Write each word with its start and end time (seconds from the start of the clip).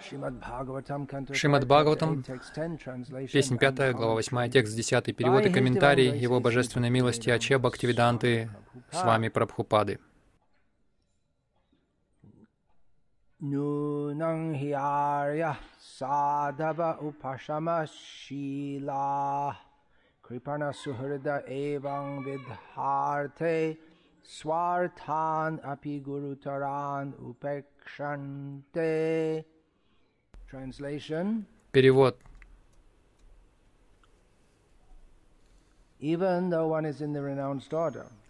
Шримад 0.00 0.40
Бхагаватам, 1.66 2.24
песня 3.30 3.58
5, 3.58 3.94
глава 3.94 4.14
8, 4.14 4.50
текст 4.50 4.74
10, 4.74 5.14
перевод 5.14 5.44
и 5.44 5.50
комментарий 5.50 6.18
Его 6.18 6.40
Божественной 6.40 6.88
милости 6.88 7.28
Аче 7.28 7.58
Бхактивиданты 7.58 8.48
с 8.90 9.04
вами 9.04 9.28
Прабхупады. 9.28 9.98
Нунang 13.38 14.56
хиарья 14.56 15.58
садава 15.78 16.96
упашама 17.00 17.86
шила 17.86 19.56
крипана 20.22 20.72
сухрида 20.72 21.44
эвам 21.46 22.24
видхарте 22.24 23.78
свартан 24.28 25.60
апи 25.64 26.00
гурутаран 26.00 27.14
упекшанте 27.18 28.94
Перевод. 31.72 32.16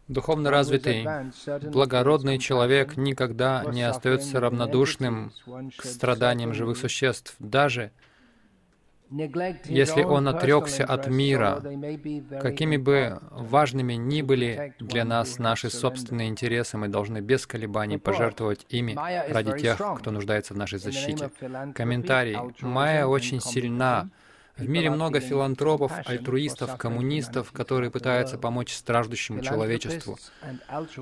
Духовно 0.09 0.51
развитый, 0.51 1.07
благородный 1.71 2.39
человек 2.39 2.97
никогда 2.97 3.65
не 3.65 3.83
остается 3.83 4.41
равнодушным 4.41 5.33
к 5.77 5.85
страданиям 5.85 6.55
живых 6.55 6.79
существ, 6.79 7.35
даже 7.39 7.91
если 9.11 10.03
он 10.03 10.29
отрекся 10.29 10.85
от 10.85 11.07
мира, 11.09 11.63
какими 12.41 12.77
бы 12.77 13.21
важными 13.31 13.95
ни 13.95 14.23
были 14.23 14.75
для 14.79 15.05
нас 15.05 15.39
наши 15.39 15.71
собственные 15.71 16.29
интересы, 16.29 16.77
мы 16.77 16.89
должны 16.89 17.21
без 17.21 17.47
колебаний 17.47 17.99
пожертвовать 17.99 18.67
ими 18.69 18.97
ради 19.33 19.59
тех, 19.59 19.81
кто 19.99 20.11
нуждается 20.11 20.55
в 20.55 20.57
нашей 20.57 20.79
защите. 20.79 21.31
Комментарий. 21.75 22.37
Майя 22.61 23.07
очень 23.07 23.41
сильна. 23.41 24.11
В 24.59 24.69
мире 24.69 24.91
много 24.91 25.21
филантропов, 25.21 25.93
альтруистов, 26.05 26.77
коммунистов, 26.77 27.53
которые 27.53 27.93
пытаются 27.93 28.39
помочь 28.39 28.75
страждущему 28.75 29.41
человечеству. 29.41 30.19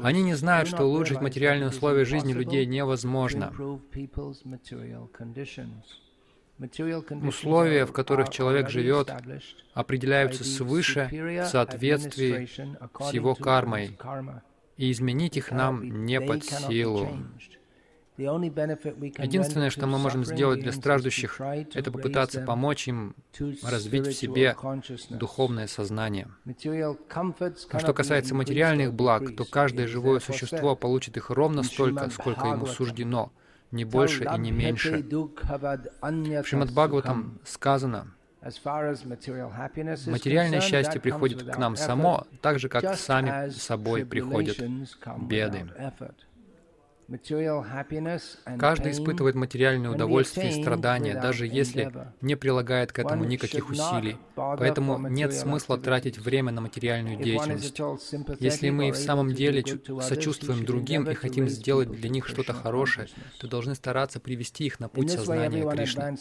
Они 0.03 0.23
не 0.23 0.35
знают, 0.35 0.69
что 0.69 0.85
улучшить 0.85 1.23
материальные 1.23 1.71
условия 1.71 2.05
жизни 2.05 2.35
людей 2.35 2.67
невозможно. 2.67 3.53
Условия, 6.59 7.85
в 7.85 7.93
которых 7.93 8.31
человек 8.31 8.71
живет, 8.71 9.13
определяются 9.75 10.43
свыше 10.45 11.09
в 11.13 11.47
соответствии 11.47 12.47
с 12.47 13.13
его 13.13 13.35
кармой, 13.35 13.99
и 14.79 14.91
изменить 14.91 15.37
их 15.37 15.51
нам 15.51 16.07
не 16.07 16.21
под 16.21 16.45
силу. 16.45 17.11
Единственное, 18.17 19.69
что 19.69 19.87
мы 19.87 19.99
можем 19.99 20.25
сделать 20.25 20.61
для 20.61 20.73
страждущих, 20.73 21.39
это 21.75 21.93
попытаться 21.93 22.41
помочь 22.41 22.89
им 22.89 23.15
развить 23.63 24.07
в 24.07 24.13
себе 24.15 24.57
духовное 25.11 25.67
сознание. 25.67 26.29
А 27.71 27.79
что 27.79 27.93
касается 27.93 28.35
материальных 28.35 28.95
благ, 28.95 29.37
то 29.37 29.45
каждое 29.45 29.87
живое 29.87 30.21
существо 30.21 30.75
получит 30.75 31.19
их 31.19 31.29
ровно 31.29 31.63
столько, 31.63 32.09
сколько 32.09 32.47
ему 32.47 32.65
суждено— 32.65 33.31
не 33.71 33.85
больше 33.85 34.25
и 34.25 34.39
не 34.39 34.51
меньше. 34.51 35.03
В 35.03 36.45
Шримад 36.45 36.71
Бхагаватам 36.71 37.41
сказано, 37.45 38.13
материальное 40.07 40.61
счастье 40.61 41.01
приходит 41.01 41.43
к 41.43 41.59
нам 41.59 41.77
само, 41.77 42.27
так 42.41 42.59
же, 42.59 42.69
как 42.69 42.97
сами 42.97 43.51
собой 43.51 44.05
приходят 44.07 44.59
беды. 45.19 45.67
Каждый 48.59 48.93
испытывает 48.93 49.37
материальное 49.37 49.91
удовольствие 49.91 50.51
и 50.51 50.63
страдания, 50.63 51.15
даже 51.21 51.47
если 51.47 51.93
не 52.21 52.35
прилагает 52.35 52.93
к 52.93 52.99
этому 52.99 53.25
никаких 53.25 53.71
усилий. 53.71 54.17
Поэтому 54.35 55.09
нет 55.09 55.33
смысла 55.33 55.79
тратить 55.79 56.19
время 56.19 56.53
на 56.53 56.61
материальную 56.61 57.17
деятельность. 57.17 57.81
Если 58.41 58.71
мы 58.71 58.91
в 58.91 58.97
самом 58.97 59.33
деле 59.33 59.65
сочувствуем 60.03 60.65
другим 60.65 61.05
и 61.05 61.15
хотим 61.15 61.49
сделать 61.49 61.91
для 61.91 62.09
них 62.09 62.27
что-то 62.27 62.53
хорошее, 62.53 63.09
то 63.41 63.49
должны 63.49 63.75
стараться 63.75 64.19
привести 64.21 64.67
их 64.67 64.81
на 64.81 64.89
путь 64.89 65.11
сознания 65.11 65.69
Кришны. 65.71 66.17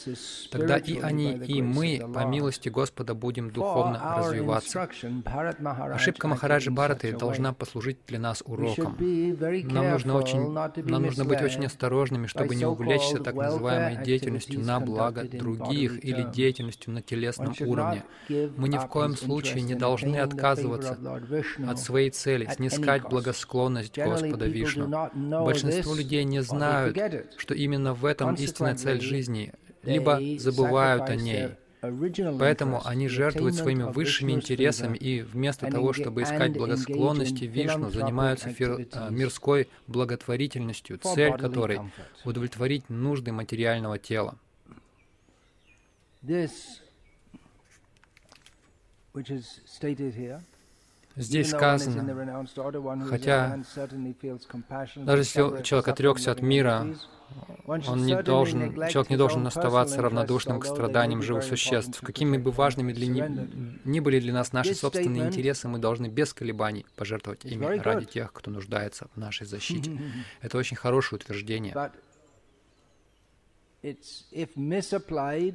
Тогда 0.51 0.77
и 0.77 0.99
они, 0.99 1.33
и 1.33 1.61
мы, 1.61 2.01
по 2.13 2.25
милости 2.25 2.69
Господа, 2.69 3.13
будем 3.15 3.49
духовно 3.49 4.17
развиваться. 4.17 4.87
Ошибка 5.93 6.27
Махараджи 6.27 6.69
Бхараты 6.71 7.17
должна 7.17 7.53
послужить 7.53 7.97
для 8.07 8.19
нас 8.19 8.43
уроком. 8.45 8.95
Нам 8.99 9.91
нужно 9.91 10.15
очень 10.15 10.55
нам 10.75 11.03
нужно 11.03 11.25
быть 11.25 11.41
очень 11.41 11.65
осторожными, 11.65 12.27
чтобы 12.27 12.55
не 12.55 12.65
увлечься 12.65 13.19
так 13.19 13.35
называемой 13.35 14.03
деятельностью 14.03 14.59
на 14.61 14.79
благо 14.79 15.23
других 15.23 16.03
или 16.03 16.23
деятельностью 16.31 16.93
на 16.93 17.01
телесном 17.01 17.53
уровне. 17.59 18.03
Мы 18.29 18.69
ни 18.69 18.77
в 18.77 18.87
коем 18.87 19.15
случае 19.15 19.61
не 19.61 19.75
должны 19.75 20.17
отказываться 20.17 20.97
от 21.67 21.79
своей 21.79 22.09
цели, 22.09 22.49
снискать 22.53 23.03
благосклонность 23.03 23.97
Господа 23.97 24.45
Вишну. 24.45 25.09
Большинство 25.13 25.95
людей 25.95 26.23
не 26.23 26.41
знают, 26.41 26.97
что 27.37 27.53
именно 27.53 27.93
в 27.93 28.05
этом 28.05 28.35
истинная 28.35 28.75
цель 28.75 29.01
жизни, 29.01 29.53
либо 29.83 30.19
забывают 30.37 31.09
о 31.09 31.15
ней. 31.15 31.49
Поэтому 32.39 32.85
они 32.85 33.07
жертвуют 33.07 33.55
своими 33.55 33.83
высшими 33.83 34.31
интересами 34.31 34.97
и 34.97 35.21
вместо 35.21 35.69
того, 35.69 35.93
чтобы 35.93 36.23
искать 36.23 36.53
благосклонности 36.53 37.45
Вишну, 37.45 37.89
занимаются 37.89 38.49
фир, 38.49 38.87
а, 38.93 39.09
мирской 39.09 39.67
благотворительностью, 39.87 40.97
цель 40.97 41.33
которой— 41.37 41.79
удовлетворить 42.25 42.89
нужды 42.89 43.31
материального 43.31 43.97
тела. 43.97 44.35
Здесь 51.15 51.49
сказано, 51.49 52.45
хотя 53.09 53.57
даже 54.97 55.21
если 55.21 55.63
человек 55.63 55.87
отрекся 55.87 56.31
от 56.31 56.41
мира, 56.41 56.87
он 57.67 58.05
не 58.05 58.21
должен, 58.21 58.75
человек 58.89 59.09
не 59.09 59.17
должен 59.17 59.45
оставаться 59.47 60.01
равнодушным 60.01 60.59
к 60.59 60.65
страданиям 60.65 61.21
живых 61.21 61.43
существ. 61.43 61.99
Какими 62.01 62.37
бы 62.37 62.51
важными 62.51 62.93
для 62.93 63.07
ни, 63.07 63.87
ни 63.87 63.99
были 63.99 64.19
для 64.19 64.33
нас 64.33 64.53
наши 64.53 64.75
собственные 64.75 65.27
интересы, 65.27 65.67
мы 65.67 65.79
должны 65.79 66.07
без 66.07 66.33
колебаний 66.33 66.85
пожертвовать 66.95 67.45
ими 67.45 67.65
ради 67.79 68.05
тех, 68.05 68.31
кто 68.33 68.51
нуждается 68.51 69.07
в 69.15 69.17
нашей 69.19 69.47
защите. 69.47 69.99
Это 70.41 70.57
очень 70.57 70.77
хорошее 70.77 71.19
утверждение. 71.19 71.73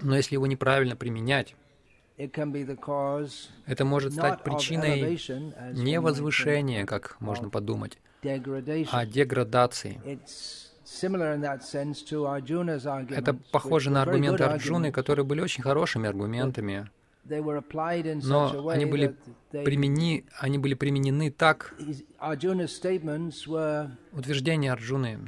Но 0.03 0.17
если 0.17 0.35
его 0.35 0.47
неправильно 0.47 0.95
применять, 0.97 1.57
это 3.67 3.85
может 3.85 4.13
стать 4.13 4.45
причиной 4.45 5.19
не 5.73 6.01
возвышения, 6.01 6.87
как 6.87 7.21
можно 7.21 7.49
подумать, 7.49 7.99
а 8.23 9.07
деградации. 9.07 10.21
Это 13.11 13.35
похоже 13.53 13.91
на 13.91 14.03
аргументы 14.03 14.45
Арджуны, 14.45 14.91
которые 14.93 15.25
были 15.25 15.41
очень 15.41 15.63
хорошими 15.63 16.09
аргументами, 16.09 16.91
но 17.25 18.69
они 18.69 18.87
были, 18.87 19.17
примени, 19.51 20.25
они 20.39 20.59
были 20.59 20.75
применены 20.75 21.31
так, 21.31 21.75
утверждения 24.13 24.73
Арджуны 24.73 25.19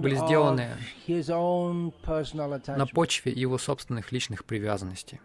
были 0.00 0.14
сделаны 0.14 0.70
на 2.68 2.86
почве 2.86 3.32
его 3.32 3.58
собственных 3.58 4.12
личных 4.12 4.44
привязанностей. 4.44 5.20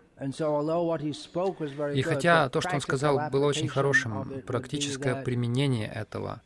И 1.96 2.02
хотя 2.02 2.50
то, 2.50 2.60
что 2.62 2.76
он 2.76 2.82
сказал, 2.82 3.30
было 3.32 3.46
очень 3.46 3.70
хорошим, 3.70 4.42
практическое 4.46 5.24
применение 5.24 5.88
этого 5.88 6.42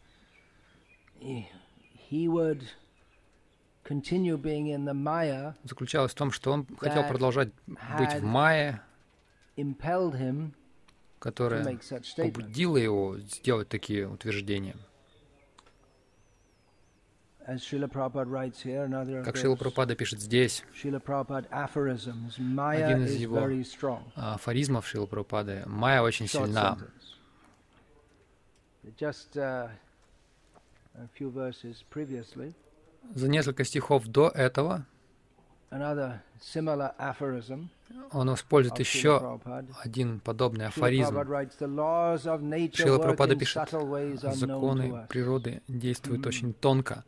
заключалось 5.63 6.11
в 6.11 6.15
том, 6.15 6.31
что 6.31 6.51
он 6.51 6.65
хотел 6.77 7.03
продолжать 7.07 7.49
быть 7.97 8.13
в 8.13 8.23
Майе, 8.23 8.81
которая 11.19 11.63
побудила 12.17 12.77
его 12.77 13.17
сделать 13.19 13.67
такие 13.69 14.07
утверждения. 14.07 14.75
Как 19.23 19.35
Шила 19.35 19.55
Прабхупада 19.57 19.95
пишет 19.95 20.21
здесь, 20.21 20.63
один 22.87 23.03
из 23.05 23.15
его 23.15 23.35
афоризмов 24.15 24.87
Шила 24.87 25.07
Прабхупады, 25.07 25.63
«Майя 25.65 26.01
очень 26.01 26.27
сильна». 26.27 26.77
За 33.15 33.27
несколько 33.27 33.63
стихов 33.63 34.07
до 34.07 34.29
этого 34.29 34.85
Он 38.11 38.33
использует 38.33 38.79
еще 38.79 39.39
один 39.81 40.19
подобный 40.19 40.67
афоризм. 40.67 41.15
Шила 42.73 42.99
Прабхупада 42.99 43.35
пишет, 43.35 43.69
законы 44.33 45.07
природы 45.09 45.61
действуют 45.67 46.25
очень 46.27 46.53
тонко. 46.53 47.03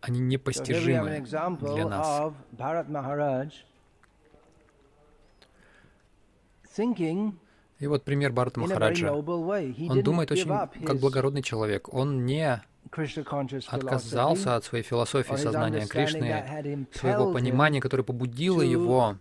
Они 0.00 0.20
непостижимы 0.20 1.20
для 1.20 1.88
нас. 1.88 2.32
И 7.78 7.86
вот 7.86 8.04
пример 8.04 8.32
Барата 8.32 8.60
Махараджа. 8.60 9.12
Он 9.12 10.02
думает 10.02 10.30
очень 10.30 10.48
как 10.84 10.98
благородный 10.98 11.42
человек. 11.42 11.92
Он 11.92 12.26
не 12.26 12.62
отказался 13.68 14.56
от 14.56 14.64
своей 14.64 14.84
философии 14.84 15.36
сознания 15.36 15.86
Кришны, 15.86 16.86
своего 16.92 17.32
понимания, 17.32 17.80
которое 17.80 18.02
побудило 18.02 18.62
его 18.62 19.16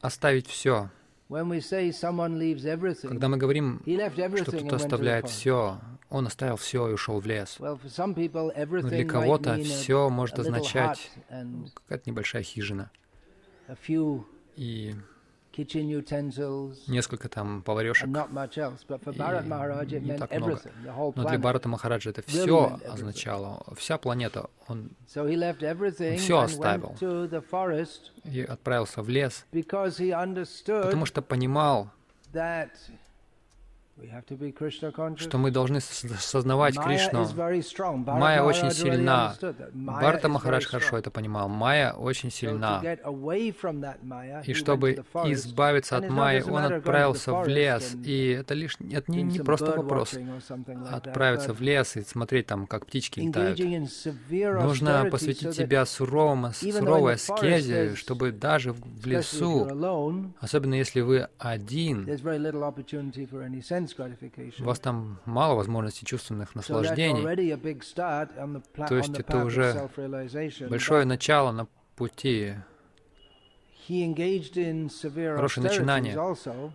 оставить 0.00 0.46
все. 0.46 0.90
Когда 1.28 3.28
мы 3.28 3.36
говорим, 3.36 3.82
что 3.84 4.52
кто-то 4.52 4.76
оставляет 4.76 5.28
все, 5.28 5.80
он 6.08 6.26
оставил 6.26 6.56
все 6.56 6.88
и 6.88 6.92
ушел 6.92 7.18
в 7.18 7.26
лес. 7.26 7.56
Но 7.58 8.88
для 8.88 9.04
кого-то 9.04 9.56
все 9.56 10.08
может 10.08 10.38
означать 10.38 11.10
какая-то 11.28 12.10
небольшая 12.10 12.42
хижина 12.42 12.90
и 14.56 14.94
несколько 16.88 17.28
там 17.28 17.62
поварешек, 17.62 18.08
и 19.96 20.00
не 20.00 20.08
так 20.18 20.30
много. 20.40 20.60
Но 21.16 21.22
для 21.28 21.38
Барата 21.42 21.68
Махараджа 21.68 22.10
это 22.10 22.22
все 22.22 22.78
означало, 22.92 23.62
вся 23.76 23.98
планета. 23.98 24.50
Он, 24.68 24.90
он 26.12 26.18
все 26.18 26.38
оставил. 26.44 26.94
и 28.24 28.42
отправился 28.42 29.02
в 29.02 29.08
лес, 29.08 29.44
потому 30.82 31.06
что 31.06 31.22
понимал, 31.22 31.90
что 35.16 35.38
мы 35.38 35.50
должны 35.50 35.80
сознавать 35.80 36.76
Кришну. 36.78 37.26
Майя 38.04 38.42
очень 38.42 38.70
сильна. 38.70 39.34
Барта 39.72 40.28
Махарадж 40.28 40.66
хорошо 40.66 40.98
это 40.98 41.10
понимал. 41.10 41.48
Майя 41.48 41.92
очень 41.92 42.30
сильна. 42.30 42.82
И 44.44 44.54
чтобы 44.54 45.04
избавиться 45.24 45.96
от 45.96 46.10
Майи, 46.10 46.42
он 46.42 46.64
отправился 46.64 47.32
в 47.34 47.48
лес. 47.48 47.96
И 48.04 48.28
это 48.40 48.54
лишь 48.54 48.76
это 48.92 49.10
не, 49.10 49.22
не 49.22 49.38
просто 49.38 49.72
вопрос 49.72 50.14
отправиться 50.90 51.52
в 51.52 51.60
лес 51.60 51.96
и 51.96 52.02
смотреть 52.02 52.46
там, 52.46 52.66
как 52.66 52.86
птички 52.86 53.20
летают. 53.20 53.58
Нужно 54.62 55.08
посвятить 55.10 55.54
себя 55.54 55.86
суровому, 55.86 56.52
суровой 56.52 57.14
аскезе, 57.14 57.94
чтобы 57.94 58.32
даже 58.32 58.72
в 58.72 59.06
лесу, 59.06 60.32
особенно 60.40 60.74
если 60.74 61.00
вы 61.00 61.28
один, 61.38 62.06
у 64.58 64.64
вас 64.64 64.78
там 64.80 65.20
мало 65.24 65.54
возможностей 65.54 66.06
чувственных 66.06 66.54
наслаждений. 66.54 67.22
То 68.88 68.96
есть 68.96 69.18
это 69.18 69.44
уже 69.44 69.88
большое 70.68 71.04
начало 71.04 71.52
на 71.52 71.66
пути 71.96 72.54
хорошее 73.86 75.66
начинание 75.66 76.16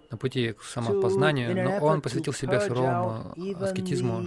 на 0.10 0.18
пути 0.18 0.54
к 0.54 0.63
самопознанию, 0.63 1.63
но 1.63 1.86
он 1.86 2.02
посвятил 2.02 2.34
себя 2.34 2.62
суровому 2.62 3.34
аскетизму, 3.60 4.25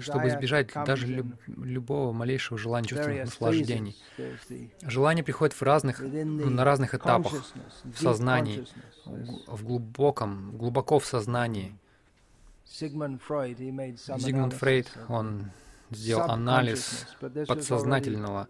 чтобы 0.00 0.28
избежать 0.28 0.68
даже 0.86 1.06
люб, 1.06 1.26
любого 1.46 2.12
малейшего 2.12 2.58
желания 2.58 2.86
чувственных 2.86 3.26
наслаждений. 3.26 3.96
Желание 4.82 5.24
приходит 5.24 5.54
в 5.54 5.62
разных, 5.62 6.00
ну, 6.00 6.50
на 6.50 6.64
разных 6.64 6.94
этапах 6.94 7.32
в 7.84 7.98
сознании, 7.98 8.66
в 9.04 9.64
глубоком, 9.64 10.56
глубоко 10.56 10.98
в 10.98 11.06
сознании. 11.06 11.76
Зигмунд 12.66 14.54
Фрейд, 14.54 14.90
он 15.08 15.50
сделал 15.90 16.30
анализ 16.30 17.06
подсознательного 17.46 18.48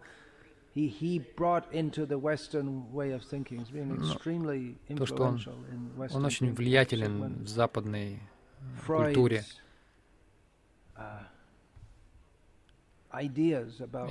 ну, 4.89 4.97
то, 4.97 5.07
что 5.07 5.23
он, 5.25 5.41
он 6.13 6.25
очень 6.25 6.53
влиятелен 6.53 7.45
в 7.45 7.49
западной 7.49 8.21
культуре. 8.87 9.45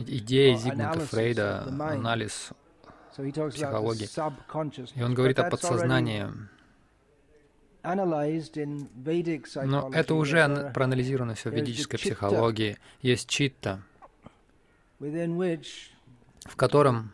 Идеи 0.07 0.55
Зигмунда 0.55 1.00
Фрейда, 1.00 1.63
анализ 1.63 2.51
психологии. 3.11 4.07
И 4.95 5.03
он 5.03 5.13
говорит 5.13 5.39
о 5.39 5.50
подсознании. 5.50 6.27
Но 7.83 9.91
это 9.94 10.15
уже 10.15 10.71
проанализировано 10.73 11.35
все 11.35 11.50
в 11.50 11.53
ведической 11.53 12.00
психологии. 12.00 12.77
Есть 13.01 13.29
читта, 13.29 13.81
в 15.00 16.55
котором 16.55 17.11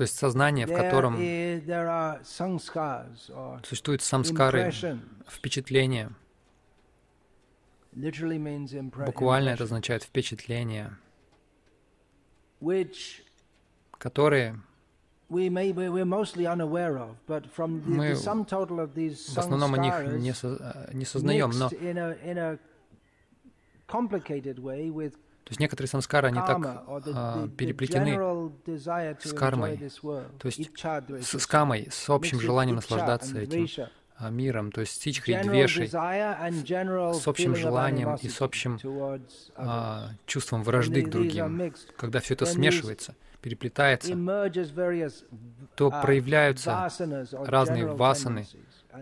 то 0.00 0.04
есть 0.04 0.16
сознание, 0.16 0.64
в 0.64 0.74
котором 0.74 1.14
существуют 3.62 4.00
самскары, 4.00 4.72
впечатления. 5.28 6.10
Буквально 9.04 9.50
это 9.50 9.64
означает 9.64 10.02
впечатления, 10.02 10.96
которые 13.98 14.58
мы 17.84 18.14
в 18.14 19.38
основном 19.38 19.74
о 19.74 19.78
них 19.78 19.94
не, 20.14 20.32
со, 20.32 20.88
не 20.94 21.04
сознаем, 21.04 21.50
но 21.50 21.68
то 25.50 25.54
есть 25.54 25.60
некоторые 25.60 25.88
самскары, 25.88 26.28
они 26.28 26.38
так 26.38 26.84
а, 27.12 27.48
переплетены 27.48 28.52
с 29.20 29.32
кармой, 29.32 29.78
то 30.38 30.46
есть 30.46 30.70
с, 30.78 31.40
с 31.40 31.46
камой, 31.48 31.88
с 31.90 32.08
общим 32.08 32.38
желанием 32.38 32.76
наслаждаться 32.76 33.36
этим 33.36 33.66
а, 34.14 34.30
миром, 34.30 34.70
то 34.70 34.80
есть 34.80 35.02
с 35.02 35.06
ичхридвешей, 35.08 35.88
с 35.88 37.26
общим 37.26 37.56
желанием 37.56 38.14
и 38.22 38.28
с 38.28 38.40
общим 38.40 38.78
а, 39.56 40.10
чувством 40.24 40.62
вражды 40.62 41.02
к 41.02 41.10
другим. 41.10 41.74
Когда 41.96 42.20
все 42.20 42.34
это 42.34 42.46
смешивается, 42.46 43.16
переплетается, 43.42 44.12
то 45.74 45.88
uh, 45.88 46.00
проявляются 46.00 46.88
разные 47.32 47.86
васаны, 47.86 48.46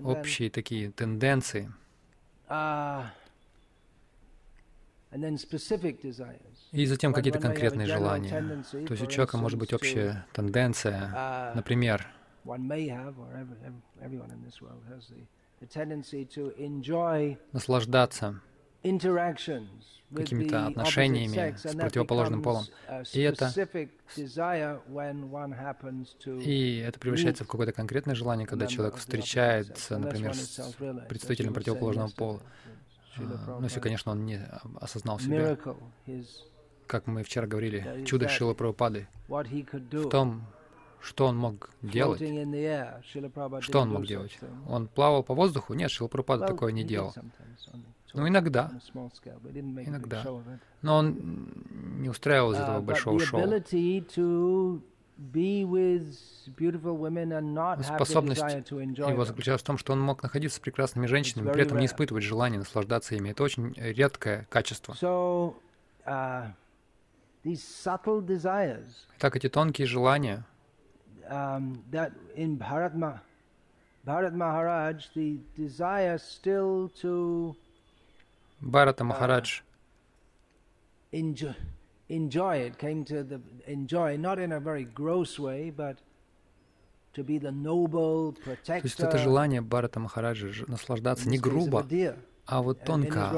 общие 0.02 0.49
такие 0.49 0.93
тенденции. 0.93 1.71
И 6.73 6.87
затем 6.87 7.12
какие-то 7.12 7.38
конкретные 7.38 7.87
желания. 7.87 8.62
То 8.71 8.93
есть 8.93 9.03
у 9.03 9.07
человека 9.07 9.38
может 9.38 9.59
быть 9.59 9.73
общая 9.73 10.27
тенденция, 10.33 11.12
uh, 11.15 11.55
например, 11.55 12.07
наслаждаться 17.53 18.41
какими-то 20.15 20.67
отношениями 20.67 21.57
с 21.57 21.75
противоположным 21.75 22.43
полом. 22.43 22.65
И 23.12 23.21
это, 23.21 23.53
и 26.45 26.77
это 26.79 26.99
превращается 26.99 27.45
в 27.45 27.49
какое-то 27.49 27.73
конкретное 27.73 28.15
желание, 28.15 28.47
когда 28.47 28.67
человек 28.67 28.97
встречается, 28.97 29.99
например, 29.99 30.35
с 30.35 30.61
представителем 31.09 31.53
противоположного 31.53 32.09
пола. 32.11 32.43
Ну, 33.18 33.62
если, 33.62 33.80
конечно, 33.80 34.12
он 34.12 34.25
не 34.25 34.40
осознал 34.80 35.18
себя. 35.18 35.58
Как 36.87 37.06
мы 37.06 37.22
вчера 37.22 37.46
говорили, 37.46 38.04
чудо 38.06 38.28
Шила 38.28 38.54
Прабхупады 38.54 39.08
в 39.28 40.08
том, 40.08 40.42
что 41.00 41.26
он 41.26 41.37
мог 41.37 41.70
делать. 41.82 42.20
Что 43.60 43.80
он 43.80 43.90
мог 43.90 44.06
делать? 44.06 44.38
Он 44.66 44.88
плавал 44.88 45.22
по 45.22 45.34
воздуху? 45.34 45.75
Нет, 45.75 45.90
Шила 45.90 46.08
Прабхупада 46.08 46.46
такое 46.46 46.72
не 46.72 46.84
делал. 46.84 47.14
Ну, 48.14 48.26
иногда. 48.26 48.72
Иногда. 48.94 50.25
Но 50.80 50.96
он 50.96 51.52
не 52.00 52.08
устраивал 52.08 52.52
из 52.52 52.58
этого 52.58 52.80
большого 52.80 53.20
шоу. 53.20 53.40
Способность 57.82 58.40
его 58.40 59.25
заключалась 59.25 59.62
в 59.62 59.64
том, 59.64 59.76
что 59.76 59.92
он 59.92 60.00
мог 60.00 60.22
находиться 60.22 60.58
с 60.58 60.60
прекрасными 60.60 61.06
женщинами, 61.06 61.50
при 61.52 61.62
этом 61.62 61.78
не 61.78 61.87
испытывать 61.87 62.22
желания 62.22 62.58
наслаждаться 62.58 63.16
ими. 63.16 63.30
Это 63.30 63.42
очень 63.42 63.75
редкое 63.76 64.46
качество. 64.48 64.94
Uh, 66.06 66.52
так 69.18 69.37
эти 69.37 69.48
тонкие 69.48 69.87
желания, 69.87 70.46
um, 71.28 71.82
Бхарата 78.60 79.04
Махарадж 79.04 79.60
enjoy 82.09 82.69
it, 82.69 82.79
came 82.79 83.05
to 83.05 83.23
the 83.23 83.41
enjoy, 83.67 84.17
not 84.17 84.38
in 84.38 84.53
a 84.53 84.61
very 84.61 84.85
gross 84.85 85.38
way, 85.38 85.71
but 85.71 85.99
to 87.15 87.23
be 87.23 87.38
the 87.38 87.53
noble 87.53 88.33
protector. 88.45 88.81
То 88.81 88.87
есть 88.87 89.00
это 89.00 89.19
желание 89.19 89.61
Бхарата 89.61 90.00
Махараджа 90.00 90.49
наслаждаться 90.67 91.29
не 91.29 91.38
грубо, 91.38 91.87
а 92.47 92.62
вот 92.62 92.83
тонко, 92.85 93.31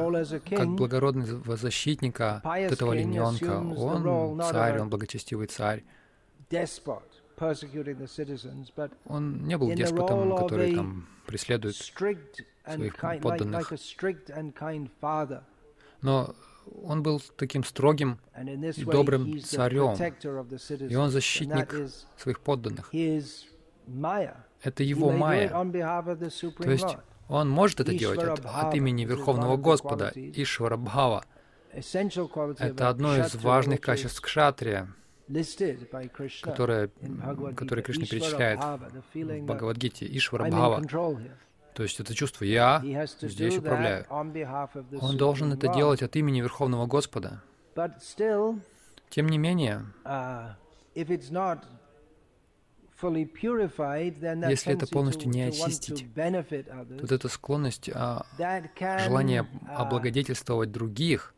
как 0.48 0.68
благородного 0.68 1.56
защитника 1.56 2.40
вот 2.44 2.72
этого 2.72 2.92
олененка. 2.92 3.58
Он 3.58 4.40
царь, 4.42 4.78
он 4.78 4.88
благочестивый 4.88 5.48
царь. 5.48 5.82
Он 9.06 9.46
не 9.46 9.56
был 9.56 9.72
деспотом, 9.72 10.36
который 10.36 10.74
там 10.76 11.08
преследует 11.26 11.76
своих 11.76 12.96
подданных. 13.20 13.72
Но 16.02 16.34
он 16.82 17.02
был 17.02 17.22
таким 17.36 17.64
строгим 17.64 18.18
и 18.76 18.84
добрым 18.84 19.40
царем, 19.40 19.94
и 20.88 20.94
он 20.96 21.10
защитник 21.10 21.74
своих 22.16 22.40
подданных. 22.40 22.92
Это 24.62 24.82
его 24.82 25.10
майя. 25.10 25.48
То 25.48 26.70
есть 26.70 26.96
он 27.28 27.48
может 27.48 27.80
это 27.80 27.94
делать 27.94 28.22
от, 28.22 28.44
от 28.44 28.74
имени 28.74 29.04
Верховного 29.04 29.56
Господа, 29.56 30.12
Ишвара 30.14 30.76
Бхава. 30.76 31.24
Это 31.72 32.88
одно 32.88 33.16
из 33.16 33.34
важных 33.36 33.80
качеств 33.80 34.20
кшатрия, 34.20 34.88
которое, 36.42 36.90
которое 37.56 37.82
Кришна 37.82 38.06
перечисляет 38.06 38.60
в 38.60 39.44
Бхагавадгите, 39.44 40.06
Ишвара 40.06 40.50
Бхава. 40.50 40.82
То 41.80 41.84
есть 41.84 41.98
это 41.98 42.14
чувство 42.14 42.44
«я 42.44 42.82
здесь 43.22 43.56
управляю». 43.56 44.04
Он 44.10 45.16
должен 45.16 45.50
это 45.54 45.72
делать 45.72 46.02
от 46.02 46.14
имени 46.14 46.42
Верховного 46.42 46.84
Господа. 46.84 47.40
Тем 49.08 49.28
не 49.28 49.38
менее, 49.38 49.86
uh, 50.04 50.52
если 54.50 54.74
это 54.74 54.86
полностью 54.88 55.30
не 55.30 55.40
очистить, 55.44 56.06
вот 56.14 57.12
эта 57.12 57.28
склонность, 57.30 57.88
а, 57.94 58.26
желание 59.06 59.48
облагодетельствовать 59.66 60.70
других, 60.70 61.34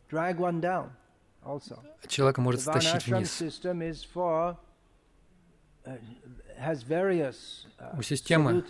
человека 2.08 2.40
может 2.40 2.62
стащить 2.62 3.06
вниз. 3.06 3.40
У 7.97 8.02
системы 8.02 8.64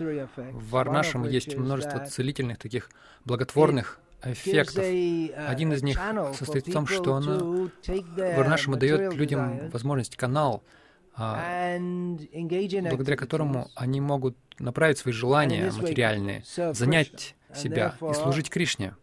в 0.52 0.70
Варнашем 0.70 1.25
есть 1.25 1.56
множество 1.56 2.04
целительных, 2.06 2.58
таких 2.58 2.90
благотворных 3.25 4.00
эффектов. 4.25 4.84
Один 5.49 5.72
из 5.72 5.82
них 5.82 6.00
состоит 6.38 6.66
в 6.66 6.72
том, 6.72 6.87
что 6.87 7.14
она, 7.14 7.38
Варнашема 8.37 8.76
дает 8.76 9.14
людям 9.14 9.68
возможность, 9.70 10.16
канал, 10.16 10.62
а, 11.14 11.76
благодаря 12.90 13.16
которому 13.16 13.68
они 13.75 14.00
могут 14.00 14.37
направить 14.58 14.99
свои 14.99 15.12
желания 15.12 15.70
материальные, 15.70 16.44
занять 16.72 17.37
себя 17.54 17.96
и 18.00 18.14
служить 18.14 18.49
Кришне 18.49 18.94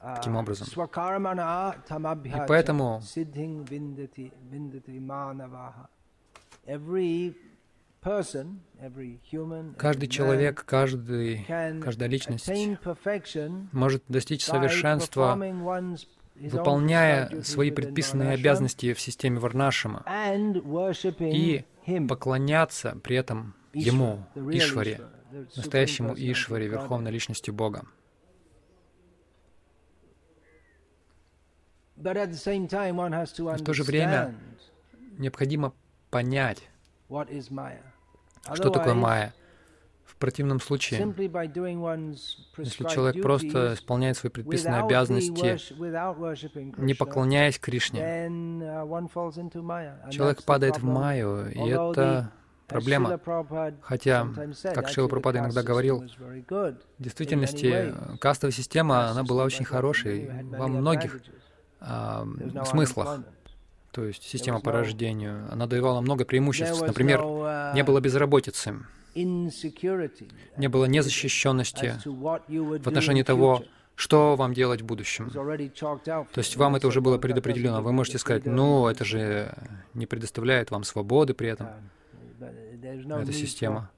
таким 0.00 0.36
образом. 0.36 0.66
И 2.24 2.46
поэтому 2.46 3.02
Каждый 9.78 10.08
человек, 10.08 10.64
каждый, 10.66 11.44
каждая 11.46 12.08
личность 12.08 12.50
может 13.72 14.04
достичь 14.08 14.44
совершенства, 14.44 15.40
выполняя 16.34 17.40
свои 17.42 17.70
предписанные 17.70 18.32
обязанности 18.32 18.92
в 18.92 19.00
системе 19.00 19.38
Варнашима 19.38 20.04
и 21.18 21.64
поклоняться 22.06 22.98
при 23.02 23.16
этом 23.16 23.54
Ему, 23.72 24.26
Ишваре, 24.34 25.00
настоящему 25.56 26.14
Ишваре, 26.14 26.68
Верховной 26.68 27.10
Личности 27.10 27.50
Бога. 27.50 27.86
В 31.96 33.64
то 33.64 33.72
же 33.72 33.82
время 33.82 34.34
необходимо 35.18 35.72
понять, 36.10 36.68
что 38.52 38.70
такое 38.70 38.94
майя? 38.94 39.34
В 40.04 40.16
противном 40.16 40.60
случае, 40.60 41.00
если 42.56 42.84
человек 42.84 43.20
просто 43.20 43.74
исполняет 43.74 44.16
свои 44.16 44.30
предписанные 44.30 44.82
обязанности, 44.82 45.58
не 46.80 46.94
поклоняясь 46.94 47.58
Кришне, 47.58 48.00
uh, 48.00 50.10
человек 50.10 50.44
падает 50.44 50.78
в 50.78 50.84
майю, 50.84 51.50
и 51.50 51.68
это 51.68 52.30
проблема. 52.68 53.20
Хотя, 53.82 54.28
как 54.74 54.88
Шила 54.88 55.08
Пропада 55.08 55.40
иногда 55.40 55.62
говорил, 55.62 56.04
в 56.48 56.76
действительности 56.98 57.94
кастовая 58.20 58.52
система, 58.52 59.08
она 59.08 59.24
была 59.24 59.44
очень 59.44 59.64
хорошей 59.64 60.30
во 60.44 60.68
многих 60.68 61.20
э, 61.80 62.24
смыслах 62.66 63.20
то 63.94 64.04
есть 64.04 64.24
система 64.24 64.60
по 64.60 64.72
рождению, 64.72 65.46
она 65.52 65.68
давала 65.68 66.00
много 66.00 66.24
преимуществ. 66.24 66.82
Например, 66.82 67.20
не 67.20 67.80
uh, 67.80 67.84
было 67.84 68.00
безработицы, 68.00 68.80
не 69.14 70.68
было 70.68 70.86
незащищенности 70.86 71.94
в 72.04 72.88
отношении 72.88 73.22
того, 73.22 73.62
что 73.94 74.34
вам 74.34 74.52
делать 74.52 74.82
в 74.82 74.84
будущем. 74.84 75.30
То 75.30 76.38
есть 76.38 76.56
вам 76.56 76.74
это 76.74 76.88
уже 76.88 77.00
было 77.00 77.18
предопределено. 77.18 77.80
Вы 77.82 77.92
можете 77.92 78.18
сказать, 78.18 78.46
ну, 78.46 78.88
это 78.88 79.04
же 79.04 79.54
не 79.94 80.06
предоставляет 80.06 80.72
вам 80.72 80.82
свободы 80.82 81.32
при 81.32 81.50
этом, 81.50 81.68
эта 82.40 83.32
система 83.32 83.90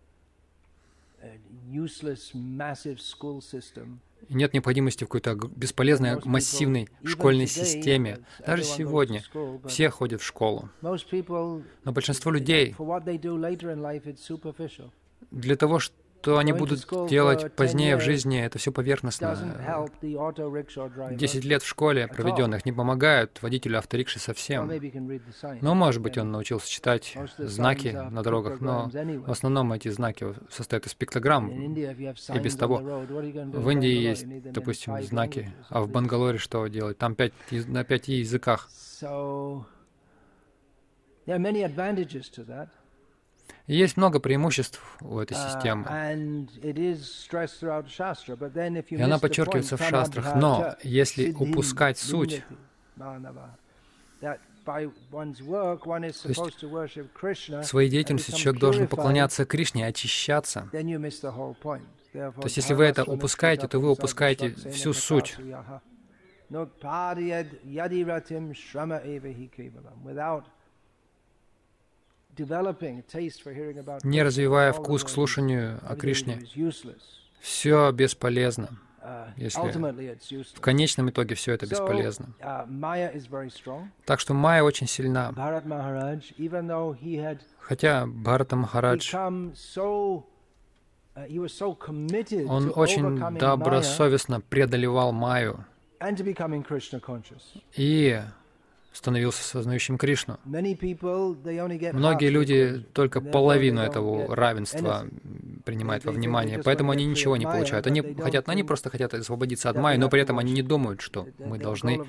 нет 4.28 4.52
необходимости 4.54 5.04
в 5.04 5.09
какой-то 5.09 5.35
бесполезной 5.35 6.21
массивной 6.25 6.88
школьной 7.04 7.47
системе. 7.47 8.21
Даже 8.47 8.64
сегодня 8.64 9.23
все 9.66 9.90
ходят 9.90 10.21
в 10.21 10.25
школу. 10.25 10.68
Но 10.80 11.92
большинство 11.92 12.30
людей 12.30 12.75
для 15.30 15.56
того, 15.56 15.78
чтобы 15.78 16.06
что 16.26 16.38
они 16.38 16.52
будут 16.52 16.88
делать 17.09 17.52
позднее 17.54 17.97
в 17.97 18.00
жизни, 18.00 18.45
это 18.45 18.59
все 18.59 18.73
поверхностно. 18.73 19.87
Десять 21.12 21.45
лет 21.45 21.62
в 21.62 21.68
школе 21.68 22.09
проведенных 22.09 22.66
не 22.66 22.73
помогают 22.73 23.40
водителю 23.42 23.78
авторикши 23.78 24.18
совсем. 24.18 24.68
Но, 25.61 25.76
может 25.76 26.02
быть, 26.02 26.18
он 26.18 26.33
научился 26.33 26.68
читать 26.68 27.16
знаки 27.38 27.88
на 28.11 28.25
дорогах, 28.25 28.61
но 28.61 28.90
в 28.92 29.30
основном 29.30 29.73
эти 29.73 29.88
знаки 29.88 30.26
состоят 30.50 30.87
из 30.87 30.95
пиктограмм 30.95 31.49
и 31.49 32.38
без 32.40 32.56
того. 32.56 32.78
В 32.78 33.71
Индии 33.71 33.97
есть, 33.97 34.26
допустим, 34.50 35.00
знаки, 35.02 35.52
а 35.68 35.80
в 35.83 35.88
Бангалоре 35.88 36.38
что 36.38 36.66
делать? 36.66 36.99
Там 36.99 37.14
пять, 37.14 37.35
на 37.50 37.85
пяти 37.85 38.14
языках. 38.14 38.68
Есть 43.67 43.97
много 43.97 44.21
преимуществ 44.21 44.81
у 45.01 45.19
этой 45.19 45.37
uh, 45.37 45.53
системы. 45.53 45.85
И 48.91 49.03
она 49.03 49.19
подчеркивается 49.19 49.77
в 49.77 49.83
шастрах. 49.83 50.37
Но 50.37 50.77
если 50.83 51.33
упускать 51.33 51.99
суть, 51.99 52.45
то 52.97 54.79
есть 56.29 57.69
своей 57.69 57.91
деятельностью 57.91 58.35
человек 58.35 58.61
должен 58.61 58.87
поклоняться 58.89 59.45
Кришне, 59.45 59.87
очищаться. 59.87 60.69
То 60.73 60.81
есть 62.45 62.57
если 62.57 62.75
вы 62.75 62.85
это 62.85 63.05
упускаете, 63.05 63.69
то 63.69 63.79
вы 63.81 63.91
упускаете 63.91 64.55
всю 64.71 64.93
суть 64.93 65.37
не 74.05 74.23
развивая 74.23 74.73
вкус 74.73 75.05
к 75.05 75.09
слушанию 75.09 75.81
о 75.87 75.97
Кришне, 75.97 76.43
все 77.40 77.93
бесполезно. 77.93 78.69
Uh, 79.07 79.28
если 79.37 79.61
в 80.57 80.61
конечном 80.61 81.11
итоге 81.11 81.37
все 81.37 81.52
это 81.52 81.64
бесполезно. 81.66 82.35
Uh, 82.40 83.88
так 84.05 84.19
что 84.19 84.35
майя 84.35 84.64
очень 84.64 84.88
сильна. 84.88 85.33
Хотя 87.61 88.07
Бхарата 88.07 88.57
Махарадж, 88.57 89.14
uh, 89.14 90.25
он 92.49 92.73
очень 92.75 93.38
добросовестно 93.38 94.40
преодолевал 94.40 95.12
майю 95.12 95.64
и 97.76 98.21
становился 98.97 99.45
сознающим 99.45 99.99
Кришну. 99.99 100.38
Многие 100.45 102.31
люди 102.31 102.85
только 102.95 103.21
половину 103.21 103.83
этого 103.83 104.35
равенства 104.35 105.07
принимают 105.65 106.05
во 106.05 106.12
внимание, 106.12 106.61
поэтому 106.62 106.93
они 106.93 107.05
ничего 107.05 107.37
не 107.37 107.45
получают. 107.45 107.87
Они 107.87 108.00
хотят, 108.00 108.49
они 108.49 108.62
просто 108.62 108.88
хотят 108.88 109.12
освободиться 109.12 109.69
от 109.69 109.76
майя, 109.76 109.99
но 109.99 110.09
при 110.09 110.23
этом 110.23 110.38
они 110.38 110.53
не 110.53 110.62
думают, 110.62 111.03
что 111.03 111.29
мы 111.38 111.59
должны 111.59 112.03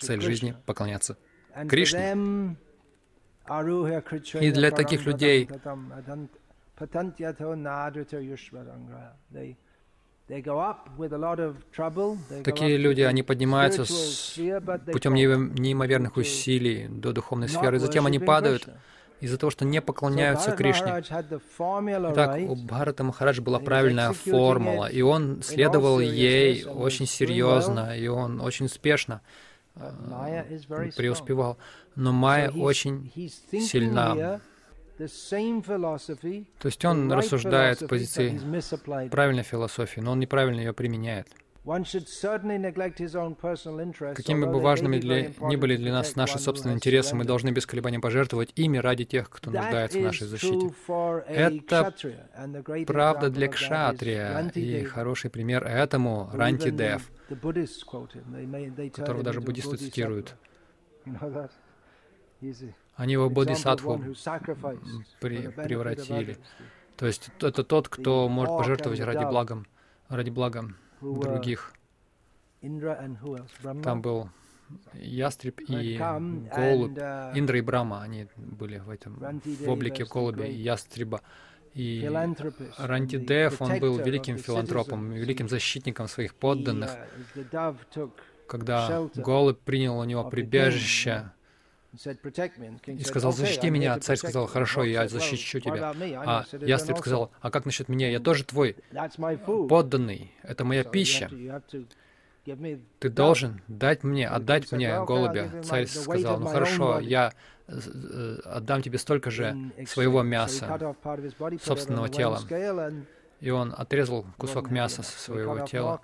цель 0.00 0.20
жизни 0.22 0.56
поклоняться 0.64 1.18
Кришне. 1.68 2.56
И 4.40 4.50
для 4.50 4.70
таких 4.70 5.06
людей 5.06 5.48
Такие 12.42 12.76
люди, 12.76 13.00
они 13.02 13.22
поднимаются 13.22 13.84
с 13.84 14.38
путем 14.92 15.14
неимоверных 15.14 16.16
усилий 16.16 16.88
до 16.88 17.12
духовной 17.12 17.48
сферы, 17.48 17.78
затем 17.78 18.06
они 18.06 18.18
падают 18.18 18.68
из-за 19.20 19.38
того, 19.38 19.50
что 19.50 19.64
не 19.64 19.80
поклоняются 19.80 20.50
Кришне. 20.52 21.02
Итак, 22.12 22.38
у 22.48 22.54
Бхарата 22.56 23.04
Махарадж 23.04 23.40
была 23.40 23.60
правильная 23.60 24.12
формула, 24.12 24.86
и 24.86 25.00
он 25.00 25.42
следовал 25.42 26.00
ей 26.00 26.64
очень 26.64 27.06
серьезно, 27.06 27.96
и 27.96 28.08
он 28.08 28.40
очень 28.40 28.66
успешно 28.66 29.22
э, 29.76 30.90
преуспевал. 30.96 31.56
Но 31.94 32.12
Майя 32.12 32.50
очень 32.50 33.12
сильна. 33.52 34.40
То 34.98 36.68
есть 36.68 36.84
он 36.84 37.12
рассуждает 37.12 37.80
с 37.80 37.86
позиции 37.86 38.40
правильной 39.10 39.42
философии, 39.42 40.00
но 40.00 40.12
он 40.12 40.20
неправильно 40.20 40.60
ее 40.60 40.72
применяет. 40.72 41.28
Какими 44.14 44.44
бы 44.44 44.60
важными 44.60 44.98
для, 44.98 45.32
ни 45.40 45.56
были 45.56 45.76
для 45.76 45.92
нас 45.92 46.14
наши 46.14 46.38
собственные 46.38 46.76
интересы, 46.76 47.16
мы 47.16 47.24
должны 47.24 47.50
без 47.50 47.66
колебаний 47.66 47.98
пожертвовать 47.98 48.52
ими 48.54 48.78
ради 48.78 49.04
тех, 49.04 49.28
кто 49.28 49.50
нуждается 49.50 49.98
в 49.98 50.02
нашей 50.02 50.28
защите. 50.28 50.72
Это 51.26 51.92
правда 52.86 53.30
для 53.30 53.48
кшатрия, 53.48 54.48
и 54.54 54.84
хороший 54.84 55.28
пример 55.28 55.64
этому 55.64 56.30
Рантидев, 56.32 57.10
которого 58.94 59.24
даже 59.24 59.40
буддисты 59.40 59.76
цитируют. 59.76 60.36
Они 62.96 63.12
его 63.12 63.28
бодхисаттву 63.28 64.02
при, 65.20 65.48
превратили. 65.48 66.38
То 66.96 67.06
есть 67.06 67.30
это 67.40 67.62
тот, 67.62 67.88
кто 67.88 68.28
может 68.28 68.56
пожертвовать 68.56 69.00
ради 69.00 69.24
благом, 69.24 69.66
ради 70.08 70.30
блага 70.30 70.70
других. 71.00 71.72
Там 73.82 74.02
был 74.02 74.30
ястреб 74.94 75.60
и 75.68 75.96
голубь, 75.96 76.98
uh, 76.98 77.38
Индра 77.38 77.58
и 77.58 77.60
Брама, 77.60 78.02
они 78.02 78.26
были 78.36 78.78
в 78.78 78.90
этом, 78.90 79.14
в 79.44 79.68
облике 79.68 80.04
голубя 80.04 80.46
и 80.46 80.54
ястреба. 80.54 81.20
И 81.74 82.10
Рантидев, 82.78 83.62
он 83.62 83.78
был 83.78 83.98
великим 83.98 84.38
филантропом, 84.38 85.12
великим 85.12 85.48
защитником 85.48 86.08
своих 86.08 86.34
подданных. 86.34 86.90
Uh, 87.34 88.10
Когда 88.48 89.08
голубь 89.14 89.60
принял 89.60 89.98
у 89.98 90.04
него 90.04 90.24
прибежище, 90.24 91.30
и 92.86 93.04
сказал, 93.04 93.32
защити 93.32 93.70
меня. 93.70 93.98
Царь 93.98 94.16
сказал, 94.16 94.46
хорошо, 94.46 94.84
я 94.84 95.08
защищу 95.08 95.60
тебя. 95.60 95.94
А 96.24 96.44
ястреб 96.60 96.98
сказал, 96.98 97.30
а 97.40 97.50
как 97.50 97.64
насчет 97.64 97.88
меня? 97.88 98.10
Я 98.10 98.20
тоже 98.20 98.44
твой 98.44 98.76
подданный. 99.68 100.32
Это 100.42 100.64
моя 100.64 100.84
пища. 100.84 101.30
Ты 103.00 103.08
должен 103.08 103.60
дать 103.66 104.04
мне, 104.04 104.28
отдать 104.28 104.70
мне 104.70 105.04
голубя. 105.04 105.62
Царь 105.62 105.86
сказал, 105.86 106.38
ну 106.38 106.46
хорошо, 106.46 107.00
я 107.00 107.32
э, 107.66 108.38
отдам 108.44 108.82
тебе 108.82 108.98
столько 108.98 109.30
же 109.30 109.56
своего 109.86 110.22
мяса, 110.22 110.94
собственного 111.62 112.08
тела. 112.08 112.40
И 113.40 113.50
он 113.50 113.74
отрезал 113.76 114.24
кусок 114.38 114.70
мяса 114.70 115.02
со 115.02 115.18
своего 115.18 115.60
тела, 115.66 116.00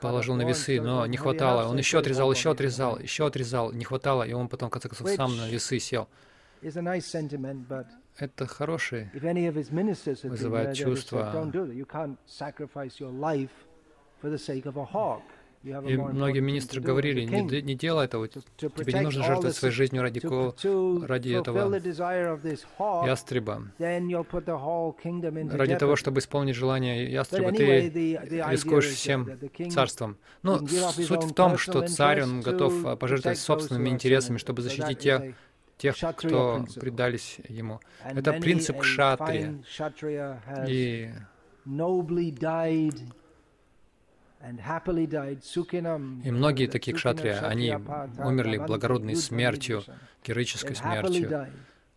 положил 0.00 0.34
на 0.36 0.42
весы, 0.48 0.80
но 0.80 1.04
не 1.06 1.16
хватало. 1.18 1.68
Он 1.68 1.76
еще 1.76 1.98
отрезал, 1.98 2.32
еще 2.32 2.50
отрезал, 2.50 2.98
еще 2.98 3.26
отрезал, 3.26 3.72
не 3.72 3.84
хватало, 3.84 4.22
и 4.22 4.32
он 4.32 4.48
потом, 4.48 4.68
в 4.70 4.72
конце 4.72 4.88
концов, 4.88 5.06
сам 5.16 5.36
на 5.36 5.48
весы 5.50 5.78
сел. 5.78 6.08
Это 8.18 8.46
хорошее 8.46 9.10
вызывает 10.30 10.68
чувство. 10.84 11.30
И 15.62 15.96
многие 15.96 16.40
министры 16.40 16.80
говорили, 16.80 17.22
не, 17.22 17.62
не 17.62 17.74
делай 17.76 18.06
этого, 18.06 18.26
тебе 18.26 18.92
не 18.94 19.00
нужно 19.00 19.22
жертвовать 19.22 19.54
своей 19.54 19.72
жизнью 19.72 20.02
ради, 20.02 20.18
ко, 20.18 20.54
ради 21.06 21.34
этого 21.34 21.76
ястреба. 23.06 23.62
Ради 23.78 25.76
того, 25.76 25.94
чтобы 25.94 26.18
исполнить 26.18 26.56
желание 26.56 27.10
ястреба, 27.12 27.52
ты 27.52 27.90
рискуешь 28.50 28.86
всем 28.86 29.28
царством. 29.70 30.16
Но 30.42 30.58
ну, 30.58 30.66
суть 30.66 31.24
в 31.24 31.32
том, 31.32 31.56
что 31.58 31.86
царь, 31.86 32.22
он 32.22 32.40
готов 32.40 32.98
пожертвовать 32.98 33.38
собственными 33.38 33.88
интересами, 33.88 34.38
чтобы 34.38 34.62
защитить 34.62 34.98
тех, 34.98 35.22
тех, 35.78 35.96
кто 36.16 36.66
предались 36.80 37.38
ему. 37.48 37.80
Это 38.02 38.32
принцип 38.32 38.78
кшатрия. 38.78 39.62
И 40.66 41.10
и 46.24 46.30
многие 46.30 46.66
такие 46.66 46.94
кшатрия, 46.96 47.46
они 47.46 47.74
умерли 48.18 48.58
благородной 48.58 49.16
смертью, 49.16 49.82
героической 50.24 50.74
смертью. 50.74 51.48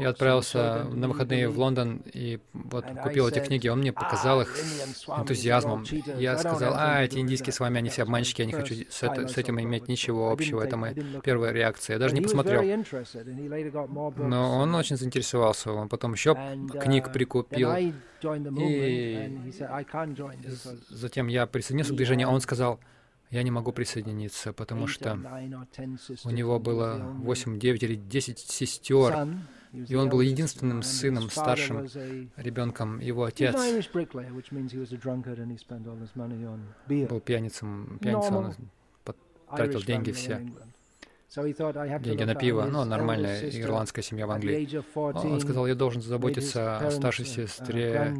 я 0.00 0.08
отправился 0.08 0.84
на 0.84 1.08
выходные 1.08 1.48
в 1.48 1.58
Лондон 1.58 2.02
и 2.12 2.40
вот 2.52 2.84
купил 3.02 3.28
эти 3.28 3.40
книги, 3.40 3.68
он 3.68 3.80
мне 3.80 3.92
показал 3.92 4.40
их 4.40 4.56
с 4.56 5.08
энтузиазмом. 5.08 5.84
Я 6.16 6.38
сказал, 6.38 6.74
а, 6.76 7.02
эти 7.02 7.18
индийские 7.18 7.52
с 7.52 7.60
вами, 7.60 7.78
они 7.78 7.90
все 7.90 8.02
обманщики, 8.02 8.42
я 8.42 8.46
не 8.46 8.52
хочу 8.52 8.74
с, 8.88 9.02
это, 9.02 9.28
с 9.28 9.36
этим 9.36 9.60
иметь 9.60 9.88
ничего 9.88 10.30
общего, 10.30 10.62
это 10.62 10.76
моя 10.76 10.94
первая 11.22 11.52
реакция. 11.52 11.94
Я 11.94 11.98
даже 11.98 12.14
не 12.14 12.20
посмотрел. 12.20 12.62
Но 14.16 14.58
он 14.58 14.74
очень 14.74 14.96
заинтересовался, 14.96 15.72
он 15.72 15.88
потом 15.88 16.12
еще 16.12 16.36
книг 16.80 17.12
прикупил. 17.12 17.72
И 18.58 19.38
затем 20.88 21.26
я 21.26 21.46
присоединился 21.46 21.92
к 21.92 21.96
движению, 21.96 22.28
а 22.28 22.32
он 22.32 22.40
сказал, 22.40 22.78
я 23.32 23.42
не 23.42 23.50
могу 23.50 23.72
присоединиться, 23.72 24.52
потому 24.52 24.86
что 24.86 25.18
у 26.24 26.30
него 26.30 26.60
было 26.60 26.98
8, 26.98 27.58
9 27.58 27.82
или 27.82 27.94
10 27.94 28.38
сестер, 28.38 29.26
и 29.72 29.94
он 29.94 30.10
был 30.10 30.20
единственным 30.20 30.82
сыном, 30.82 31.30
старшим 31.30 31.88
ребенком. 32.36 33.00
Его 33.00 33.24
отец 33.24 33.54
был 33.54 33.62
пьяницем, 37.20 37.98
пьяницей, 38.02 38.36
он 38.36 38.54
потратил 39.48 39.80
деньги 39.80 40.12
все. 40.12 40.46
Деньги 41.34 42.24
на 42.24 42.34
пиво, 42.34 42.66
ну, 42.66 42.84
нормальная 42.84 43.48
ирландская 43.48 44.04
семья 44.04 44.26
в 44.26 44.32
Англии. 44.32 44.68
Он 44.94 45.40
сказал, 45.40 45.66
я 45.66 45.74
должен 45.74 46.02
заботиться 46.02 46.76
о 46.76 46.90
старшей 46.90 47.24
сестре, 47.24 48.14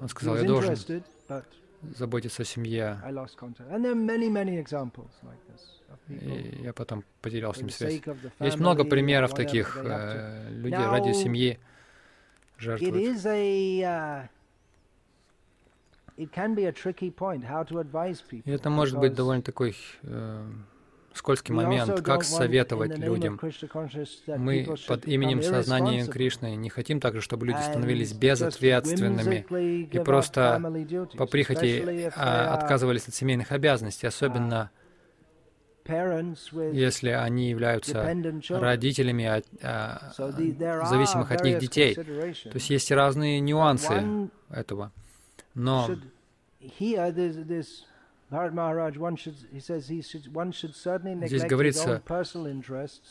он 0.00 0.08
сказал, 0.08 0.36
я 0.36 0.44
должен 0.44 0.76
заботиться 1.96 2.42
о 2.42 2.44
семье. 2.44 3.00
И 6.08 6.60
я 6.62 6.72
потом 6.74 7.04
потерял 7.22 7.54
с 7.54 7.58
ним 7.58 7.70
связь. 7.70 8.02
Есть 8.40 8.58
много 8.58 8.84
примеров 8.84 9.32
таких. 9.32 9.78
Э, 9.82 10.50
люди 10.50 10.74
ради 10.74 11.12
семьи 11.12 11.58
жертвуют. 12.58 12.94
Uh, 12.94 14.28
И 18.44 18.50
это 18.50 18.68
может 18.68 18.98
быть 18.98 19.14
довольно 19.14 19.42
такой 19.42 19.74
э, 20.02 20.46
скользкий 21.14 21.54
момент, 21.54 22.00
как 22.02 22.24
советовать 22.24 22.98
людям. 22.98 23.40
Мы 24.26 24.66
под 24.86 25.06
именем 25.06 25.42
сознания 25.42 26.06
Кришны 26.06 26.56
не 26.56 26.70
хотим 26.70 27.00
также, 27.00 27.20
чтобы 27.20 27.46
люди 27.46 27.60
становились 27.60 28.12
безответственными 28.12 29.46
и 29.90 29.98
просто 29.98 30.60
по 31.16 31.26
прихоти 31.26 32.10
а, 32.16 32.54
отказывались 32.54 33.08
от 33.08 33.14
семейных 33.14 33.52
обязанностей, 33.52 34.06
особенно 34.06 34.70
если 36.72 37.10
они 37.10 37.50
являются 37.50 38.14
родителями 38.48 39.24
от, 39.24 39.46
а, 39.62 40.12
зависимых 40.16 41.30
от 41.32 41.42
них 41.42 41.58
детей. 41.58 41.94
То 41.94 42.54
есть 42.54 42.70
есть 42.70 42.92
разные 42.92 43.40
нюансы 43.40 44.30
этого. 44.50 44.92
Но 45.54 45.90
Здесь 51.26 51.44
говорится, 51.44 52.02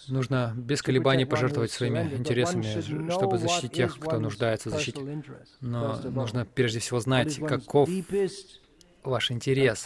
нужно 0.07 0.53
без 0.55 0.81
колебаний 0.81 1.25
пожертвовать 1.25 1.71
своими 1.71 1.99
интересами, 2.15 2.63
чтобы 3.11 3.37
защитить 3.37 3.73
тех, 3.73 3.99
кто 3.99 4.19
нуждается 4.19 4.69
в 4.69 4.73
защите. 4.73 5.01
Но 5.59 5.99
нужно 6.03 6.45
прежде 6.45 6.79
всего 6.79 6.99
знать, 6.99 7.37
каков 7.37 7.89
ваш 9.03 9.31
интерес, 9.31 9.85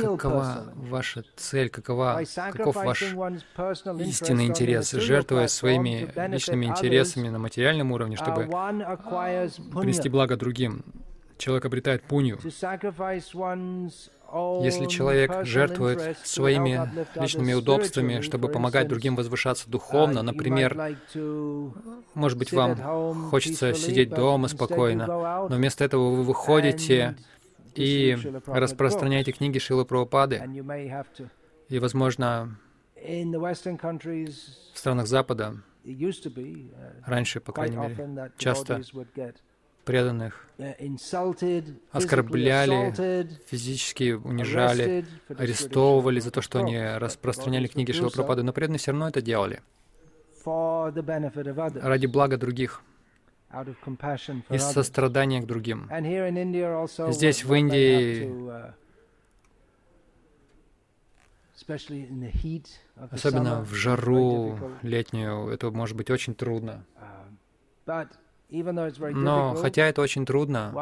какова 0.00 0.72
ваша 0.74 1.24
цель, 1.36 1.70
какова, 1.70 2.22
каков 2.52 2.76
ваш 2.76 3.02
истинный 3.02 4.46
интерес, 4.46 4.90
жертвуя 4.92 5.48
своими 5.48 6.12
личными 6.30 6.66
интересами 6.66 7.28
на 7.28 7.38
материальном 7.38 7.92
уровне, 7.92 8.16
чтобы 8.16 8.44
принести 8.44 10.08
благо 10.08 10.36
другим 10.36 10.84
человек 11.40 11.64
обретает 11.64 12.02
пунью. 12.02 12.38
Если 14.62 14.86
человек 14.86 15.44
жертвует 15.44 16.18
своими 16.22 16.88
личными 17.20 17.52
удобствами, 17.52 18.20
чтобы 18.20 18.48
помогать 18.48 18.86
другим 18.86 19.16
возвышаться 19.16 19.68
духовно, 19.68 20.22
например, 20.22 20.96
может 22.14 22.38
быть, 22.38 22.52
вам 22.52 23.28
хочется 23.30 23.74
сидеть 23.74 24.10
дома 24.10 24.46
спокойно, 24.48 25.06
но 25.48 25.56
вместо 25.56 25.84
этого 25.84 26.14
вы 26.14 26.22
выходите 26.22 27.16
и 27.74 28.16
распространяете 28.46 29.32
книги 29.32 29.58
Шилы 29.58 29.84
Прабхупады, 29.84 30.42
и, 31.68 31.78
возможно, 31.78 32.56
в 32.94 33.54
странах 34.74 35.06
Запада, 35.06 35.56
раньше, 37.04 37.40
по 37.40 37.52
крайней 37.52 37.76
мере, 37.76 38.32
часто 38.36 38.82
преданных 39.90 40.46
оскорбляли, 41.90 43.26
физически 43.46 44.12
унижали, 44.12 45.04
арестовывали 45.28 46.20
за 46.20 46.30
то, 46.30 46.42
что 46.42 46.60
они 46.60 46.78
распространяли 46.78 47.66
книги 47.66 47.90
Шилапрапады, 47.90 48.44
но 48.44 48.52
преданные 48.52 48.78
все 48.78 48.92
равно 48.92 49.08
это 49.08 49.20
делали. 49.20 49.62
ради 51.82 52.06
блага 52.06 52.36
других, 52.36 52.82
из 54.48 54.62
сострадания 54.62 55.40
к 55.40 55.46
другим. 55.46 55.90
Здесь, 57.12 57.44
в 57.44 57.52
Индии, 57.54 58.30
особенно 62.96 63.62
в 63.64 63.74
жару 63.74 64.58
летнюю, 64.82 65.48
это 65.48 65.70
может 65.72 65.96
быть 65.96 66.10
очень 66.10 66.34
трудно. 66.34 66.84
Но 68.50 69.54
хотя 69.54 69.86
это 69.86 70.02
очень 70.02 70.26
трудно, 70.26 70.72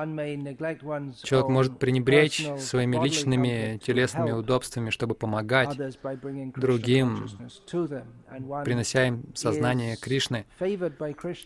человек 1.22 1.48
может 1.48 1.78
пренебречь 1.78 2.48
своими 2.58 3.02
личными 3.02 3.78
телесными 3.84 4.30
удобствами, 4.30 4.90
чтобы 4.90 5.14
помогать 5.14 5.76
другим, 6.56 7.28
принося 8.64 9.08
им 9.08 9.24
сознание 9.34 9.96
Кришны. 9.96 10.46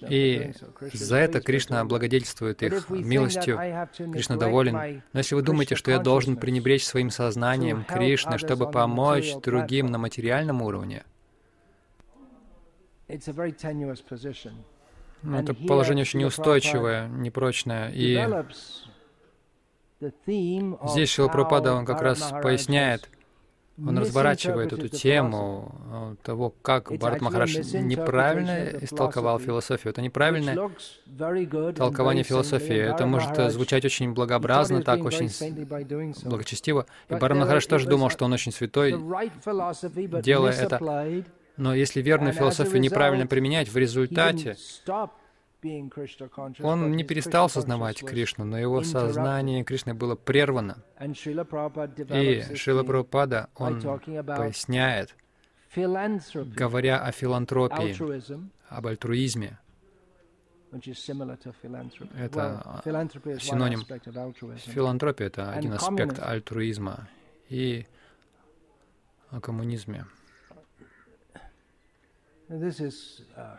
И 0.09 0.53
за 0.93 1.17
это 1.17 1.41
Кришна 1.41 1.85
благодетельствует 1.85 2.63
их 2.63 2.89
милостью. 2.89 3.59
Кришна 3.97 4.37
доволен. 4.37 5.03
Но 5.13 5.19
если 5.19 5.35
вы 5.35 5.43
думаете, 5.43 5.75
что 5.75 5.91
я 5.91 5.99
должен 5.99 6.37
пренебречь 6.37 6.85
своим 6.85 7.11
сознанием 7.11 7.85
Кришны, 7.85 8.39
чтобы 8.39 8.71
помочь 8.71 9.35
другим 9.43 9.87
на 9.87 9.99
материальном 9.99 10.63
уровне, 10.63 11.05
но 15.23 15.33
ну, 15.33 15.39
это 15.39 15.55
положение 15.55 16.03
очень 16.03 16.21
неустойчивое, 16.21 17.09
непрочное. 17.09 17.91
И 17.95 18.19
здесь 20.89 21.11
Шилапрапада, 21.11 21.75
он 21.75 21.87
как 21.87 22.03
раз 22.03 22.33
поясняет, 22.43 23.09
он 23.79 23.99
разворачивает 23.99 24.73
эту 24.73 24.89
тему 24.89 25.75
э, 25.91 26.17
того, 26.23 26.55
как 26.63 26.93
Барат 26.99 27.21
Махарадж 27.21 27.57
неправильно 27.75 28.69
истолковал 28.83 29.39
философию. 29.39 29.93
Это 29.93 30.03
неправильное 30.03 30.71
толкование 31.75 32.23
философии. 32.23 32.77
Это 32.77 33.07
может 33.07 33.53
звучать 33.53 33.85
очень 33.85 34.13
благообразно, 34.13 34.83
так 34.83 35.05
очень 35.05 35.31
благочестиво. 36.25 36.87
И 37.09 37.15
Барат 37.15 37.39
Махарадж 37.39 37.67
тоже 37.67 37.89
думал, 37.89 38.11
что 38.11 38.25
он 38.25 38.33
очень 38.33 38.53
святой, 38.53 38.93
делая 40.23 40.53
это. 40.53 41.25
Но 41.57 41.75
если 41.75 42.01
верную 42.01 42.33
философию 42.33 42.81
неправильно 42.81 43.27
применять, 43.27 43.69
в 43.69 43.77
результате 43.77 44.57
он 46.61 46.93
не 46.93 47.05
перестал 47.05 47.49
сознавать 47.49 48.03
Кришну, 48.03 48.45
но 48.45 48.59
его 48.59 48.83
сознание 48.83 49.63
Кришны 49.65 49.95
было 49.95 50.17
прервано. 50.17 50.83
И 51.01 52.57
Шила 52.57 52.83
Прабхупада, 52.83 53.49
он 53.55 53.81
поясняет, 53.81 55.15
говоря 56.57 57.05
о 57.05 57.13
филантропии, 57.13 57.97
об 58.69 58.87
альтруизме, 58.87 59.59
это 62.19 62.83
синоним. 63.41 63.85
Филантропия— 64.57 65.27
это 65.29 65.53
один 65.53 65.75
аспект 65.75 66.19
альтруизма. 66.19 67.09
И 67.51 67.87
о 69.31 69.41
коммунизме. 69.41 70.07
Uh, 72.53 73.59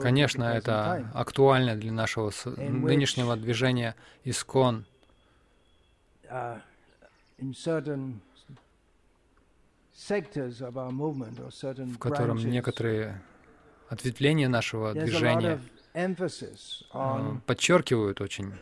Конечно, 0.00 0.44
это 0.44 1.10
актуально 1.14 1.76
для 1.76 1.92
нашего 1.92 2.32
нынешнего 2.46 3.36
движения 3.36 3.94
Искон, 4.24 4.86
uh, 6.30 6.60
в 11.78 11.98
котором 11.98 12.38
некоторые 12.38 13.22
ответвления 13.90 14.48
нашего 14.48 14.94
движения 14.94 15.60
uh, 15.94 17.40
подчеркивают 17.46 18.20
очень 18.22 18.54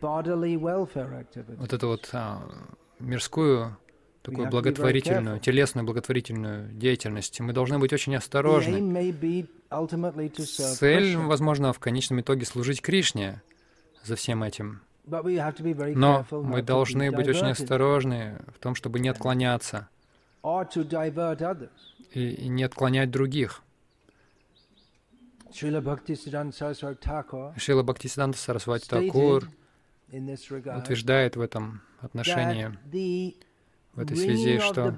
вот 0.00 1.72
эту 1.72 1.88
вот 1.88 2.10
а, 2.12 2.42
мирскую 2.98 3.76
такую 4.22 4.48
благотворительную, 4.48 5.40
телесную 5.40 5.84
благотворительную 5.84 6.72
деятельность. 6.72 7.40
Мы 7.40 7.52
должны 7.52 7.78
быть 7.78 7.92
очень 7.92 8.16
осторожны. 8.16 8.80
Цель, 10.76 11.16
возможно, 11.16 11.72
в 11.72 11.78
конечном 11.78 12.20
итоге 12.20 12.46
служить 12.46 12.80
Кришне 12.80 13.42
за 14.04 14.16
всем 14.16 14.42
этим. 14.42 14.80
Но 15.04 16.24
мы 16.30 16.62
должны 16.62 17.10
быть 17.10 17.28
очень 17.28 17.50
осторожны 17.50 18.38
в 18.54 18.58
том, 18.60 18.74
чтобы 18.74 19.00
не 19.00 19.08
отклоняться 19.08 19.88
и, 22.12 22.48
не 22.48 22.62
отклонять 22.62 23.10
других. 23.10 23.62
Шила 25.52 25.80
Бхактисиданта 25.80 28.38
Сарасвати 28.38 28.88
Такур 28.88 29.48
утверждает 30.10 31.36
в 31.36 31.40
этом 31.40 31.82
отношении, 32.00 32.70
в 33.94 34.00
этой 34.00 34.16
связи, 34.16 34.58
что 34.58 34.90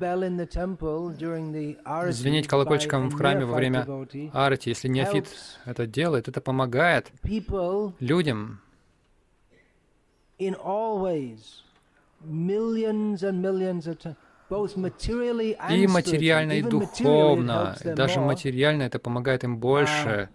звенеть 2.13 2.47
колокольчиком 2.47 3.09
в 3.09 3.15
храме 3.15 3.45
во 3.45 3.57
время 3.57 3.87
арти, 4.33 4.69
если 4.69 4.89
неофит 4.89 5.29
это 5.65 5.87
делает, 5.87 6.29
это 6.29 6.41
помогает 6.41 7.11
людям 8.01 8.61
и 10.39 10.51
материально, 15.87 16.53
и 16.53 16.63
духовно. 16.63 17.77
Даже 17.85 18.21
материально 18.21 18.85
это 18.85 18.99
помогает 18.99 19.45
им 19.45 19.59
больше, 19.59 20.29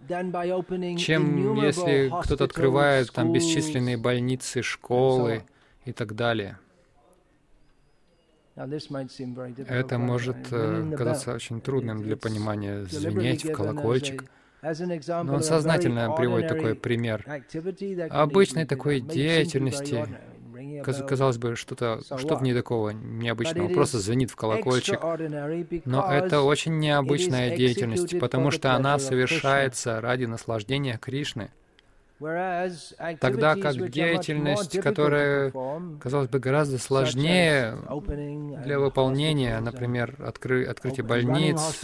чем 0.98 1.54
если 1.54 2.12
кто-то 2.22 2.44
открывает 2.44 3.12
там 3.12 3.32
бесчисленные 3.32 3.96
больницы, 3.96 4.62
школы 4.62 5.44
и 5.84 5.92
так 5.92 6.14
далее. 6.14 6.58
Это 9.68 9.98
может 9.98 10.36
э, 10.50 10.92
казаться 10.96 11.34
очень 11.34 11.60
трудным 11.60 12.02
для 12.02 12.16
понимания, 12.16 12.84
звенеть 12.84 13.44
в 13.44 13.52
колокольчик. 13.52 14.24
Но 14.62 15.34
он 15.34 15.42
сознательно 15.42 16.12
приводит 16.12 16.48
такой 16.48 16.74
пример 16.74 17.24
обычной 18.10 18.66
такой 18.66 19.00
деятельности, 19.00 20.06
казалось 20.82 21.38
бы, 21.38 21.56
что-то, 21.56 22.00
что 22.18 22.36
в 22.36 22.42
ней 22.42 22.54
такого 22.54 22.90
необычного, 22.90 23.68
просто 23.68 23.98
звенит 23.98 24.30
в 24.30 24.36
колокольчик. 24.36 25.00
Но 25.86 26.12
это 26.12 26.42
очень 26.42 26.78
необычная 26.78 27.56
деятельность, 27.56 28.18
потому 28.20 28.50
что 28.50 28.74
она 28.74 28.98
совершается 28.98 30.00
ради 30.00 30.26
наслаждения 30.26 30.98
Кришны. 30.98 31.50
Тогда 32.20 33.56
как 33.56 33.88
деятельность, 33.88 34.78
которая, 34.80 35.52
казалось 35.98 36.28
бы, 36.28 36.38
гораздо 36.38 36.78
сложнее 36.78 37.78
для 38.62 38.78
выполнения, 38.78 39.58
например, 39.60 40.16
откры 40.18 40.66
открытие 40.66 41.04
больниц 41.04 41.82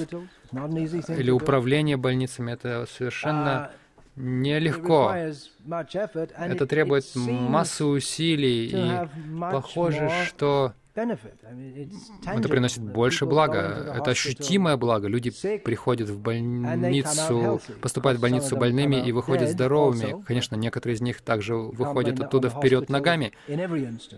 или 0.53 1.31
управление 1.31 1.97
больницами, 1.97 2.53
это 2.53 2.87
совершенно 2.87 3.71
нелегко. 4.15 5.15
Это 5.15 6.67
требует 6.67 7.05
массы 7.15 7.85
усилий, 7.85 8.71
и 8.73 9.09
похоже, 9.41 10.11
что 10.27 10.75
это 10.97 12.49
приносит 12.49 12.83
больше 12.83 13.27
блага. 13.27 13.93
Это 13.97 14.11
ощутимое 14.11 14.77
благо. 14.77 15.09
Люди 15.09 15.31
приходят 15.59 16.09
в 16.09 16.21
больницу, 16.21 17.61
поступают 17.81 18.19
в 18.19 18.23
больницу 18.23 18.57
больными 18.57 19.07
и 19.07 19.13
выходят 19.13 19.51
здоровыми. 19.51 20.23
Конечно, 20.25 20.57
некоторые 20.57 20.97
из 20.97 21.01
них 21.01 21.21
также 21.21 21.55
выходят 21.55 22.21
оттуда 22.21 22.49
вперед 22.49 22.89
ногами. 22.89 23.33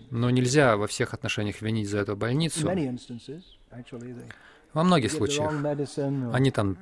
Но 0.09 0.29
нельзя 0.29 0.77
во 0.77 0.87
всех 0.87 1.13
отношениях 1.13 1.61
винить 1.61 1.89
за 1.89 1.99
эту 1.99 2.15
больницу. 2.15 2.69
Во 4.73 4.83
многих 4.83 5.11
случаях. 5.11 5.51
Они 6.33 6.51
там 6.51 6.77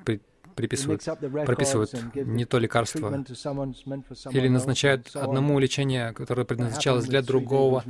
приписывают, 0.58 1.06
прописывают 1.46 1.94
не 2.16 2.46
то 2.46 2.58
лекарство 2.58 3.24
или 4.32 4.48
назначают 4.50 5.16
одному 5.16 5.58
лечение, 5.60 6.12
которое 6.14 6.44
предназначалось 6.46 7.06
для 7.06 7.22
другого. 7.22 7.84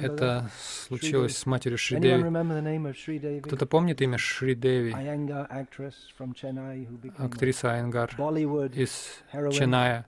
Это 0.00 0.50
случилось 0.88 1.36
с 1.36 1.46
матерью 1.46 1.78
Шри 1.78 1.98
Деви. 1.98 3.40
Кто-то 3.40 3.66
помнит 3.66 4.00
имя 4.02 4.18
Шри 4.18 4.54
Деви? 4.54 4.94
Актриса 7.18 7.72
Айнгар 7.72 8.10
из 8.74 9.22
Ченая. 9.52 10.06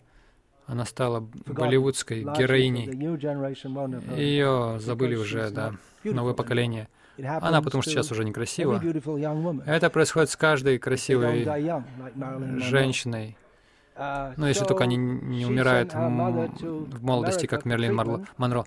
Она 0.66 0.84
стала 0.84 1.20
болливудской 1.46 2.20
героиней. 2.20 2.86
Ее 4.14 4.78
забыли 4.78 5.16
уже, 5.16 5.50
да, 5.50 5.72
новое 6.04 6.34
поколение. 6.34 6.88
Она 7.24 7.62
потому 7.62 7.82
что 7.82 7.90
сейчас 7.90 8.10
уже 8.12 8.24
некрасива. 8.24 8.80
Это 9.66 9.90
происходит 9.90 10.30
с 10.30 10.36
каждой 10.36 10.78
красивой 10.78 11.44
женщиной. 12.60 13.36
Uh, 13.96 14.32
Но 14.36 14.46
если 14.46 14.64
только 14.64 14.84
они 14.84 14.96
не 14.96 15.44
умирают 15.44 15.92
в 15.92 17.02
молодости, 17.02 17.46
как 17.46 17.64
Мерлин 17.64 17.96
Монро. 18.36 18.64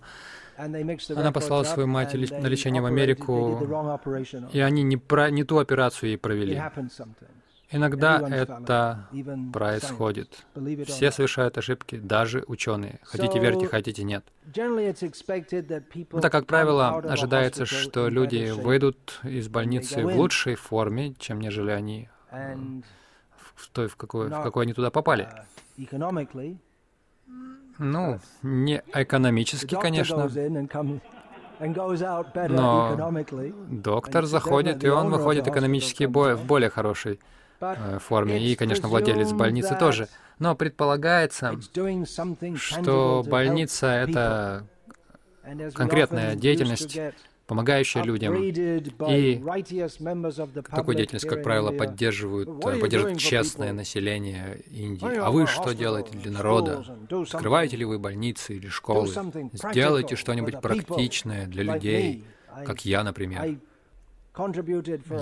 Она 0.57 1.31
послала 1.31 1.63
свою 1.63 1.87
мать 1.87 2.13
на 2.13 2.47
лечение 2.47 2.81
в 2.81 2.85
Америку, 2.85 3.59
и 4.51 4.59
они 4.59 4.83
не, 4.83 4.97
про, 4.97 5.31
не 5.31 5.45
ту 5.45 5.57
операцию 5.59 6.09
ей 6.09 6.17
провели. 6.17 6.61
Иногда 7.71 8.19
это 8.29 9.07
происходит. 9.53 10.45
Все 10.86 11.12
совершают 11.12 11.57
ошибки, 11.57 11.95
даже 11.97 12.43
ученые. 12.47 12.99
Хотите 13.03 13.39
верьте, 13.39 13.67
хотите 13.67 14.03
нет. 14.03 14.25
Ну, 14.53 16.21
так 16.21 16.31
как 16.31 16.45
правило, 16.45 16.97
ожидается, 16.97 17.65
что 17.65 18.10
люди 18.10 18.51
выйдут 18.51 19.21
из 19.23 19.47
больницы 19.47 20.05
в 20.05 20.15
лучшей 20.15 20.55
форме, 20.55 21.15
чем 21.17 21.39
нежели 21.39 21.71
они 21.71 22.10
э, 22.31 22.55
в 23.36 23.69
той, 23.69 23.88
в 23.88 23.95
какой, 23.95 24.27
в 24.27 24.43
какой 24.43 24.63
они 24.63 24.73
туда 24.73 24.91
попали. 24.91 25.29
Uh, 25.77 26.60
ну, 27.77 28.19
не 28.43 28.84
экономически, 28.93 29.75
конечно, 29.79 30.29
но 32.49 33.23
доктор 33.69 34.25
заходит, 34.25 34.84
и 34.84 34.89
он 34.89 35.10
выходит 35.10 35.47
экономически 35.47 36.03
в 36.03 36.45
более 36.45 36.69
хорошей 36.69 37.13
Э, 37.13 37.17
форме, 38.00 38.39
и, 38.39 38.56
конечно, 38.56 38.88
владелец 38.88 39.32
больницы 39.32 39.76
тоже. 39.80 40.08
Но 40.39 40.56
предполагается, 40.56 41.60
что 42.56 43.24
больница— 43.28 43.88
это 43.88 44.67
конкретная 45.74 46.36
деятельность, 46.36 47.00
помогающая 47.47 48.04
людям. 48.04 48.34
И 48.36 49.43
такую 50.69 50.95
деятельность, 50.95 51.28
как 51.28 51.43
правило, 51.43 51.71
поддерживают, 51.71 52.50
э, 52.50 52.80
поддерживает 52.80 53.17
честное 53.17 53.74
население 53.74 54.62
Индии. 54.71 55.17
А 55.17 55.30
вы 55.32 55.47
что 55.47 55.74
делаете 55.74 56.12
для 56.17 56.32
народа? 56.32 56.86
Открываете 57.10 57.78
ли 57.78 57.86
вы 57.86 58.00
больницы 58.00 58.56
или 58.56 58.67
школы? 58.67 59.10
Сделайте 59.52 60.15
что-нибудь 60.15 60.62
практичное 60.62 61.45
для 61.45 61.63
людей, 61.63 62.26
как 62.65 62.86
я, 62.86 63.04
например. 63.04 63.58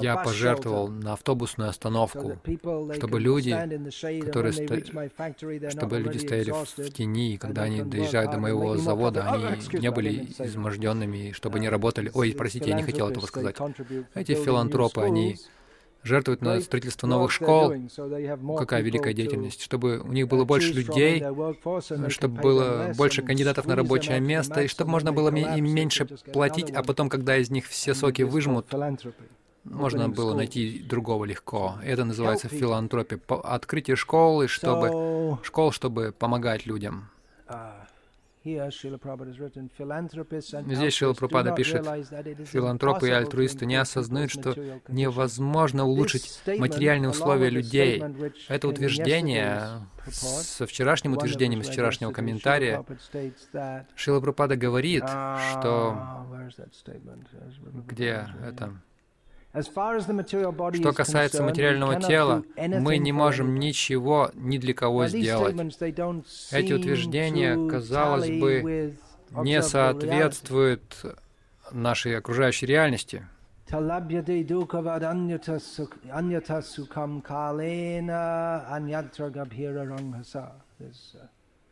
Я 0.02 0.18
пожертвовал 0.18 0.88
на 0.90 1.14
автобусную 1.14 1.70
остановку, 1.70 2.40
чтобы 2.96 3.20
люди, 3.20 3.52
которые 4.24 4.54
сто... 4.54 5.70
чтобы 5.70 6.00
люди 6.00 6.20
стояли 6.20 6.52
в 6.52 6.94
тени, 6.94 7.34
и 7.34 7.38
когда 7.38 7.64
они 7.64 7.82
доезжают 7.82 8.32
до 8.32 8.38
моего 8.38 8.78
завода, 8.78 9.28
они 9.32 9.80
не 9.80 9.90
были 9.90 10.26
изможденными, 10.38 11.32
чтобы 11.32 11.60
не 11.60 11.70
работали. 11.70 12.12
Ой, 12.14 12.36
простите, 12.38 12.70
я 12.70 12.76
не 12.76 12.84
хотел 12.84 13.10
этого 13.10 13.26
сказать. 13.26 13.56
Эти 14.14 14.36
филантропы, 14.36 15.02
они 15.02 15.38
жертвуют 16.04 16.42
на 16.42 16.60
строительство 16.62 17.08
новых 17.08 17.32
школ. 17.32 17.74
Какая 18.58 18.82
великая 18.82 19.14
деятельность. 19.14 19.62
Чтобы 19.62 20.00
у 20.00 20.12
них 20.12 20.28
было 20.28 20.46
больше 20.46 20.74
людей, 20.74 21.24
чтобы 22.10 22.42
было 22.42 22.94
больше 22.98 23.22
кандидатов 23.22 23.66
на 23.66 23.76
рабочее 23.76 24.20
место, 24.20 24.62
и 24.62 24.68
чтобы 24.68 24.92
можно 24.92 25.12
было 25.12 25.30
им 25.34 25.74
меньше 25.74 26.06
платить, 26.06 26.72
а 26.72 26.84
потом, 26.84 27.10
когда 27.10 27.38
из 27.38 27.50
них 27.50 27.68
все 27.68 27.94
соки 27.94 28.22
выжмут, 28.24 28.74
можно 29.64 30.10
было 30.10 30.34
найти 30.34 30.80
другого 30.80 31.26
легко. 31.26 31.76
Это 31.84 32.06
называется 32.06 32.48
филантропия. 32.48 33.20
Открытие 33.28 33.96
школы, 33.96 34.48
чтобы 34.48 35.38
школ, 35.44 35.72
чтобы 35.72 36.14
помогать 36.18 36.66
людям. 36.66 37.10
Здесь 38.44 38.74
Шила 40.94 41.14
Прабхупада 41.14 41.52
пишет, 41.54 41.86
филантропы 42.46 43.10
и 43.10 43.12
альтруисты 43.12 43.66
не 43.66 43.76
осознают, 43.76 44.32
что 44.32 44.56
невозможно 44.88 45.86
улучшить 45.86 46.40
материальные 46.46 47.10
условия 47.10 47.50
людей. 47.50 48.02
Это 48.48 48.68
утверждение 48.68 49.86
со 50.08 50.66
вчерашним 50.66 51.14
утверждением, 51.14 51.64
с 51.64 51.70
вчерашнего 51.70 52.12
комментария, 52.12 52.86
Шила 53.96 54.22
Прабхупада 54.22 54.56
говорит, 54.56 55.04
что... 55.04 56.26
Где 57.88 58.28
это? 58.42 58.82
Что 59.52 60.94
касается 60.94 61.44
материального 61.44 62.00
тела, 62.00 62.44
мы 62.56 62.98
не 62.98 63.12
можем 63.12 63.56
ничего 63.56 64.30
ни 64.36 64.58
для 64.58 64.74
кого 64.74 65.08
сделать. 65.08 65.56
Эти 66.52 66.74
утверждения, 66.74 67.70
казалось 67.70 68.30
бы, 68.30 68.96
не 69.32 69.62
соответствуют 69.62 71.06
нашей 71.72 72.18
окружающей 72.18 72.66
реальности. 72.68 73.26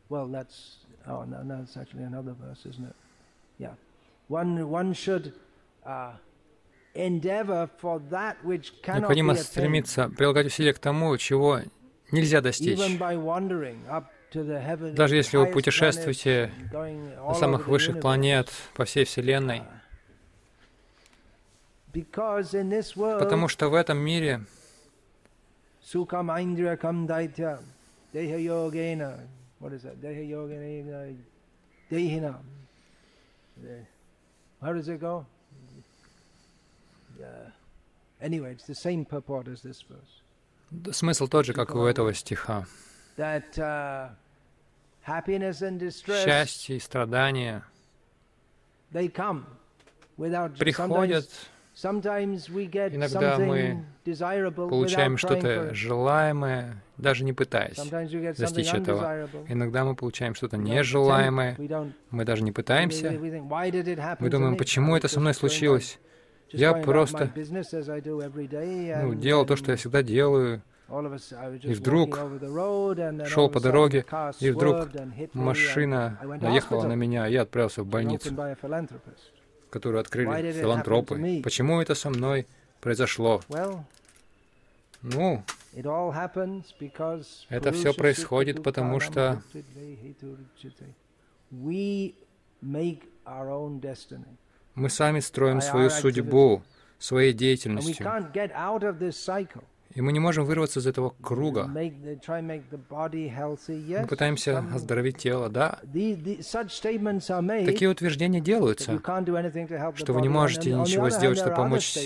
Well, 0.10 0.28
that's, 0.28 0.78
oh, 1.06 1.26
no, 1.26 1.44
no, 1.44 1.58
that's 1.58 1.76
actually 1.76 2.04
another 2.04 2.34
verse, 2.34 2.66
isn't 2.66 2.86
it? 2.86 2.96
Yeah. 3.60 3.74
One, 4.30 4.70
one 4.70 4.94
should 4.94 5.34
uh, 5.86 6.12
Необходимо 8.88 9.36
стремиться 9.36 10.10
прилагать 10.10 10.48
усилия 10.48 10.74
к 10.74 10.80
тому, 10.80 11.16
чего 11.18 11.60
нельзя 12.12 12.42
достичь. 12.42 12.80
Даже 14.34 15.16
если 15.16 15.38
вы 15.38 15.48
путешествуете 15.48 16.52
на 16.74 17.34
самых 17.34 17.68
высших 17.68 18.00
планет 18.02 18.50
по 18.76 18.86
всей 18.86 19.06
Вселенной, 19.06 19.62
потому 21.94 23.48
что 23.48 23.70
в 23.70 23.76
этом 23.76 23.98
мире 24.00 24.42
How 34.60 34.74
does 34.74 34.90
it 34.90 35.00
go? 35.00 35.26
Смысл 40.92 41.28
тот 41.28 41.46
же, 41.46 41.54
как 41.54 41.72
и 41.72 41.78
у 41.78 41.86
этого 41.86 42.14
стиха. 42.14 42.66
uh, 43.58 44.10
Счастье 46.26 46.78
и 46.78 46.80
страдания 46.80 47.64
приходят 50.58 51.30
Иногда 52.96 53.38
мы 53.38 53.86
получаем 54.68 55.18
что-то 55.18 55.74
желаемое, 55.76 56.82
даже 56.98 57.24
не 57.24 57.34
пытаясь 57.34 57.78
достичь 58.36 58.74
этого. 58.74 59.30
Иногда 59.48 59.86
мы 59.86 59.96
получаем 59.96 60.34
что-то 60.34 60.58
нежелаемое, 60.58 61.56
мы 62.10 62.26
даже 62.26 62.44
не 62.44 62.52
пытаемся. 62.52 63.12
Мы 64.20 64.30
думаем, 64.30 64.58
почему 64.58 64.96
это 64.96 65.08
со 65.08 65.20
мной 65.20 65.34
случилось? 65.34 66.00
Я 66.52 66.74
просто 66.74 67.32
ну, 67.36 69.14
делал 69.16 69.46
то, 69.46 69.56
что 69.56 69.72
я 69.72 69.78
всегда 69.78 70.02
делаю, 70.04 70.62
и 70.90 71.74
вдруг 71.74 72.18
шел 73.28 73.50
по 73.50 73.60
дороге, 73.60 74.06
и 74.40 74.52
вдруг 74.52 74.88
машина 75.34 76.18
наехала 76.42 76.88
на 76.88 76.94
меня, 76.94 77.28
и 77.28 77.34
я 77.34 77.42
отправился 77.42 77.84
в 77.84 77.88
больницу 77.88 78.34
которую 79.70 80.02
открыли 80.02 80.52
филантропы. 80.52 81.42
Почему 81.44 81.82
это 81.82 81.96
со 81.96 82.10
мной 82.10 82.48
произошло? 82.82 83.42
Ну, 85.02 85.44
это 87.50 87.72
все 87.72 87.94
происходит, 87.94 88.64
потому 88.64 89.00
что 89.00 89.42
мы 94.78 94.90
сами 94.90 95.20
строим 95.20 95.60
свою 95.60 95.90
судьбу 95.90 96.62
своей 97.00 97.34
деятельностью. 97.34 98.08
И 99.94 100.02
мы 100.02 100.12
не 100.14 100.20
можем 100.20 100.46
вырваться 100.46 100.80
из 100.80 100.86
этого 100.86 101.16
круга. 101.24 101.66
Мы 101.66 101.92
пытаемся 104.08 104.60
оздоровить 104.74 105.18
тело, 105.18 105.50
да? 105.50 105.80
Такие 107.66 107.90
утверждения 107.90 108.40
делаются, 108.40 109.02
что 109.96 110.14
вы 110.14 110.22
не 110.22 110.30
можете 110.30 110.74
ничего 110.74 111.10
сделать, 111.10 111.40
чтобы 111.40 111.56
помочь 111.56 111.98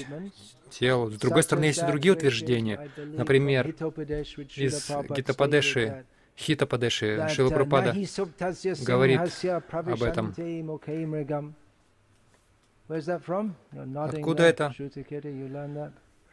телу. 0.69 1.11
С 1.11 1.17
другой 1.19 1.43
стороны, 1.43 1.65
есть 1.65 1.83
и 1.83 1.85
другие 1.85 2.13
утверждения. 2.13 2.89
Например, 2.95 3.67
из 3.67 4.89
Гитападеши, 5.09 6.05
Хитападеши, 6.37 7.27
Шилапрапада 7.29 7.93
говорит 8.85 9.19
об 9.71 10.03
этом. 10.03 10.33
Откуда 14.19 14.43
это? 14.43 14.73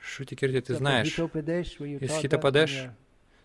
Шутикирти, 0.01 0.61
ты 0.61 0.75
знаешь, 0.75 1.09
из 1.17 2.11
Хитападеш, 2.21 2.89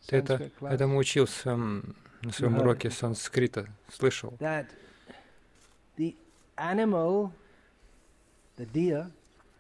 ты 0.08 0.18
это, 0.18 0.34
этому 0.62 0.98
учился 0.98 1.56
на 1.56 2.32
своем 2.32 2.58
уроке 2.60 2.90
санскрита, 2.90 3.68
слышал. 3.92 4.34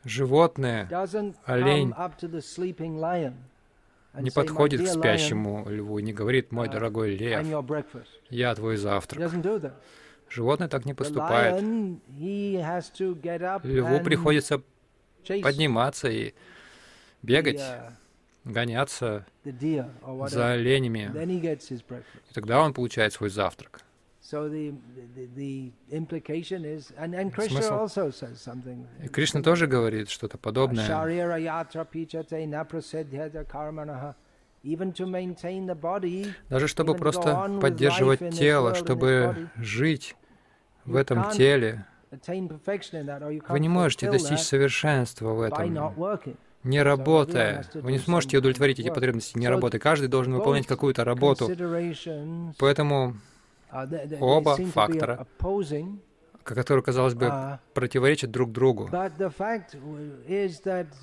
Животное, 0.06 0.88
олень, 1.46 1.94
не 4.16 4.30
подходит 4.30 4.82
к 4.82 4.84
спящему 5.00 5.66
льву 5.70 5.98
и 6.00 6.04
не 6.04 6.13
говорит, 6.13 6.52
мой 6.52 6.68
дорогой 6.70 7.16
лев, 7.16 7.46
я 8.30 8.54
твой 8.56 8.78
завтрак. 8.78 9.22
Животное 10.34 10.67
так 10.67 10.86
не 10.86 10.96
поступает. 10.96 11.62
Льву 13.63 14.00
приходится 14.04 14.62
подниматься 15.43 16.10
и 16.10 16.34
бегать, 17.22 17.62
гоняться 18.43 19.28
за 19.43 20.52
оленями. 20.54 21.12
И 22.30 22.34
тогда 22.34 22.62
он 22.62 22.74
получает 22.74 23.13
свой 23.13 23.30
завтрак. 23.30 23.82
Смысл. 24.22 24.50
И 29.04 29.08
Кришна 29.10 29.41
тоже 29.43 29.67
говорит 29.67 30.10
что-то 30.10 30.39
подобное. 30.39 30.88
Даже 36.50 36.67
чтобы 36.67 36.96
просто 36.96 37.60
поддерживать 37.62 38.32
тело, 38.32 38.74
чтобы 38.74 39.50
жить 39.58 40.15
в 40.86 40.96
этом 40.96 41.32
теле, 41.32 41.86
вы 43.50 43.60
не 43.60 43.69
можете 43.69 44.12
достичь 44.12 44.41
совершенства 44.41 45.34
в 45.34 45.41
этом, 45.41 45.93
не 46.63 46.82
работая. 46.82 47.65
Вы 47.74 47.91
не 47.91 48.00
сможете 48.00 48.38
удовлетворить 48.38 48.80
эти 48.80 48.89
потребности, 48.89 49.38
не 49.38 49.48
работая. 49.48 49.80
Каждый 49.80 50.08
должен 50.08 50.34
выполнять 50.34 50.67
какую-то 50.67 51.04
работу. 51.04 51.50
Поэтому 52.58 53.15
uh, 53.72 54.17
оба 54.22 54.56
фактора, 54.56 55.28
которые, 56.43 56.84
казалось 56.84 57.15
бы, 57.15 57.26
uh, 57.26 57.58
противоречат 57.74 58.32
друг 58.32 58.52
другу, 58.52 58.89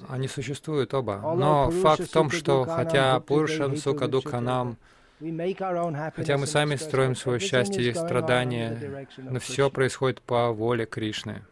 они 0.08 0.28
существуют 0.28 0.94
оба. 0.94 1.34
Но 1.36 1.70
факт 1.70 2.02
в 2.02 2.10
том, 2.10 2.30
что 2.30 2.64
хотя 2.64 3.20
Пурушам 3.20 3.76
Сукадукханам 3.76 4.78
Хотя 5.20 6.38
мы 6.38 6.46
сами 6.46 6.76
строим 6.76 7.14
свое 7.14 7.38
счастье 7.38 7.82
и 7.82 7.92
страдания, 7.92 9.06
но 9.18 9.38
все 9.38 9.70
происходит 9.70 10.22
по 10.22 10.50
воле 10.52 10.86
Кришны. 10.86 11.42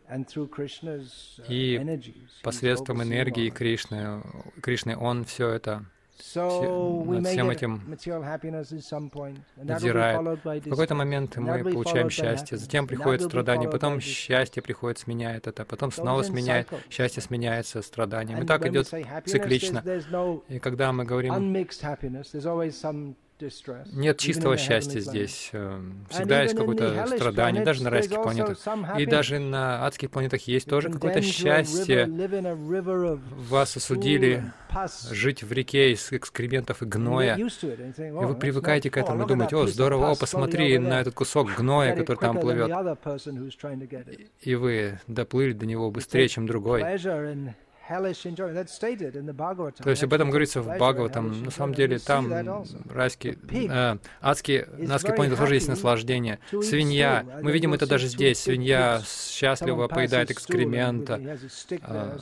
И 1.48 2.00
посредством 2.42 3.02
энергии 3.02 3.50
Кришны, 3.50 4.22
Кришны 4.62 4.96
Он 4.96 5.24
все 5.24 5.50
это 5.50 5.84
над 6.34 7.26
всем 7.28 7.50
этим 7.50 7.82
надзирает. 9.56 10.20
В 10.44 10.70
какой-то 10.70 10.94
момент 10.94 11.36
мы 11.36 11.62
получаем 11.62 12.10
счастье, 12.10 12.58
затем 12.58 12.86
приходит 12.86 13.22
страдание, 13.22 13.70
потом 13.70 14.00
счастье 14.00 14.62
приходит, 14.62 14.98
сменяет 14.98 15.46
это, 15.46 15.64
потом 15.64 15.92
снова 15.92 16.22
сменяет, 16.22 16.68
счастье 16.90 17.22
сменяется 17.22 17.82
страданием. 17.82 18.42
И 18.42 18.46
так 18.46 18.66
идет 18.66 18.86
циклично. 19.26 19.84
И 20.48 20.58
когда 20.58 20.92
мы 20.92 21.04
говорим 21.04 21.54
нет 23.92 24.18
чистого 24.18 24.56
счастья 24.56 25.00
здесь. 25.00 25.50
Э, 25.52 25.80
всегда 26.10 26.42
есть 26.42 26.56
какое-то 26.56 27.06
страдание, 27.06 27.64
даже 27.64 27.84
на 27.84 27.90
райских 27.90 28.22
планетах. 28.22 28.58
И 28.98 29.06
даже 29.06 29.38
на 29.38 29.86
адских 29.86 30.10
планетах 30.10 30.42
есть 30.42 30.68
тоже 30.68 30.90
какое-то 30.90 31.22
счастье. 31.22 32.06
Вас 33.48 33.76
осудили 33.76 34.44
жить 35.10 35.42
в 35.42 35.52
реке 35.52 35.92
из 35.92 36.12
экскрементов 36.12 36.82
и 36.82 36.86
гноя. 36.86 37.36
И 37.36 37.44
вы 38.10 38.34
привыкаете 38.34 38.90
к 38.90 38.96
этому 38.96 39.24
и 39.24 39.26
думаете, 39.26 39.56
о, 39.56 39.66
здорово, 39.66 40.12
о, 40.12 40.16
посмотри 40.16 40.78
на 40.78 41.00
этот 41.00 41.14
кусок 41.14 41.54
гноя, 41.54 41.94
который 41.96 42.18
там 42.18 42.40
плывет. 42.40 42.70
И 44.40 44.54
вы 44.54 45.00
доплыли 45.06 45.52
до 45.52 45.66
него 45.66 45.90
быстрее, 45.90 46.28
чем 46.28 46.46
другой. 46.46 46.82
То 49.82 49.90
есть 49.90 50.02
об 50.02 50.12
этом 50.12 50.28
говорится 50.28 50.60
в 50.60 50.66
Бхагаватам. 50.66 51.42
На 51.42 51.50
самом 51.50 51.74
деле 51.74 51.98
там 51.98 52.30
райские, 52.90 53.38
э, 53.50 53.96
адские, 54.20 54.68
на 54.76 54.96
адских 54.96 55.14
планетах 55.16 55.38
тоже 55.38 55.54
есть 55.54 55.68
наслаждение. 55.68 56.38
Свинья, 56.50 57.24
мы 57.42 57.50
видим 57.50 57.72
это 57.72 57.86
даже 57.86 58.08
здесь, 58.08 58.40
свинья 58.40 59.00
счастливо 59.06 59.88
поедает 59.88 60.30
экскремента. 60.30 61.18
А, 61.82 62.18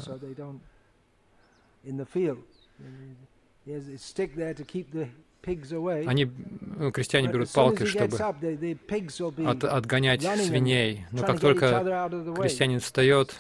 они, 6.07 6.31
ну, 6.61 6.93
крестьяне 6.93 7.29
берут 7.29 7.51
палки, 7.53 7.85
чтобы 7.85 8.17
от, 8.17 9.65
отгонять 9.65 10.23
свиней. 10.23 11.07
Но 11.11 11.23
как 11.25 11.41
только 11.41 12.09
крестьянин 12.37 12.81
встает, 12.81 13.35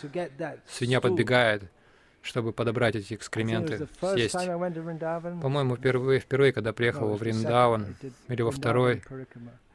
свинья 0.69 1.01
подбегает 1.01 1.71
чтобы 2.27 2.53
подобрать 2.53 2.97
эти 2.97 3.15
экскременты, 3.15 3.89
съесть. 4.01 4.35
По-моему, 4.35 5.77
впервые, 5.77 6.21
впервые, 6.21 6.53
когда 6.53 6.73
приехал 6.73 7.09
во 7.09 7.17
Вриндаван, 7.17 7.97
или 8.29 8.43
во 8.43 8.51
второй, 8.51 9.03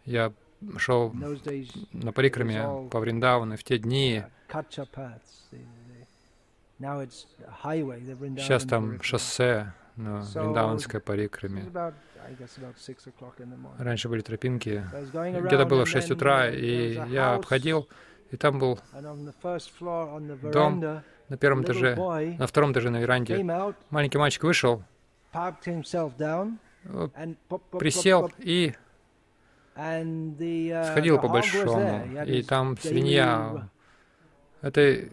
я 0.06 0.32
шел 0.78 1.14
на 1.94 2.12
парикраме 2.12 2.90
по 2.90 3.00
Вриндавану, 3.00 3.54
и 3.56 3.58
в 3.58 3.64
те 3.64 3.78
дни 3.78 4.24
сейчас 8.38 8.64
там 8.64 9.02
шоссе 9.02 9.74
на 9.96 10.22
Вриндаванской 10.22 11.00
парикраме. 11.00 11.72
Раньше 13.78 14.10
были 14.10 14.22
тропинки. 14.22 14.84
Где-то 15.14 15.66
было 15.66 15.86
в 15.86 15.90
6 15.90 16.12
утра, 16.12 16.50
и 16.50 16.94
я 17.10 17.36
обходил, 17.36 17.88
и 18.32 18.38
там 18.38 18.60
был 18.60 18.80
дом, 20.52 21.04
на 21.32 21.38
первом 21.38 21.64
этаже, 21.64 21.96
на 22.38 22.46
втором 22.46 22.74
этаже 22.74 22.90
на 22.90 22.98
веранде. 22.98 23.42
Маленький 23.90 24.18
мальчик 24.18 24.44
вышел, 24.44 24.84
присел 27.80 28.30
и 28.38 28.74
uh, 29.78 30.92
сходил 30.92 31.22
по 31.22 31.30
большому. 31.30 32.06
И 32.26 32.44
там 32.44 32.78
свинья. 32.78 33.70
Это 34.62 35.06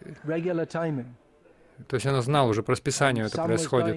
То 1.87 1.95
есть 1.95 2.05
он 2.05 2.21
знал 2.21 2.49
уже 2.49 2.63
про 2.63 2.75
списание 2.75 3.25
это 3.25 3.43
происходит. 3.43 3.95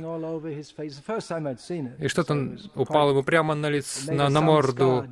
И 1.98 2.08
что-то 2.08 2.56
упало 2.74 3.10
ему 3.10 3.22
прямо 3.22 3.54
на, 3.54 3.68
лиц, 3.68 4.06
на, 4.06 4.28
на 4.28 4.40
морду. 4.40 5.06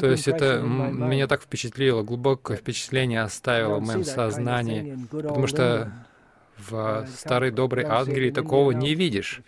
То 0.00 0.06
есть 0.06 0.28
это 0.28 0.60
меня 0.60 1.26
так 1.26 1.42
впечатлило, 1.42 2.02
глубокое 2.02 2.56
впечатление 2.56 3.22
оставило 3.22 3.76
в 3.78 3.82
моем 3.82 4.04
сознании, 4.04 4.98
потому 5.10 5.46
что 5.46 5.92
в 6.58 7.06
старой 7.14 7.50
доброй 7.50 7.84
Англии 7.84 8.30
такого 8.30 8.72
не 8.72 8.94
видишь. 8.94 9.40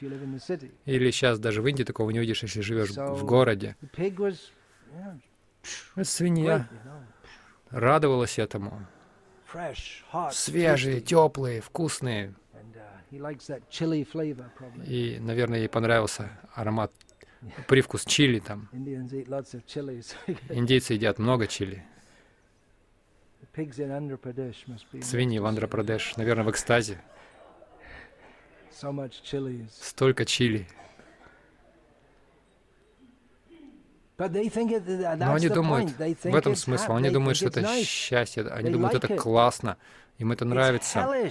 Или 0.87 1.11
сейчас 1.11 1.39
даже 1.39 1.63
в 1.63 1.69
Индии 1.69 1.85
такого 1.85 2.11
не 2.11 2.19
видишь, 2.19 2.43
если 2.43 2.61
живешь 2.61 2.91
в 2.91 3.25
городе. 3.25 3.77
Свинья 6.03 6.69
радовалась 7.71 8.39
этому 8.39 8.87
свежие, 10.33 11.01
теплые, 11.01 11.61
вкусные. 11.61 12.35
Uh, 13.11 13.27
И, 14.87 15.19
наверное, 15.21 15.59
ей 15.59 15.69
понравился 15.69 16.31
аромат, 16.55 16.93
привкус 17.69 18.05
чили 18.05 18.39
там. 18.39 18.69
Индейцы 20.49 20.95
едят 20.95 21.19
много 21.19 21.47
чили. 21.47 21.85
Свиньи 25.03 25.39
в 25.39 25.47
Андхра-Прадеш, 25.47 26.17
наверное, 26.17 26.45
в 26.45 26.51
экстазе. 26.51 27.03
Столько 29.71 30.25
чили. 30.25 30.67
Но 34.29 35.35
они 35.35 35.49
думают, 35.49 35.91
в 35.99 36.35
этом 36.35 36.57
смысл, 36.57 36.93
они 36.95 37.11
думают, 37.11 37.37
что 37.37 37.49
это 37.49 37.85
счастье, 37.85 38.45
они 38.45 38.71
думают, 38.71 38.95
это 38.95 39.17
классно, 39.17 39.77
им 40.19 40.33
это 40.33 40.45
нравится. 40.45 41.31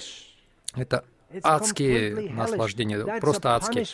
Это 0.76 1.04
адские 1.44 2.32
наслаждения, 2.32 3.20
просто 3.20 3.56
адские. 3.56 3.86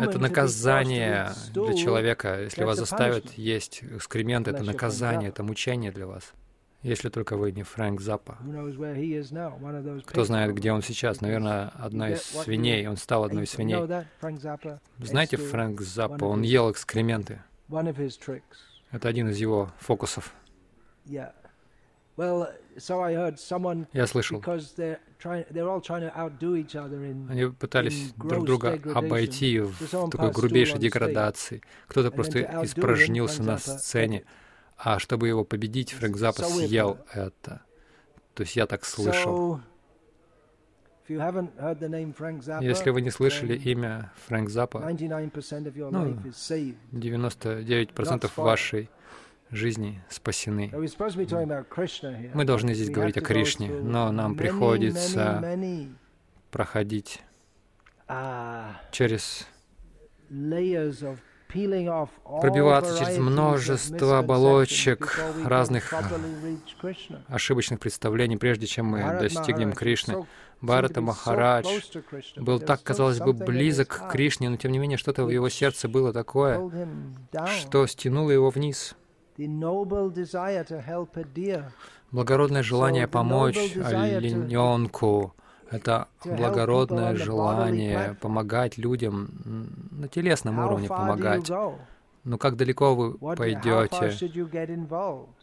Это 0.00 0.18
наказание 0.18 1.30
для 1.52 1.74
человека. 1.74 2.42
Если 2.42 2.64
вас 2.64 2.78
заставят 2.78 3.32
есть 3.34 3.82
экскременты, 3.82 4.50
это 4.50 4.64
наказание, 4.64 5.28
это 5.28 5.42
мучение 5.42 5.92
для 5.92 6.06
вас. 6.06 6.32
Если 6.82 7.08
только 7.08 7.36
вы 7.36 7.50
не 7.50 7.64
Фрэнк 7.64 8.00
Заппа. 8.00 8.38
Кто 10.06 10.24
знает, 10.24 10.54
где 10.54 10.70
он 10.70 10.82
сейчас? 10.82 11.20
Наверное, 11.20 11.72
одна 11.78 12.10
из 12.10 12.22
свиней. 12.22 12.86
Он 12.86 12.96
стал 12.96 13.24
одной 13.24 13.44
из 13.44 13.50
свиней. 13.50 14.04
Знаете 14.98 15.36
Фрэнк 15.36 15.80
Заппа? 15.80 16.24
Он 16.24 16.42
ел 16.42 16.70
экскременты. 16.70 17.42
Это 18.90 19.08
один 19.08 19.28
из 19.28 19.38
его 19.38 19.70
фокусов. 19.78 20.32
Я 23.92 24.06
слышал. 24.06 24.40
Они 27.28 27.46
пытались 27.52 28.12
друг 28.16 28.44
друга 28.44 28.80
обойти 28.94 29.60
в 29.60 30.08
такой 30.10 30.30
грубейшей 30.30 30.78
деградации. 30.78 31.62
Кто-то 31.88 32.10
просто 32.10 32.40
испражнился 32.64 33.42
на 33.42 33.58
сцене. 33.58 34.24
А 34.78 34.98
чтобы 34.98 35.28
его 35.28 35.44
победить, 35.44 35.92
Фрэнк 35.92 36.16
Заппа 36.16 36.42
съел 36.44 36.98
это. 37.12 37.62
То 38.34 38.42
есть 38.42 38.56
я 38.56 38.66
так 38.66 38.84
слышал. 38.84 39.60
Если 41.08 42.90
вы 42.90 43.00
не 43.00 43.10
слышали 43.10 43.56
имя 43.56 44.12
Фрэнк 44.26 44.48
Заппа, 44.50 44.80
ну, 44.80 44.88
99% 46.92 48.30
вашей 48.36 48.90
жизни 49.50 50.02
спасены. 50.08 50.72
Мы 52.34 52.44
должны 52.44 52.74
здесь 52.74 52.90
говорить 52.90 53.16
о 53.16 53.20
Кришне, 53.20 53.68
но 53.70 54.10
нам 54.12 54.36
приходится 54.36 55.42
проходить 56.50 57.22
uh, 58.08 58.72
через 58.90 59.46
пробиваться 61.48 62.98
через 62.98 63.18
множество 63.18 64.18
оболочек 64.18 65.20
разных 65.44 65.92
ошибочных 67.28 67.80
представлений, 67.80 68.36
прежде 68.36 68.66
чем 68.66 68.86
мы 68.86 69.00
достигнем 69.20 69.72
Кришны. 69.72 70.26
Бхарата 70.60 71.00
Махарадж 71.02 71.66
был 72.36 72.60
так, 72.60 72.82
казалось 72.82 73.18
бы, 73.18 73.32
близок 73.32 73.88
к 73.88 74.10
Кришне, 74.12 74.48
но 74.48 74.56
тем 74.56 74.72
не 74.72 74.78
менее 74.78 74.96
что-то 74.96 75.24
в 75.24 75.30
его 75.30 75.48
сердце 75.48 75.88
было 75.88 76.12
такое, 76.12 76.70
что 77.58 77.86
стянуло 77.86 78.30
его 78.30 78.50
вниз. 78.50 78.96
Благородное 82.10 82.62
желание 82.62 83.06
помочь 83.06 83.76
олененку, 83.84 85.34
это 85.70 86.08
благородное 86.24 87.14
желание 87.16 88.16
помогать 88.20 88.78
людям 88.78 89.28
на 89.90 90.08
телесном 90.08 90.58
уровне 90.58 90.88
помогать. 90.88 91.50
Но 92.24 92.38
как 92.38 92.56
далеко 92.56 92.94
вы 92.94 93.36
пойдете? 93.36 94.12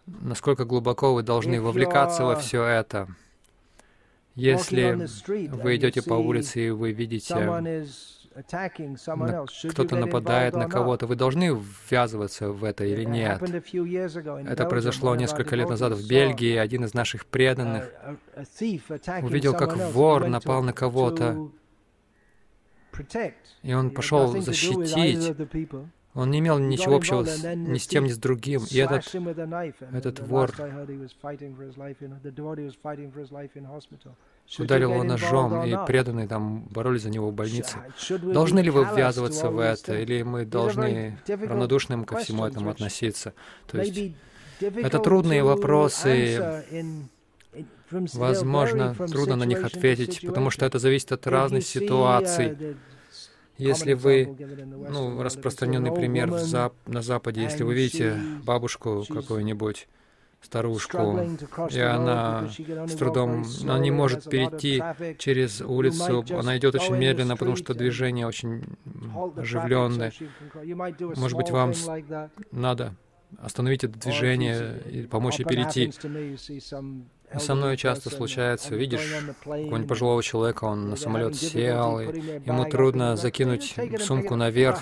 Насколько 0.05 0.65
глубоко 0.65 1.13
вы 1.13 1.23
должны 1.23 1.61
вовлекаться 1.61 2.25
во 2.25 2.35
все 2.35 2.63
это? 2.63 3.07
Если 4.35 5.07
вы 5.49 5.75
идете 5.75 6.01
по 6.01 6.15
улице 6.15 6.67
и 6.67 6.69
вы 6.71 6.91
видите, 6.91 7.35
кто-то 9.69 9.95
нападает 9.95 10.55
на 10.55 10.67
кого-то, 10.67 11.07
вы 11.07 11.15
должны 11.15 11.55
ввязываться 11.89 12.49
в 12.49 12.63
это 12.63 12.85
или 12.85 13.03
нет? 13.03 13.41
Это 14.47 14.65
произошло 14.65 15.15
несколько 15.15 15.55
лет 15.55 15.69
назад 15.69 15.93
в 15.93 16.07
Бельгии. 16.07 16.55
Один 16.55 16.85
из 16.85 16.93
наших 16.93 17.25
преданных 17.25 17.91
увидел, 19.21 19.53
как 19.53 19.75
вор 19.91 20.27
напал 20.27 20.63
на 20.63 20.73
кого-то, 20.73 21.51
и 23.61 23.73
он 23.73 23.91
пошел 23.91 24.39
защитить. 24.39 25.35
он 26.13 26.29
не 26.29 26.39
имел 26.39 26.59
ничего 26.59 26.95
общего 26.95 27.23
с, 27.23 27.43
ни 27.43 27.77
с 27.77 27.87
тем, 27.87 28.05
ни 28.05 28.09
с 28.09 28.17
другим. 28.17 28.61
И 28.69 28.77
этот, 28.77 29.13
этот 29.91 30.19
вор 30.19 30.51
ударил 34.57 34.93
его 34.93 35.03
ножом, 35.03 35.63
и 35.63 35.75
преданные 35.85 36.27
там 36.27 36.63
боролись 36.69 37.03
за 37.03 37.09
него 37.09 37.29
в 37.29 37.33
больнице. 37.33 37.77
Должны 38.09 38.59
ли 38.59 38.69
вы 38.69 38.85
ввязываться 38.85 39.49
в 39.49 39.59
это, 39.59 39.99
или 39.99 40.23
мы 40.23 40.45
должны 40.45 41.17
равнодушным 41.27 42.05
ко 42.05 42.17
всему 42.17 42.45
этому 42.45 42.69
относиться? 42.69 43.33
То 43.67 43.81
есть 43.81 44.15
это 44.59 44.99
трудные 44.99 45.43
вопросы, 45.43 46.63
Возможно, 48.13 48.95
трудно 48.95 49.35
на 49.35 49.43
них 49.43 49.63
ответить, 49.63 50.25
потому 50.25 50.49
что 50.49 50.65
это 50.65 50.79
зависит 50.79 51.11
от 51.11 51.27
разных 51.27 51.63
ситуаций. 51.63 52.57
Если 53.57 53.93
вы, 53.93 54.35
ну, 54.89 55.21
распространенный 55.21 55.91
пример 55.91 56.31
в 56.31 56.39
зап 56.39 56.73
на 56.87 57.03
Западе, 57.03 57.43
если 57.43 57.63
вы 57.63 57.75
видите 57.75 58.17
бабушку 58.43 59.05
какую-нибудь, 59.07 59.87
старушку, 60.43 61.19
и 61.71 61.79
она 61.79 62.47
с 62.87 62.95
трудом, 62.95 63.45
она 63.63 63.79
не 63.79 63.91
может 63.91 64.29
перейти 64.29 64.83
через 65.17 65.61
улицу, 65.61 66.25
она 66.37 66.57
идет 66.57 66.75
очень 66.75 66.95
медленно, 66.95 67.35
потому 67.35 67.55
что 67.55 67.73
движение 67.73 68.27
очень 68.27 68.63
оживленное. 69.35 70.11
Может 71.15 71.37
быть, 71.37 71.51
вам 71.51 71.73
надо 72.51 72.95
остановить 73.39 73.83
это 73.83 73.97
движение 73.97 74.81
и 74.89 75.03
помочь 75.03 75.39
ей 75.39 75.45
перейти. 75.45 75.91
Со 77.37 77.55
мной 77.55 77.77
часто 77.77 78.09
случается, 78.09 78.75
видишь 78.75 79.01
какого-нибудь 79.43 79.87
пожилого 79.87 80.23
человека, 80.23 80.65
он 80.65 80.89
на 80.89 80.95
самолет 80.95 81.35
сел, 81.35 81.99
и 81.99 82.05
ему 82.45 82.65
трудно 82.65 83.15
закинуть 83.15 83.75
сумку 83.99 84.35
наверх. 84.35 84.79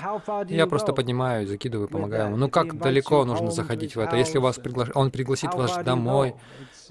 Я 0.47 0.67
просто 0.67 0.93
поднимаю, 0.93 1.47
закидываю, 1.47 1.87
помогаю 1.87 2.27
ему. 2.27 2.37
Ну 2.37 2.49
как 2.49 2.77
далеко 2.77 3.25
нужно 3.25 3.51
заходить 3.51 3.95
в 3.95 3.99
это? 3.99 4.15
Если 4.15 4.37
вас 4.37 4.57
пригла... 4.57 4.87
он 4.93 5.11
пригласит 5.11 5.53
вас 5.53 5.77
домой, 5.83 6.35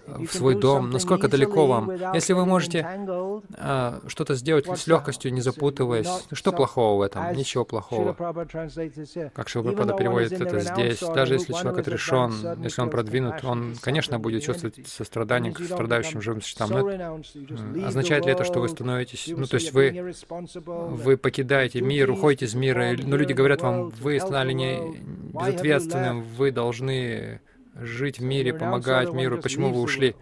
в 0.07 0.28
свой 0.28 0.55
дом, 0.55 0.90
насколько 0.90 1.28
далеко 1.28 1.66
вам. 1.66 1.90
Если 2.14 2.32
вы 2.32 2.46
можете 2.46 2.86
а, 3.57 4.01
что-то 4.07 4.34
сделать 4.34 4.66
с 4.66 4.86
легкостью, 4.86 5.32
не 5.32 5.40
запутываясь, 5.40 6.09
что 6.32 6.53
плохого 6.53 6.98
в 6.98 7.03
этом? 7.03 7.32
Ничего 7.34 7.64
плохого. 7.64 8.14
Как 9.34 9.48
Шилпрапада 9.48 9.94
переводит 9.94 10.32
это 10.32 10.61
здесь, 10.61 11.01
даже 11.01 11.34
если 11.34 11.53
человек 11.53 11.78
отрешен, 11.78 12.62
если 12.62 12.82
он 12.82 12.90
продвинут, 12.90 13.44
он, 13.44 13.74
конечно, 13.80 14.18
будет 14.18 14.42
чувствовать 14.42 14.86
сострадание 14.86 15.53
к 15.53 15.61
страдающим 15.61 16.20
живым 16.20 16.42
существам. 16.42 16.70
Но 16.70 16.90
это, 16.90 17.86
означает 17.86 18.26
ли 18.26 18.32
это, 18.32 18.44
что 18.44 18.61
вы 18.61 18.68
становитесь, 18.68 19.28
ну, 19.28 19.46
то 19.46 19.57
есть 19.57 19.72
вы, 19.72 20.14
вы 20.66 21.16
покидаете 21.16 21.80
мир, 21.80 22.11
уходите 22.11 22.46
из 22.46 22.55
мира, 22.55 22.96
но 22.98 23.16
люди 23.16 23.32
говорят 23.32 23.62
вам, 23.62 23.90
вы 24.01 24.20
стали 24.20 24.53
не 24.53 25.01
безответственным, 25.32 26.22
вы 26.22 26.51
должны 26.51 27.40
жить 27.75 28.18
в 28.18 28.23
мире, 28.23 28.53
помогать 28.53 29.12
миру. 29.12 29.41
Почему 29.41 29.73
вы 29.73 29.81
ушли? 29.81 30.16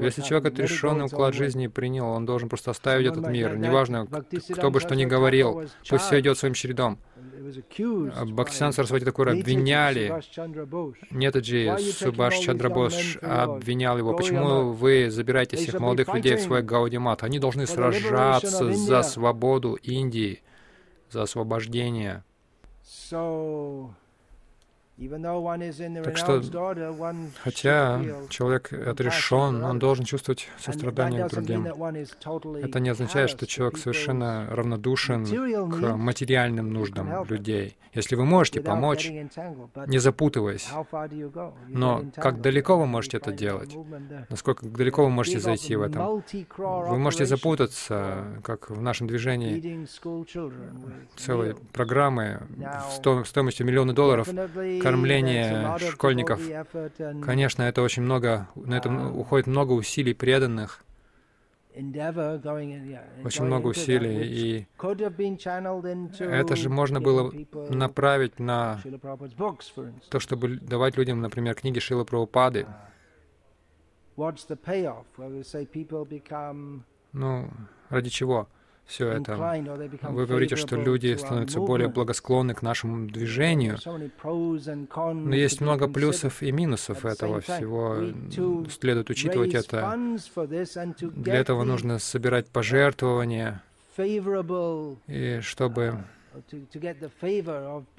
Если 0.00 0.22
человек 0.22 0.52
отрешенный 0.52 1.06
уклад 1.06 1.34
жизни 1.34 1.66
принял, 1.66 2.06
он 2.06 2.24
должен 2.24 2.48
просто 2.48 2.70
оставить 2.70 3.06
этот 3.06 3.28
мир. 3.28 3.56
Неважно, 3.56 4.06
кто 4.52 4.70
бы 4.70 4.80
что 4.80 4.94
ни 4.94 5.04
говорил, 5.04 5.64
пусть 5.88 6.04
все 6.04 6.20
идет 6.20 6.38
своим 6.38 6.54
чередом. 6.54 6.98
Бхактисан 8.26 8.72
Сарасвати 8.72 9.04
Такур 9.04 9.28
обвиняли, 9.28 10.22
Нетаджи 11.10 11.76
Субаш 11.78 12.38
Чандрабош 12.38 13.18
обвинял 13.22 13.98
его, 13.98 14.14
почему 14.14 14.72
вы 14.72 15.10
забираете 15.10 15.56
всех 15.56 15.78
молодых 15.78 16.14
людей 16.14 16.36
в 16.36 16.40
свой 16.40 16.62
Гаудимат? 16.62 17.22
Они 17.22 17.38
должны 17.38 17.66
сражаться 17.66 18.72
за 18.72 19.02
свободу 19.02 19.74
Индии, 19.74 20.42
за 21.10 21.22
освобождение. 21.22 22.24
Так 24.96 26.16
что, 26.16 26.40
хотя 27.42 28.00
человек 28.28 28.72
отрешен, 28.72 29.64
он 29.64 29.78
должен 29.80 30.04
чувствовать 30.04 30.48
сострадание 30.58 31.26
к 31.26 31.30
другим. 31.32 31.66
Это 31.66 32.78
не 32.78 32.90
означает, 32.90 33.28
что 33.28 33.44
человек 33.46 33.76
совершенно 33.76 34.46
равнодушен 34.50 35.26
к 35.26 35.96
материальным 35.96 36.72
нуждам 36.72 37.24
людей. 37.24 37.76
Если 37.92 38.16
вы 38.16 38.24
можете 38.24 38.60
помочь, 38.60 39.10
не 39.86 39.98
запутываясь, 39.98 40.68
но 41.68 42.04
как 42.14 42.40
далеко 42.40 42.76
вы 42.78 42.86
можете 42.86 43.16
это 43.16 43.32
делать? 43.32 43.76
Насколько 44.30 44.66
далеко 44.66 45.04
вы 45.04 45.10
можете 45.10 45.40
зайти 45.40 45.74
в 45.76 45.82
этом? 45.82 46.22
Вы 46.56 46.98
можете 46.98 47.24
запутаться, 47.26 48.40
как 48.44 48.70
в 48.70 48.80
нашем 48.80 49.06
движении 49.08 49.86
целой 51.16 51.56
программы 51.72 52.42
стоимостью 53.24 53.66
миллиона 53.66 53.92
долларов, 53.92 54.28
кормление 54.84 55.78
школьников. 55.90 56.40
Конечно, 57.22 57.62
это 57.62 57.82
очень 57.82 58.02
много, 58.02 58.48
на 58.54 58.76
этом 58.76 59.18
уходит 59.18 59.46
много 59.46 59.72
усилий 59.72 60.14
преданных, 60.14 60.84
очень 63.24 63.44
много 63.44 63.66
усилий, 63.66 64.22
и 64.22 64.66
это 66.20 66.56
же 66.56 66.68
можно 66.68 67.00
было 67.00 67.32
направить 67.70 68.38
на 68.38 68.80
то, 70.10 70.20
чтобы 70.20 70.56
давать 70.58 70.96
людям, 70.96 71.20
например, 71.20 71.54
книги 71.56 71.80
Шилы 71.80 72.04
Прабхупады. 72.04 72.66
Ну, 77.12 77.50
ради 77.88 78.10
чего? 78.10 78.48
Все 78.86 79.08
это. 79.08 79.36
Вы 80.02 80.26
говорите, 80.26 80.56
что 80.56 80.76
люди 80.76 81.14
становятся 81.16 81.60
более 81.60 81.88
благосклонны 81.88 82.54
к 82.54 82.62
нашему 82.62 83.08
движению, 83.08 83.78
но 84.22 85.34
есть 85.34 85.60
много 85.60 85.88
плюсов 85.88 86.42
и 86.42 86.52
минусов 86.52 87.04
этого 87.04 87.40
всего. 87.40 87.98
Следует 88.70 89.10
учитывать 89.10 89.54
это. 89.54 89.96
Для 91.00 91.34
этого 91.34 91.64
нужно 91.64 91.98
собирать 91.98 92.48
пожертвования, 92.48 93.62
и 93.96 95.38
чтобы 95.42 96.04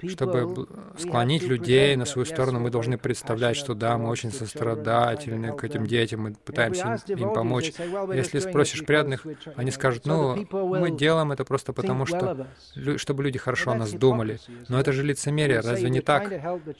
чтобы 0.08 0.68
склонить 0.98 1.42
людей 1.42 1.96
на 1.96 2.04
свою 2.04 2.26
сторону, 2.26 2.60
мы 2.60 2.70
должны 2.70 2.98
представлять, 2.98 3.56
что 3.56 3.74
да, 3.74 3.96
мы 3.98 4.08
очень 4.08 4.32
сострадательны 4.32 5.52
к 5.56 5.64
этим 5.64 5.86
детям, 5.86 6.20
мы 6.20 6.34
пытаемся 6.34 6.98
им 7.08 7.32
помочь. 7.32 7.72
Если 8.14 8.38
спросишь 8.38 8.84
преданных, 8.84 9.26
они 9.56 9.70
скажут, 9.70 10.06
ну, 10.06 10.36
мы 10.50 10.90
делаем 10.90 11.32
это 11.32 11.44
просто 11.44 11.72
потому, 11.72 12.06
что, 12.06 12.46
чтобы 12.96 13.22
люди 13.24 13.38
хорошо 13.38 13.72
о 13.72 13.74
нас 13.74 13.92
думали. 13.92 14.38
Но 14.68 14.80
это 14.80 14.92
же 14.92 15.02
лицемерие, 15.02 15.60
разве 15.60 15.90
не 15.90 16.00
так? 16.00 16.30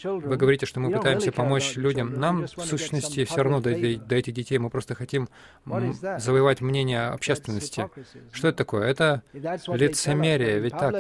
Вы 0.05 0.37
говорите, 0.37 0.67
что 0.67 0.81
мы 0.81 0.91
пытаемся 0.91 1.33
помочь 1.33 1.77
людям. 1.77 2.19
Нам, 2.19 2.47
в 2.47 2.61
сущности, 2.61 3.25
все 3.25 3.43
равно 3.43 3.61
до, 3.61 3.71
до 3.97 4.15
этих 4.15 4.35
детей, 4.35 4.59
мы 4.59 4.71
просто 4.71 4.95
хотим 4.95 5.29
завоевать 6.19 6.61
мнение 6.61 7.07
общественности. 7.07 7.89
Что 8.33 8.49
это 8.49 8.59
такое? 8.59 8.87
Это 8.87 9.23
лицемерие, 9.33 10.61
ведь 10.61 10.73
так? 10.73 10.95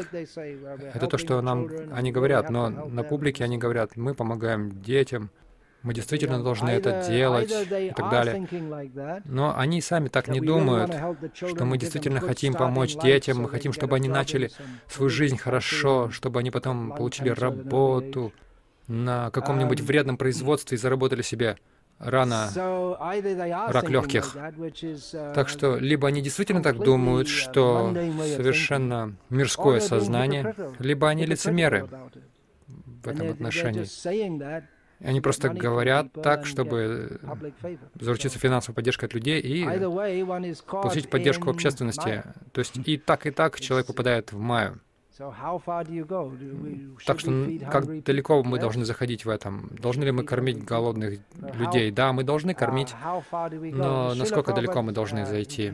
Это 0.94 1.06
то, 1.06 1.18
что 1.18 1.40
нам 1.40 1.68
они 1.92 2.12
говорят, 2.12 2.50
но 2.50 2.68
на 2.68 3.02
публике 3.02 3.44
они 3.44 3.58
говорят, 3.58 3.96
мы 3.96 4.14
помогаем 4.14 4.82
детям, 4.82 5.30
мы 5.82 5.94
действительно 5.94 6.42
должны 6.42 6.70
это 6.70 7.04
делать 7.08 7.50
и 7.50 7.92
так 7.94 8.10
далее. 8.10 9.22
Но 9.24 9.56
они 9.56 9.80
сами 9.80 10.08
так 10.08 10.28
не 10.28 10.40
думают, 10.40 10.92
что 11.34 11.64
мы 11.64 11.78
действительно 11.78 12.20
хотим 12.20 12.54
помочь 12.54 12.96
детям, 12.96 13.42
мы 13.42 13.48
хотим, 13.48 13.72
чтобы 13.72 13.96
они 13.96 14.08
начали 14.08 14.50
свою 14.88 15.08
жизнь 15.08 15.36
хорошо, 15.36 16.10
чтобы 16.10 16.40
они 16.40 16.50
потом 16.50 16.92
получили 16.92 17.28
работу 17.28 18.32
на 18.88 19.30
каком-нибудь 19.30 19.80
вредном 19.80 20.16
производстве 20.16 20.76
и 20.76 20.78
заработали 20.78 21.22
себе 21.22 21.56
рано 21.98 22.48
рак 23.68 23.88
легких. 23.88 24.36
Так 25.34 25.48
что 25.48 25.76
либо 25.76 26.08
они 26.08 26.22
действительно 26.22 26.62
так 26.62 26.78
думают, 26.78 27.28
что 27.28 27.92
совершенно 28.34 29.16
мирское 29.30 29.80
сознание, 29.80 30.54
либо 30.78 31.08
они 31.08 31.26
лицемеры 31.26 31.88
в 33.02 33.08
этом 33.08 33.30
отношении. 33.30 33.86
Они 35.04 35.20
просто 35.20 35.50
говорят 35.50 36.10
так, 36.22 36.46
чтобы 36.46 37.20
заручиться 38.00 38.38
финансовой 38.38 38.74
поддержкой 38.74 39.04
от 39.04 39.14
людей 39.14 39.40
и 39.40 39.62
получить 40.66 41.10
поддержку 41.10 41.50
общественности. 41.50 42.24
То 42.52 42.60
есть 42.60 42.78
и 42.84 42.96
так, 42.96 43.26
и 43.26 43.30
так 43.30 43.60
человек 43.60 43.86
попадает 43.88 44.32
в 44.32 44.38
майю. 44.38 44.80
Так 47.06 47.20
что 47.20 47.48
как 47.70 48.02
далеко 48.04 48.42
мы 48.42 48.58
должны 48.58 48.84
заходить 48.84 49.24
в 49.24 49.30
этом? 49.30 49.70
Должны 49.70 50.04
ли 50.04 50.10
мы 50.10 50.24
кормить 50.24 50.62
голодных 50.64 51.20
людей? 51.54 51.90
Да, 51.90 52.12
мы 52.12 52.22
должны 52.22 52.50
uh, 52.50 52.54
кормить, 52.54 52.94
но 53.52 54.14
насколько 54.14 54.52
далеко 54.52 54.82
мы 54.82 54.92
должны 54.92 55.20
uh, 55.20 55.26
зайти? 55.26 55.72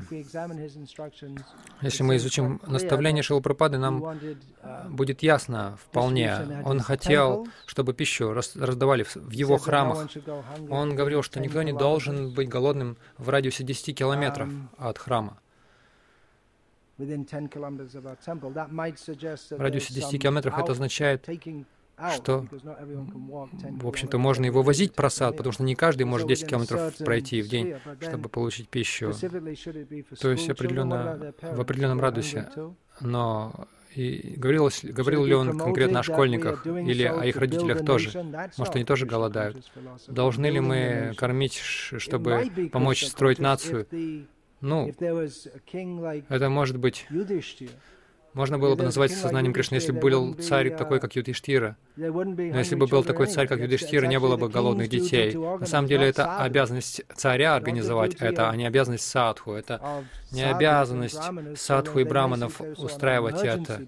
Если 1.81 2.03
мы 2.03 2.17
изучим 2.17 2.61
наставление 2.67 3.23
Шилапрапады, 3.23 3.79
нам 3.79 4.05
uh, 4.05 4.89
будет 4.89 5.23
ясно 5.23 5.77
вполне. 5.89 6.63
Он 6.65 6.81
хотел, 6.81 7.49
чтобы 7.67 7.95
пищу 7.95 8.33
раздавали 8.33 9.03
в 9.03 9.31
его 9.31 9.57
храмах. 9.59 10.09
Он 10.71 10.95
говорил, 10.95 11.23
что 11.23 11.41
никто 11.41 11.63
не 11.63 11.73
должен 11.73 12.33
быть 12.33 12.49
голодным 12.49 12.97
в 13.19 13.29
радиусе 13.29 13.65
10 13.65 13.97
километров 13.97 14.49
um, 14.49 14.69
от 14.79 14.99
храма. 14.99 15.42
В 19.51 19.61
радиусе 19.61 19.95
10 19.95 20.23
километров 20.23 20.59
это 20.59 20.73
означает, 20.73 21.29
что, 22.15 22.47
в 22.51 23.87
общем-то, 23.87 24.19
можно 24.19 24.45
его 24.45 24.63
возить 24.63 24.95
просад, 24.95 25.37
потому 25.37 25.53
что 25.53 25.63
не 25.63 25.75
каждый 25.75 26.05
может 26.05 26.27
10 26.27 26.49
километров 26.49 26.97
пройти 26.99 27.43
в 27.43 27.49
день, 27.49 27.75
чтобы 28.01 28.29
получить 28.29 28.69
пищу. 28.69 29.13
То 30.21 30.31
есть 30.31 30.49
определенно, 30.51 31.35
в 31.41 31.61
определенном 31.61 32.01
радиусе. 32.01 32.49
Но 33.01 33.69
и 33.95 34.35
говорилось, 34.37 34.81
говорил 34.85 35.25
ли 35.25 35.35
он 35.35 35.59
конкретно 35.59 36.01
о 36.01 36.03
школьниках 36.03 36.67
или 36.67 37.05
о 37.05 37.25
их 37.25 37.37
родителях 37.37 37.85
тоже? 37.85 38.11
Может, 38.57 38.77
они 38.77 38.85
тоже 38.85 39.07
голодают? 39.07 39.71
Должны 40.09 40.47
ли 40.47 40.61
мы 40.61 41.15
кормить, 41.17 41.57
чтобы 41.59 42.51
помочь 42.73 43.05
строить 43.05 43.39
нацию? 43.39 43.87
Ну, 44.63 44.91
это 46.29 46.49
может 46.49 46.79
быть... 46.79 47.07
Можно 48.35 48.59
было 48.59 48.75
бы 48.75 48.83
назвать 48.83 49.13
сознанием 49.13 49.53
Кришны, 49.53 49.75
если 49.75 49.93
бы 49.93 50.01
был 50.01 50.33
царь 50.35 50.75
такой, 50.75 51.01
как 51.01 51.15
Юдиштира. 51.17 51.77
Но 51.97 52.59
если 52.59 52.77
бы 52.77 52.87
был 52.87 53.05
такой 53.05 53.27
царь, 53.27 53.47
как 53.47 53.61
Юдиштира, 53.61 54.07
не 54.07 54.19
было 54.19 54.39
бы 54.39 54.49
голодных 54.49 54.89
детей. 54.89 55.35
На 55.35 55.67
самом 55.67 55.87
деле, 55.87 56.09
это 56.09 56.39
обязанность 56.39 57.03
царя 57.15 57.55
организовать 57.55 58.15
это, 58.15 58.49
а 58.49 58.57
не 58.57 58.65
обязанность 58.65 59.07
садху. 59.07 59.53
Это 59.53 60.05
не 60.31 60.43
обязанность 60.51 61.21
садху 61.57 61.99
и 61.99 62.05
браманов 62.05 62.59
устраивать 62.79 63.45
это. 63.45 63.83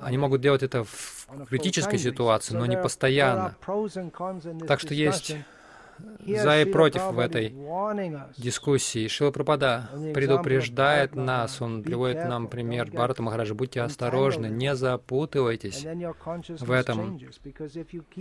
Они 0.00 0.16
могут 0.16 0.40
делать 0.40 0.62
это 0.62 0.84
в 0.84 1.26
критической 1.50 1.98
ситуации, 1.98 2.54
но 2.54 2.64
не 2.64 2.78
постоянно. 2.78 3.54
Так 4.66 4.80
что 4.80 4.94
есть 4.94 5.36
за 6.26 6.62
и 6.62 6.64
против 6.64 7.02
в 7.12 7.18
этой 7.18 7.54
дискуссии. 8.36 9.08
Шила 9.08 9.30
Прабхада 9.30 9.88
предупреждает 10.14 11.14
нас, 11.14 11.60
он 11.60 11.82
приводит 11.82 12.28
нам 12.28 12.48
пример 12.48 12.90
Барата 12.90 13.22
Махараджа. 13.22 13.54
Будьте 13.54 13.82
осторожны, 13.82 14.46
не 14.46 14.74
запутывайтесь 14.74 15.84
в 15.84 16.70
этом, 16.70 17.20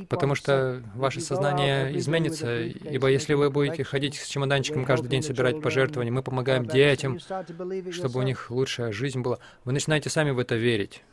потому 0.09 0.35
что 0.35 0.83
ваше 0.95 1.21
сознание 1.21 1.97
изменится, 1.97 2.61
ибо 2.61 3.07
если 3.07 3.33
вы 3.33 3.49
будете 3.49 3.83
ходить 3.83 4.15
с 4.15 4.27
чемоданчиком 4.27 4.85
каждый 4.85 5.09
день, 5.09 5.23
собирать 5.23 5.61
пожертвования, 5.61 6.11
мы 6.11 6.23
помогаем 6.23 6.65
детям, 6.65 7.19
чтобы 7.19 8.19
у 8.19 8.23
них 8.23 8.49
лучшая 8.49 8.91
жизнь 8.91 9.21
была, 9.21 9.39
вы 9.63 9.73
начинаете 9.73 10.09
сами 10.09 10.31
в 10.31 10.39
это 10.39 10.55
верить. 10.55 11.03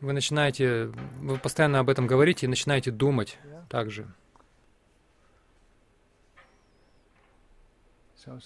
Вы 0.00 0.12
начинаете, 0.12 0.86
вы 1.20 1.38
постоянно 1.38 1.80
об 1.80 1.88
этом 1.90 2.06
говорите 2.06 2.46
и 2.46 2.48
начинаете 2.48 2.90
думать 2.90 3.38
yeah. 3.44 3.66
также. 3.68 4.06
So 8.16 8.38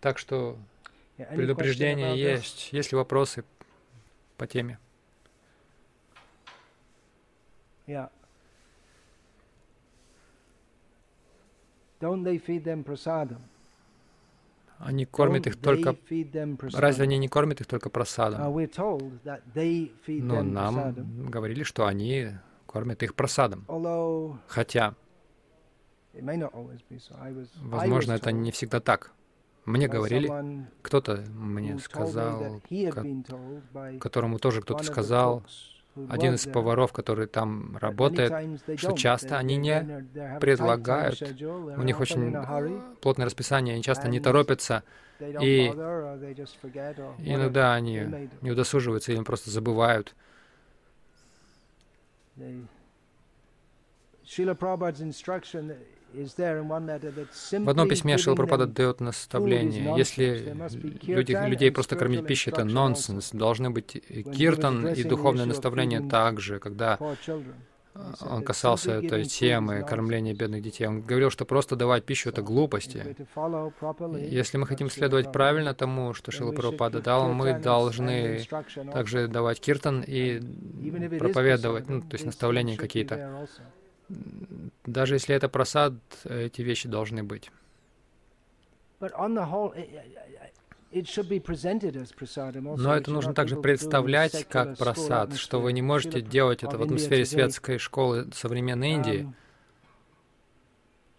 так 0.00 0.18
что 0.18 0.58
предупреждения 1.16 2.14
есть. 2.14 2.72
Есть 2.72 2.92
ли 2.92 2.96
вопросы 2.96 3.44
по 4.36 4.46
теме? 4.46 4.78
Yeah. 7.86 8.10
Don't 12.00 12.24
they 12.24 12.38
feed 12.38 12.64
them 12.64 12.82
prasadam? 12.82 13.40
Они 14.78 15.06
кормят 15.06 15.46
их 15.46 15.56
только... 15.56 15.96
Разве 16.72 17.04
они 17.04 17.18
не 17.18 17.28
кормят 17.28 17.60
их 17.60 17.66
только 17.66 17.88
просадом? 17.90 18.40
Uh, 18.42 19.90
Но 20.06 20.42
нам 20.42 21.30
говорили, 21.30 21.62
что 21.62 21.86
они 21.86 22.32
кормят 22.66 23.02
их 23.02 23.14
просадом. 23.14 23.64
Хотя, 24.48 24.94
возможно, 27.62 28.12
это 28.12 28.32
не 28.32 28.50
всегда 28.50 28.80
так. 28.80 29.12
Мне 29.64 29.88
говорили, 29.88 30.30
кто-то 30.82 31.24
мне 31.32 31.78
сказал, 31.78 32.60
которому 34.00 34.38
тоже 34.38 34.62
кто-то 34.62 34.84
сказал, 34.84 35.42
один 36.08 36.34
из 36.34 36.46
поваров, 36.46 36.92
который 36.92 37.26
там 37.26 37.76
работает, 37.78 38.32
что 38.76 38.92
часто 38.92 39.38
они 39.38 39.56
не 39.56 40.06
предлагают, 40.40 41.22
у 41.22 41.82
них 41.82 42.00
очень 42.00 42.36
плотное 43.00 43.26
расписание, 43.26 43.74
они 43.74 43.82
часто 43.82 44.08
не 44.08 44.20
торопятся, 44.20 44.82
и 45.20 45.68
иногда 47.18 47.74
они 47.74 48.30
не 48.40 48.50
удосуживаются 48.50 49.12
или 49.12 49.22
просто 49.22 49.50
забывают. 49.50 50.14
В 56.16 57.68
одном 57.68 57.88
письме 57.88 58.16
Шилапрапада 58.16 58.66
дает 58.66 59.00
наставление. 59.00 59.94
Если 59.96 60.56
люди, 61.02 61.32
людей 61.46 61.70
просто 61.70 61.96
кормить 61.96 62.26
пищей, 62.26 62.50
это 62.50 62.64
нонсенс. 62.64 63.30
Должны 63.32 63.70
быть 63.70 64.02
киртан 64.36 64.88
и 64.88 65.02
духовное 65.04 65.44
наставление 65.44 66.00
также, 66.00 66.58
когда 66.58 66.98
он 68.20 68.42
касался 68.42 68.92
этой 68.92 69.24
темы 69.24 69.82
кормления 69.82 70.34
бедных 70.34 70.62
детей. 70.62 70.86
Он 70.86 71.00
говорил, 71.02 71.30
что 71.30 71.44
просто 71.44 71.76
давать 71.76 72.04
пищу— 72.04 72.28
это 72.30 72.42
глупости. 72.42 73.16
Если 74.18 74.58
мы 74.58 74.66
хотим 74.66 74.90
следовать 74.90 75.32
правильно 75.32 75.74
тому, 75.74 76.14
что 76.14 76.30
Шила 76.30 76.52
Прабхупада 76.52 77.00
дал, 77.00 77.32
мы 77.32 77.58
должны 77.58 78.42
также 78.92 79.28
давать 79.28 79.60
киртан 79.60 80.04
и 80.06 80.40
проповедовать, 81.18 81.88
ну, 81.88 82.00
то 82.00 82.14
есть 82.14 82.24
наставления 82.26 82.76
какие-то. 82.76 83.46
Даже 84.84 85.16
если 85.16 85.34
это 85.34 85.48
просад, 85.48 85.94
эти 86.24 86.62
вещи 86.62 86.88
должны 86.88 87.22
быть. 87.22 87.50
Но 90.92 92.96
это 92.96 93.10
нужно 93.10 93.34
также 93.34 93.56
представлять 93.56 94.46
как 94.48 94.78
просад, 94.78 95.36
что 95.36 95.60
вы 95.60 95.72
не 95.72 95.82
можете 95.82 96.20
делать 96.20 96.62
это 96.62 96.78
в 96.78 96.82
атмосфере 96.82 97.26
светской 97.26 97.78
школы 97.78 98.28
современной 98.32 98.92
Индии. 98.92 99.32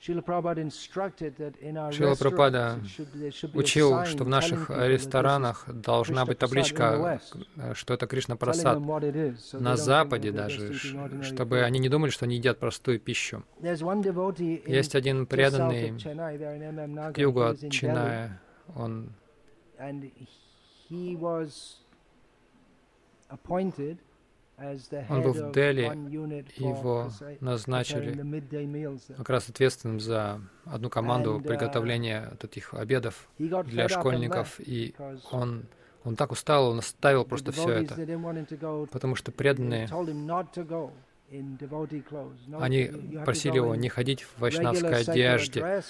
Шила 0.08 0.22
Прабхупада 2.16 2.80
учил, 3.54 4.06
что 4.06 4.24
в 4.24 4.30
наших 4.30 4.70
ресторанах 4.70 5.66
должна 5.68 6.26
быть 6.26 6.38
табличка, 6.40 7.20
что 7.74 7.94
это 7.94 8.08
Кришна 8.08 8.36
Прасад. 8.38 8.80
На 9.54 9.76
Западе 9.76 10.32
даже, 10.32 10.74
чтобы 11.24 11.64
они 11.64 11.80
не 11.80 11.90
думали, 11.90 12.10
что 12.10 12.26
они 12.26 12.38
едят 12.38 12.60
простую 12.60 13.00
пищу. 13.00 13.44
Есть 13.60 14.96
один 14.96 15.26
преданный 15.26 16.00
к 17.14 17.18
югу 17.18 17.42
от 17.42 17.70
Чиная. 17.70 18.42
Он 18.76 19.10
он 25.10 25.22
был 25.22 25.34
в 25.34 25.52
Дели, 25.52 25.84
его 26.58 27.12
назначили 27.42 28.42
как 29.16 29.30
раз 29.30 29.50
ответственным 29.50 30.00
за 30.00 30.42
одну 30.66 30.90
команду 30.90 31.40
uh, 31.40 31.48
приготовления 31.48 32.34
таких 32.40 32.74
обедов 32.74 33.30
для 33.38 33.88
школьников, 33.88 34.60
и 34.60 34.96
он 35.32 35.66
он 36.04 36.16
так 36.16 36.32
устал, 36.32 36.70
он 36.70 36.80
оставил 36.80 37.26
просто 37.26 37.52
все 37.52 37.70
это, 37.70 38.88
потому 38.92 39.16
что 39.16 39.32
преданные, 39.32 39.90
они 42.60 42.92
просили 43.26 43.56
его 43.56 43.76
не 43.76 43.90
ходить 43.90 44.24
в 44.24 44.40
вайшнавской 44.40 45.02
одежде. 45.02 45.84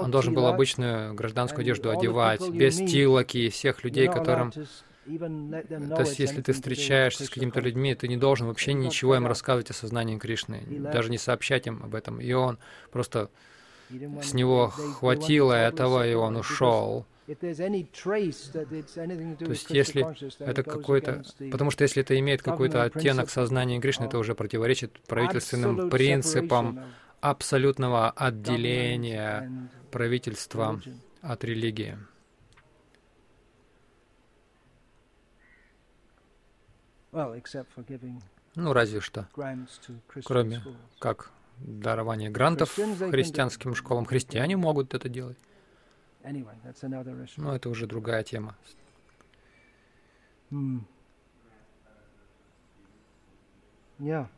Он 0.00 0.10
должен 0.10 0.32
был 0.32 0.46
обычную 0.46 1.14
гражданскую 1.14 1.62
одежду 1.62 1.90
одевать, 1.90 2.48
без 2.50 2.76
тилоки, 2.76 3.48
всех 3.48 3.82
людей, 3.82 4.06
которым 4.06 4.52
то 5.04 6.00
есть, 6.00 6.18
если 6.18 6.40
ты 6.40 6.52
встречаешься 6.52 7.24
с 7.24 7.30
какими-то 7.30 7.60
людьми, 7.60 7.94
ты 7.94 8.08
не 8.08 8.16
должен 8.16 8.46
вообще 8.46 8.72
ничего 8.72 9.16
им 9.16 9.26
рассказывать 9.26 9.70
о 9.70 9.74
сознании 9.74 10.18
Кришны, 10.18 10.62
даже 10.92 11.10
не 11.10 11.18
сообщать 11.18 11.66
им 11.66 11.82
об 11.82 11.94
этом. 11.94 12.20
И 12.20 12.32
он 12.32 12.58
просто 12.90 13.30
с 14.22 14.32
него 14.32 14.68
хватило 14.68 15.52
этого, 15.52 16.06
и 16.08 16.14
он 16.14 16.36
ушел. 16.36 17.06
То 17.26 17.46
есть, 19.50 19.70
если 19.70 20.06
это 20.44 20.62
какой-то... 20.62 21.22
Потому 21.50 21.70
что 21.70 21.84
если 21.84 22.02
это 22.02 22.18
имеет 22.18 22.42
какой-то 22.42 22.82
оттенок 22.82 23.30
сознания 23.30 23.80
Кришны, 23.80 24.04
это 24.04 24.18
уже 24.18 24.34
противоречит 24.34 25.00
правительственным 25.06 25.90
принципам 25.90 26.80
абсолютного 27.20 28.10
отделения 28.10 29.70
правительства 29.90 30.80
от 31.22 31.44
религии. 31.44 31.96
Ну, 38.56 38.72
разве 38.72 39.00
что. 39.00 39.28
Кроме 40.24 40.62
как 40.98 41.30
дарование 41.58 42.30
грантов 42.30 42.74
христианским 42.74 43.74
школам. 43.74 44.04
Христиане 44.04 44.56
могут 44.56 44.94
это 44.94 45.08
делать. 45.08 45.38
Но 47.36 47.54
это 47.54 47.68
уже 47.68 47.86
другая 47.86 48.22
тема. 48.22 48.56
Hmm. 50.50 50.84
Yeah. 53.98 54.28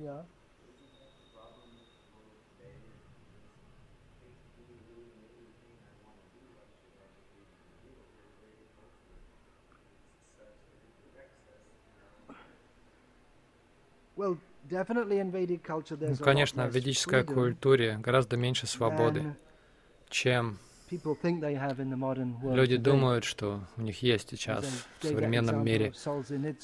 Ja. 0.00 0.24
Ну, 16.00 16.16
конечно, 16.16 16.66
в 16.66 16.74
ведической 16.74 17.24
культуре 17.24 17.98
гораздо 17.98 18.36
меньше 18.36 18.66
свободы, 18.66 19.36
чем 20.08 20.58
Люди 20.90 22.76
думают, 22.76 23.24
что 23.24 23.60
у 23.76 23.82
них 23.82 24.02
есть 24.02 24.30
сейчас 24.30 24.64
в 24.98 25.06
современном 25.06 25.64
мире. 25.64 25.92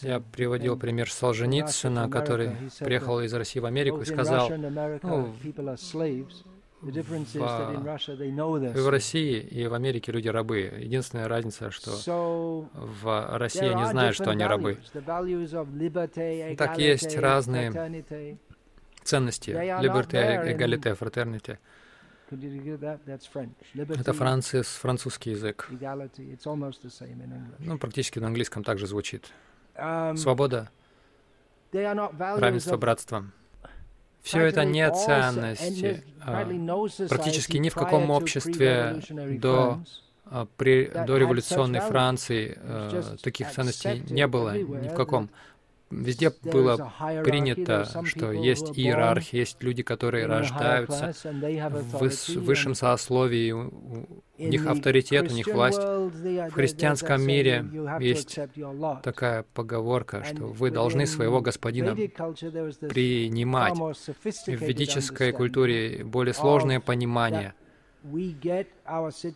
Я 0.02 0.20
приводил 0.20 0.76
пример 0.76 1.10
Солженицына, 1.10 2.08
который 2.10 2.50
приехал 2.80 3.20
из 3.20 3.32
России 3.34 3.60
в 3.60 3.66
Америку 3.66 4.00
и 4.00 4.04
сказал, 4.04 4.50
ну, 5.02 5.32
в, 6.82 6.92
в 8.74 8.88
России 8.88 9.40
и 9.40 9.66
в 9.66 9.74
Америке 9.74 10.12
люди 10.12 10.28
рабы. 10.28 10.72
Единственная 10.78 11.26
разница, 11.28 11.70
что 11.70 12.68
в 12.74 13.38
России 13.38 13.72
не 13.72 13.86
знают, 13.88 14.14
что 14.14 14.30
они 14.30 14.44
рабы. 14.44 14.78
Так 16.56 16.78
есть 16.78 17.16
разные 17.16 18.04
ценности. 19.02 19.50
Liberté, 19.50 20.42
égalité, 20.50 20.94
fraternité. 20.94 21.58
Это 23.88 24.12
француз, 24.12 24.66
французский 24.66 25.30
язык. 25.30 25.68
Ну, 27.58 27.78
практически 27.78 28.18
на 28.18 28.26
английском 28.28 28.64
также 28.64 28.86
звучит. 28.86 29.30
Um, 29.74 30.16
Свобода, 30.16 30.70
равенство, 31.72 32.76
братство. 32.76 33.26
Все 34.22 34.40
это 34.40 34.64
не 34.64 34.90
ценности. 34.90 36.02
А, 36.20 36.44
практически 37.08 37.58
ни 37.58 37.68
в 37.68 37.74
каком 37.74 38.10
обществе 38.10 39.00
до, 39.38 39.84
а, 40.24 40.48
при, 40.56 40.86
до 40.86 41.16
революционной 41.16 41.80
Франции 41.80 42.58
а, 42.60 43.16
таких 43.22 43.50
ценностей 43.52 44.02
не 44.10 44.26
было, 44.26 44.56
ни 44.58 44.88
в 44.88 44.94
каком. 44.94 45.30
Везде 45.90 46.32
было 46.42 46.92
принято, 47.24 47.88
что 48.04 48.32
есть 48.32 48.78
иерархия, 48.78 49.40
есть 49.40 49.62
люди, 49.62 49.82
которые 49.82 50.26
рождаются 50.26 51.12
в 51.22 52.00
высшем 52.40 52.74
сословии, 52.74 53.52
у 53.52 54.06
них 54.38 54.66
авторитет, 54.66 55.30
у 55.30 55.34
них 55.34 55.46
власть. 55.46 55.78
В 55.78 56.50
христианском 56.50 57.22
мире 57.22 57.64
есть 58.00 58.38
такая 59.02 59.44
поговорка, 59.54 60.24
что 60.24 60.46
вы 60.46 60.70
должны 60.70 61.06
своего 61.06 61.40
господина 61.40 61.94
принимать. 61.94 63.74
В 63.74 64.48
ведической 64.48 65.32
культуре 65.32 66.04
более 66.04 66.34
сложное 66.34 66.80
понимание— 66.80 67.54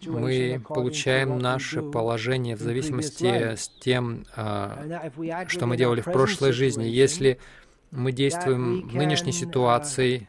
мы 0.06 0.62
получаем 0.66 1.38
наше 1.38 1.82
положение 1.82 2.56
в 2.56 2.60
зависимости 2.60 3.26
с 3.26 3.68
тем, 3.80 4.24
а, 4.36 5.08
что 5.48 5.66
мы 5.66 5.76
делали 5.76 6.00
в 6.00 6.06
прошлой 6.06 6.52
жизни. 6.52 6.84
Если 6.84 7.38
мы 7.90 8.12
действуем 8.12 8.88
в 8.88 8.94
нынешней 8.94 9.32
ситуации 9.32 10.28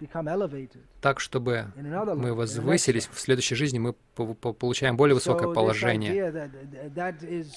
так, 0.99 1.19
чтобы 1.19 1.67
мы 1.75 2.33
возвысились, 2.33 3.07
в 3.07 3.19
следующей 3.19 3.55
жизни 3.55 3.79
мы 3.79 3.93
получаем 3.93 4.97
более 4.97 5.15
высокое 5.15 5.53
положение. 5.53 6.49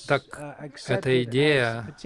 Так, 0.07 0.23
uh, 0.39 0.73
эта 0.89 1.23
идея 1.25 1.97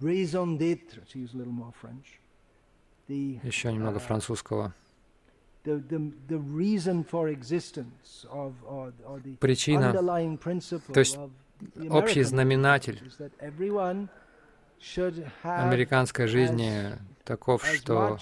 raison 0.00 0.56
d'être, 0.56 1.04
to 1.06 1.18
use 1.18 1.34
a 1.34 1.36
little 1.36 1.52
more 1.52 1.72
French, 1.72 2.20
еще 3.08 3.72
немного 3.72 3.98
французского. 3.98 4.74
Причина, 9.40 9.92
то 9.92 11.00
есть 11.00 11.18
общий 11.90 12.22
знаменатель 12.22 13.02
американской 15.42 16.26
жизни 16.26 16.92
таков, 17.24 17.66
что 17.66 18.18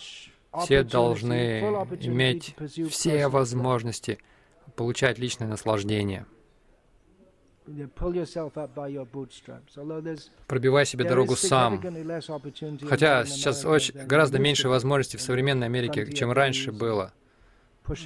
все 0.60 0.82
должны 0.82 1.60
иметь 2.00 2.56
все 2.90 3.28
возможности 3.28 4.18
получать 4.74 5.18
личное 5.18 5.48
наслаждение– 5.48 6.26
Пробивай 10.46 10.86
себе 10.86 11.04
дорогу 11.04 11.36
сам. 11.36 11.80
Хотя 12.88 13.24
сейчас 13.26 13.64
очень, 13.64 14.06
гораздо 14.06 14.38
меньше 14.38 14.68
возможностей 14.68 15.16
в 15.18 15.22
современной 15.22 15.66
Америке, 15.66 16.12
чем 16.12 16.32
раньше 16.32 16.72
было. 16.72 17.12
В 17.84 17.96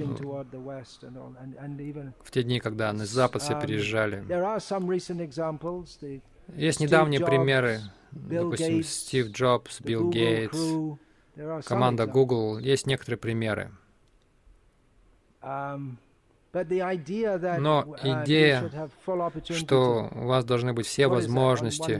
те 2.30 2.42
дни, 2.42 2.60
когда 2.60 2.92
на 2.92 3.06
Запад 3.06 3.42
все 3.42 3.58
переезжали. 3.58 4.24
Есть 6.56 6.80
недавние 6.80 7.24
примеры, 7.24 7.80
допустим, 8.10 8.82
Стив 8.82 9.28
Джобс, 9.28 9.80
Билл 9.80 10.10
Гейтс, 10.10 10.58
команда 11.66 12.06
Google. 12.06 12.58
Есть 12.58 12.86
некоторые 12.86 13.18
примеры. 13.18 13.70
Но 17.58 17.96
uh, 18.02 18.24
идея, 18.24 18.70
что 19.50 20.10
у 20.12 20.26
вас 20.26 20.44
должны 20.44 20.72
быть 20.72 20.86
все 20.86 21.06
возможности, 21.06 21.92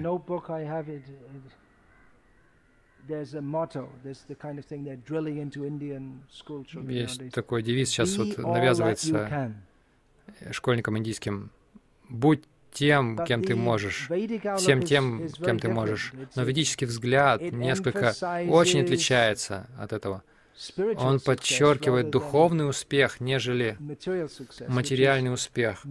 есть 6.88 7.32
такой 7.32 7.62
девиз, 7.62 7.88
сейчас 7.88 8.16
вот 8.16 8.38
навязывается 8.38 9.54
школьникам 10.50 10.98
индийским. 10.98 11.50
Будь 12.08 12.44
тем, 12.72 13.18
кем 13.26 13.42
ты 13.42 13.56
можешь, 13.56 14.08
всем 14.58 14.82
тем, 14.82 15.28
кем 15.28 15.58
ты 15.58 15.68
можешь. 15.68 16.12
Но 16.36 16.42
ведический 16.42 16.86
взгляд 16.86 17.40
несколько 17.40 18.14
очень 18.48 18.82
отличается 18.82 19.68
от 19.78 19.92
этого. 19.92 20.22
Он 20.98 21.20
подчеркивает 21.20 22.10
духовный 22.10 22.68
успех, 22.68 23.20
нежели 23.20 23.76
материальный 24.68 25.32
успех, 25.32 25.84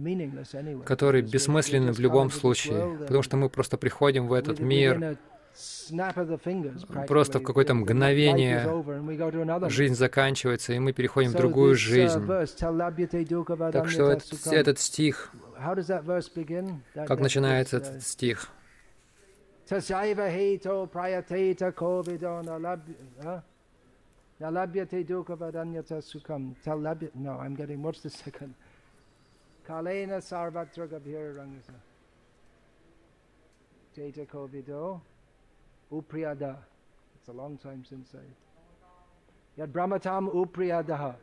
который 0.84 1.22
бессмысленный 1.22 1.92
в 1.92 1.98
любом 1.98 2.30
случае, 2.30 2.98
потому 2.98 3.22
что 3.22 3.36
мы 3.36 3.48
просто 3.48 3.76
приходим 3.76 4.28
в 4.28 4.32
этот 4.32 4.60
мир, 4.60 5.18
просто 7.08 7.40
в 7.40 7.42
какое-то 7.42 7.74
мгновение 7.74 8.64
жизнь 9.68 9.94
заканчивается, 9.94 10.72
и 10.72 10.78
мы 10.78 10.92
переходим 10.92 11.30
в 11.30 11.34
другую 11.34 11.74
жизнь. 11.74 12.24
Так 13.72 13.88
что 13.88 14.10
этот, 14.10 14.46
этот 14.46 14.78
стих, 14.78 15.32
как 16.94 17.20
начинается 17.20 17.78
этот 17.78 18.02
стих? 18.04 18.48
Nalabhyate 24.40 25.04
dukkha 25.04 25.36
vadanyata 25.36 26.00
sukham. 26.00 26.54
Talabhyate. 26.64 27.14
No, 27.14 27.32
I'm 27.32 27.54
getting, 27.54 27.82
what's 27.82 28.00
the 28.00 28.10
second? 28.10 28.54
Kalena 29.68 30.18
sarvatra 30.18 30.88
gabhira 30.88 31.36
rangasa. 31.36 31.74
Jeta 33.96 34.26
kovido. 34.26 35.00
Upriyada. 35.92 36.56
It's 37.16 37.28
a 37.28 37.32
long 37.32 37.58
time 37.58 37.84
since 37.86 38.14
I. 38.14 39.60
Yad 39.60 39.72
brahmatam 39.72 40.32
upriyadaha. 40.32 41.14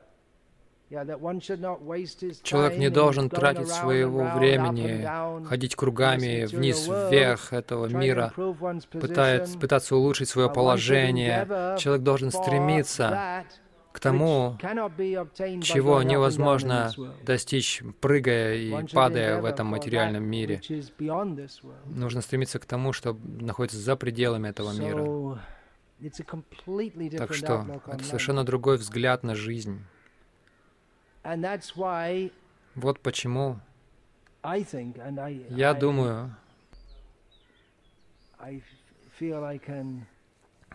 Человек 0.89 2.77
не 2.77 2.89
должен 2.89 3.29
тратить 3.29 3.67
своего 3.67 4.23
времени, 4.35 5.45
ходить 5.45 5.75
кругами 5.75 6.45
вниз, 6.45 6.87
вверх 6.87 7.51
этого 7.51 7.87
мира, 7.87 8.33
пытаясь, 8.91 9.55
пытаться 9.57 9.97
улучшить 9.97 10.29
свое 10.29 10.49
положение. 10.49 11.75
Человек 11.77 12.03
должен 12.03 12.31
стремиться 12.31 13.43
к 13.91 13.99
тому, 13.99 14.57
чего 14.61 16.03
невозможно 16.03 16.91
достичь, 17.23 17.83
прыгая 17.99 18.55
и 18.55 18.87
падая 18.93 19.41
в 19.41 19.45
этом 19.45 19.67
материальном 19.67 20.23
мире. 20.23 20.61
Нужно 21.85 22.21
стремиться 22.21 22.59
к 22.59 22.65
тому, 22.65 22.93
что 22.93 23.17
находится 23.23 23.77
за 23.77 23.97
пределами 23.97 24.49
этого 24.49 24.71
мира. 24.71 25.41
Так 27.17 27.33
что 27.33 27.81
это 27.87 28.03
совершенно 28.03 28.45
другой 28.45 28.77
взгляд 28.77 29.23
на 29.23 29.35
жизнь. 29.35 29.81
Вот 32.75 32.99
почему 33.01 33.59
я 35.49 35.73
думаю, 35.73 36.35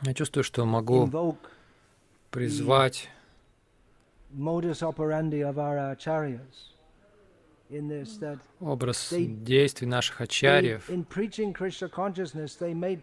я 0.03 0.15
чувствую, 0.15 0.45
что 0.45 0.67
могу 0.67 1.07
призвать 2.31 3.09
образ 8.61 9.13
действий 9.13 9.87
наших 9.87 10.21
ачарьев, 10.21 10.85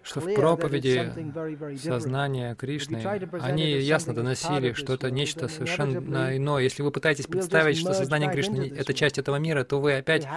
что 0.03 0.20
в 0.20 0.34
проповеди 0.34 1.78
сознания 1.78 2.55
Кришны 2.55 3.03
они 3.41 3.72
ясно 3.72 4.13
доносили, 4.13 4.74
что 4.74 4.93
это 4.93 5.11
нечто 5.11 5.47
совершенно 5.47 6.38
иное. 6.38 6.63
Если 6.63 6.82
вы 6.82 6.91
пытаетесь 6.91 7.28
представить, 7.28 7.78
что 7.78 7.93
сознание 7.93 8.32
Кришны— 8.32 8.72
это 8.78 8.93
часть 8.93 9.17
этого 9.17 9.38
мира, 9.38 9.63
то 9.63 9.80
вы 9.80 9.93
опять 9.93 10.28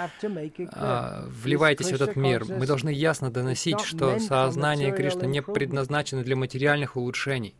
а, 0.73 1.27
вливаетесь 1.29 1.91
в 1.91 1.95
этот 1.95 2.17
мир. 2.17 2.45
Мы 2.45 2.67
должны 2.67 2.91
ясно 2.91 3.31
доносить, 3.31 3.81
что 3.81 4.19
сознание 4.19 4.93
Кришны 4.93 5.27
не 5.27 5.43
предназначено 5.43 6.23
для 6.23 6.37
материальных 6.37 6.97
улучшений. 6.97 7.55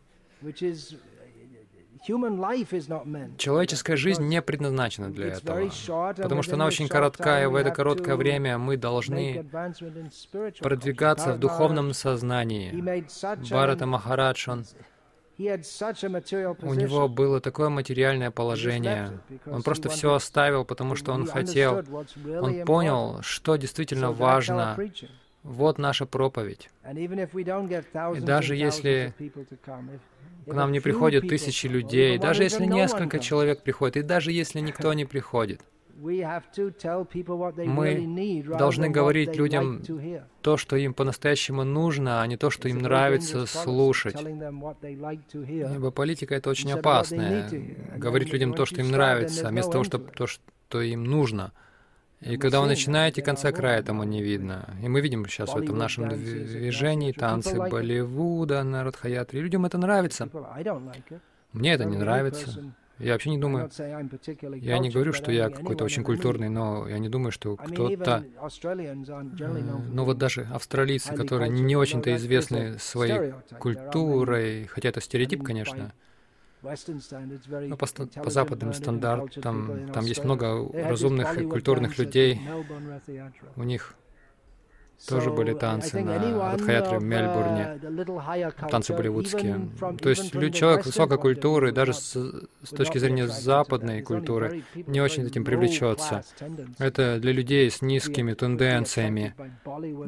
Человеческая 2.05 3.95
жизнь 3.95 4.23
не 4.23 4.41
предназначена 4.41 5.09
для 5.09 5.27
этого, 5.27 5.69
потому 6.17 6.43
что 6.43 6.55
она 6.55 6.65
очень 6.65 6.87
короткая, 6.87 7.43
и 7.43 7.47
в 7.47 7.55
это 7.55 7.71
короткое 7.71 8.15
время 8.15 8.57
мы 8.57 8.77
должны 8.77 9.45
продвигаться 10.59 11.33
в 11.33 11.39
духовном 11.39 11.93
сознании. 11.93 12.71
Барата 13.49 13.85
Махарадж, 13.85 14.49
он 14.49 14.65
у 15.39 16.73
него 16.75 17.07
было 17.09 17.41
такое 17.41 17.69
материальное 17.69 18.29
положение. 18.29 19.19
Он 19.47 19.63
просто 19.63 19.89
все 19.89 20.13
оставил, 20.13 20.63
потому 20.63 20.95
что 20.95 21.11
он 21.11 21.25
хотел. 21.25 21.83
Он 22.41 22.65
понял, 22.65 23.21
что 23.21 23.55
действительно 23.55 24.11
важно. 24.11 24.77
Вот 25.41 25.77
наша 25.77 26.05
проповедь. 26.05 26.69
И 26.93 28.19
даже 28.21 28.55
если 28.55 29.13
к 30.45 30.53
нам 30.53 30.71
не 30.71 30.79
приходят 30.79 31.27
тысячи 31.27 31.67
людей, 31.67 32.17
даже 32.17 32.43
если 32.43 32.65
несколько 32.65 33.19
человек 33.19 33.63
приходит, 33.63 33.97
и 33.97 34.01
даже 34.01 34.31
если 34.31 34.59
никто 34.59 34.93
не 34.93 35.05
приходит. 35.05 35.61
Мы 35.95 36.33
должны 38.57 38.89
говорить 38.89 39.35
людям 39.37 39.81
то, 40.41 40.57
что 40.57 40.75
им 40.75 40.93
по-настоящему 40.93 41.63
нужно, 41.63 42.21
а 42.21 42.27
не 42.27 42.35
то, 42.35 42.49
что 42.49 42.67
им 42.67 42.79
нравится 42.79 43.45
слушать. 43.45 44.19
Ибо 44.21 45.91
политика— 45.91 46.35
это 46.37 46.49
очень 46.49 46.71
опасная. 46.71 47.49
Говорить 47.95 48.33
людям 48.33 48.53
то, 48.53 48.65
что 48.65 48.81
им 48.81 48.91
нравится, 48.91 49.47
вместо 49.49 49.71
того, 49.71 49.83
чтобы 49.83 50.11
то, 50.11 50.27
что 50.27 50.81
им 50.81 51.05
нужно. 51.05 51.53
И 52.25 52.37
когда 52.37 52.61
вы 52.61 52.67
начинаете, 52.67 53.21
конца 53.21 53.51
края 53.51 53.79
этому 53.79 54.03
не 54.03 54.21
видно. 54.21 54.69
И 54.81 54.87
мы 54.87 55.01
видим 55.01 55.25
сейчас 55.27 55.53
в 55.53 55.57
этом 55.57 55.77
нашем 55.77 56.09
движении 56.09 57.11
танцы 57.11 57.57
Болливуда, 57.57 58.63
народ 58.63 58.95
Хаятри. 58.95 59.39
Людям 59.39 59.65
это 59.65 59.77
нравится. 59.77 60.29
Мне 61.51 61.73
это 61.73 61.85
не 61.85 61.97
нравится. 61.97 62.73
Я 62.99 63.13
вообще 63.13 63.31
не 63.31 63.39
думаю, 63.39 63.69
я 64.61 64.77
не 64.77 64.89
говорю, 64.89 65.13
что 65.13 65.31
я 65.31 65.49
какой-то 65.49 65.83
очень 65.83 66.03
культурный, 66.03 66.49
но 66.49 66.87
я 66.87 66.99
не 66.99 67.09
думаю, 67.09 67.31
что 67.31 67.57
кто-то, 67.57 68.23
ну 69.91 70.03
вот 70.05 70.17
даже 70.19 70.47
австралийцы, 70.53 71.15
которые 71.15 71.49
не 71.49 71.75
очень-то 71.75 72.15
известны 72.15 72.77
своей 72.77 73.33
культурой, 73.59 74.67
хотя 74.67 74.89
это 74.89 75.01
стереотип, 75.01 75.43
конечно, 75.43 75.91
но 76.63 77.77
по, 77.77 77.87
по 77.87 78.29
западным 78.29 78.73
стандартам 78.73 79.91
там 79.93 80.05
есть 80.05 80.23
много 80.23 80.71
разумных 80.73 81.37
и 81.37 81.45
культурных 81.45 81.97
людей. 81.97 82.41
У 83.55 83.63
них 83.63 83.95
тоже 85.07 85.31
были 85.31 85.53
танцы 85.53 86.01
на 86.01 86.51
Радхаятре 86.53 86.99
в 86.99 87.03
Мельбурне, 87.03 87.79
танцы 88.69 88.93
болливудские. 88.93 89.69
То 90.01 90.09
есть 90.09 90.31
человек 90.53 90.85
высокой 90.85 91.17
культуры, 91.17 91.71
даже 91.71 91.93
с, 91.93 92.15
с 92.63 92.69
точки 92.69 92.97
зрения 92.97 93.27
западной 93.27 94.01
культуры, 94.01 94.63
не 94.75 95.01
очень 95.01 95.27
этим 95.27 95.43
привлечется. 95.43 96.23
Это 96.79 97.19
для 97.19 97.31
людей 97.31 97.69
с 97.69 97.81
низкими 97.81 98.33
тенденциями. 98.33 99.35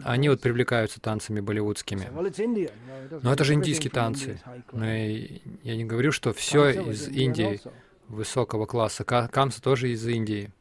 Они 0.03 0.29
вот 0.29 0.41
привлекаются 0.41 1.01
танцами 1.01 1.41
болливудскими. 1.41 2.07
Но 3.21 3.33
это 3.33 3.43
же 3.43 3.53
индийские 3.53 3.91
танцы. 3.91 4.39
Но 4.71 4.85
я 4.85 5.75
не 5.75 5.85
говорю, 5.85 6.11
что 6.11 6.33
все 6.33 6.69
из 6.69 7.07
Индии 7.07 7.59
высокого 8.07 8.65
класса. 8.65 9.03
Камса 9.03 9.61
тоже 9.61 9.91
из 9.91 10.07
Индии. 10.07 10.51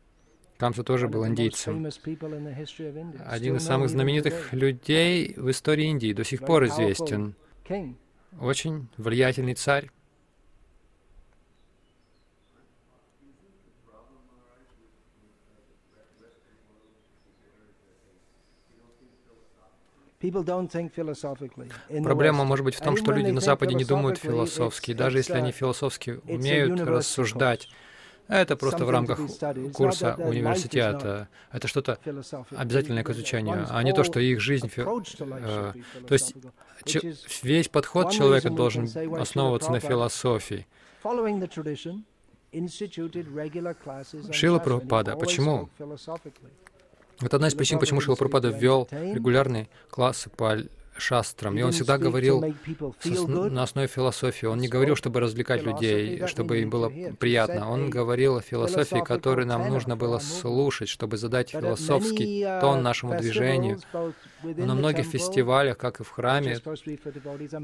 Камса 0.59 0.85
тоже 0.85 1.09
был 1.09 1.27
индийцем. 1.27 1.87
Один 3.27 3.57
из 3.57 3.65
самых 3.65 3.91
знаменитых 3.91 4.53
людей 4.53 5.35
в 5.37 5.51
истории 5.51 5.87
Индии 5.87 6.13
до 6.13 6.25
сих 6.25 6.41
пор 6.41 6.67
известен. 6.67 7.35
Очень 8.41 8.89
влиятельный 8.97 9.55
царь. 9.55 9.91
Проблема 22.03 22.45
может 22.45 22.65
быть 22.65 22.75
в 22.77 22.81
том, 22.81 22.97
что 22.97 23.13
люди 23.13 23.31
на 23.31 23.41
Западе 23.41 23.75
не 23.75 23.85
думают 23.85 24.19
философски, 24.19 24.95
даже 24.95 25.19
если 25.19 25.35
они 25.35 25.53
философски 25.53 26.21
умеют 26.27 26.81
рассуждать. 26.81 27.69
Это 28.29 28.57
просто 28.57 28.85
в 28.85 28.91
рамках 28.91 29.19
курса 29.73 30.15
университета. 30.19 31.29
Это 31.53 31.69
что-то 31.69 31.99
обязательное 32.57 33.05
к 33.05 33.11
изучению, 33.11 33.67
а 33.71 33.83
не 33.83 33.93
то, 33.93 34.05
что 34.05 34.21
их 34.21 34.41
жизнь... 34.41 34.71
Э, 34.77 35.73
то 36.07 36.13
есть 36.15 36.35
весь 37.43 37.69
подход 37.69 38.13
человека 38.13 38.51
должен 38.51 38.89
основываться 39.19 39.71
на 39.71 39.81
философии. 39.81 40.67
Шила 44.33 44.59
Прабхупада. 44.59 45.17
Почему? 45.17 45.69
Это 47.21 47.37
одна 47.37 47.49
из 47.49 47.55
причин, 47.55 47.79
почему 47.79 48.01
Шила 48.01 48.17
Прабхупада 48.17 48.49
ввел 48.49 48.89
регулярные 48.91 49.69
классы 49.91 50.31
по 50.31 50.57
шастрам. 50.97 51.57
И 51.57 51.63
он 51.63 51.73
всегда 51.73 51.99
говорил 51.99 52.45
на 53.05 53.63
основе 53.63 53.89
философии. 53.89 54.47
Он 54.47 54.59
не 54.59 54.69
говорил, 54.69 54.97
чтобы 54.97 55.21
развлекать 55.21 55.63
людей, 55.63 56.27
чтобы 56.27 56.61
им 56.61 56.71
было 56.71 56.91
приятно. 57.19 57.71
Он 57.71 57.91
говорил 57.91 58.37
о 58.37 58.43
философии, 58.43 59.03
которую 59.05 59.47
нам 59.47 59.69
нужно 59.69 59.97
было 59.97 60.19
слушать, 60.19 60.89
чтобы 60.89 61.17
задать 61.17 61.51
философский 61.51 62.43
uh, 62.43 62.61
тон 62.61 62.83
нашему 62.83 63.17
движению. 63.19 63.81
Но 64.43 64.67
на 64.67 64.75
многих 64.75 65.07
фестивалях, 65.07 65.79
как 65.79 66.01
и 66.01 66.05
в 66.05 66.11
храме, 66.11 66.59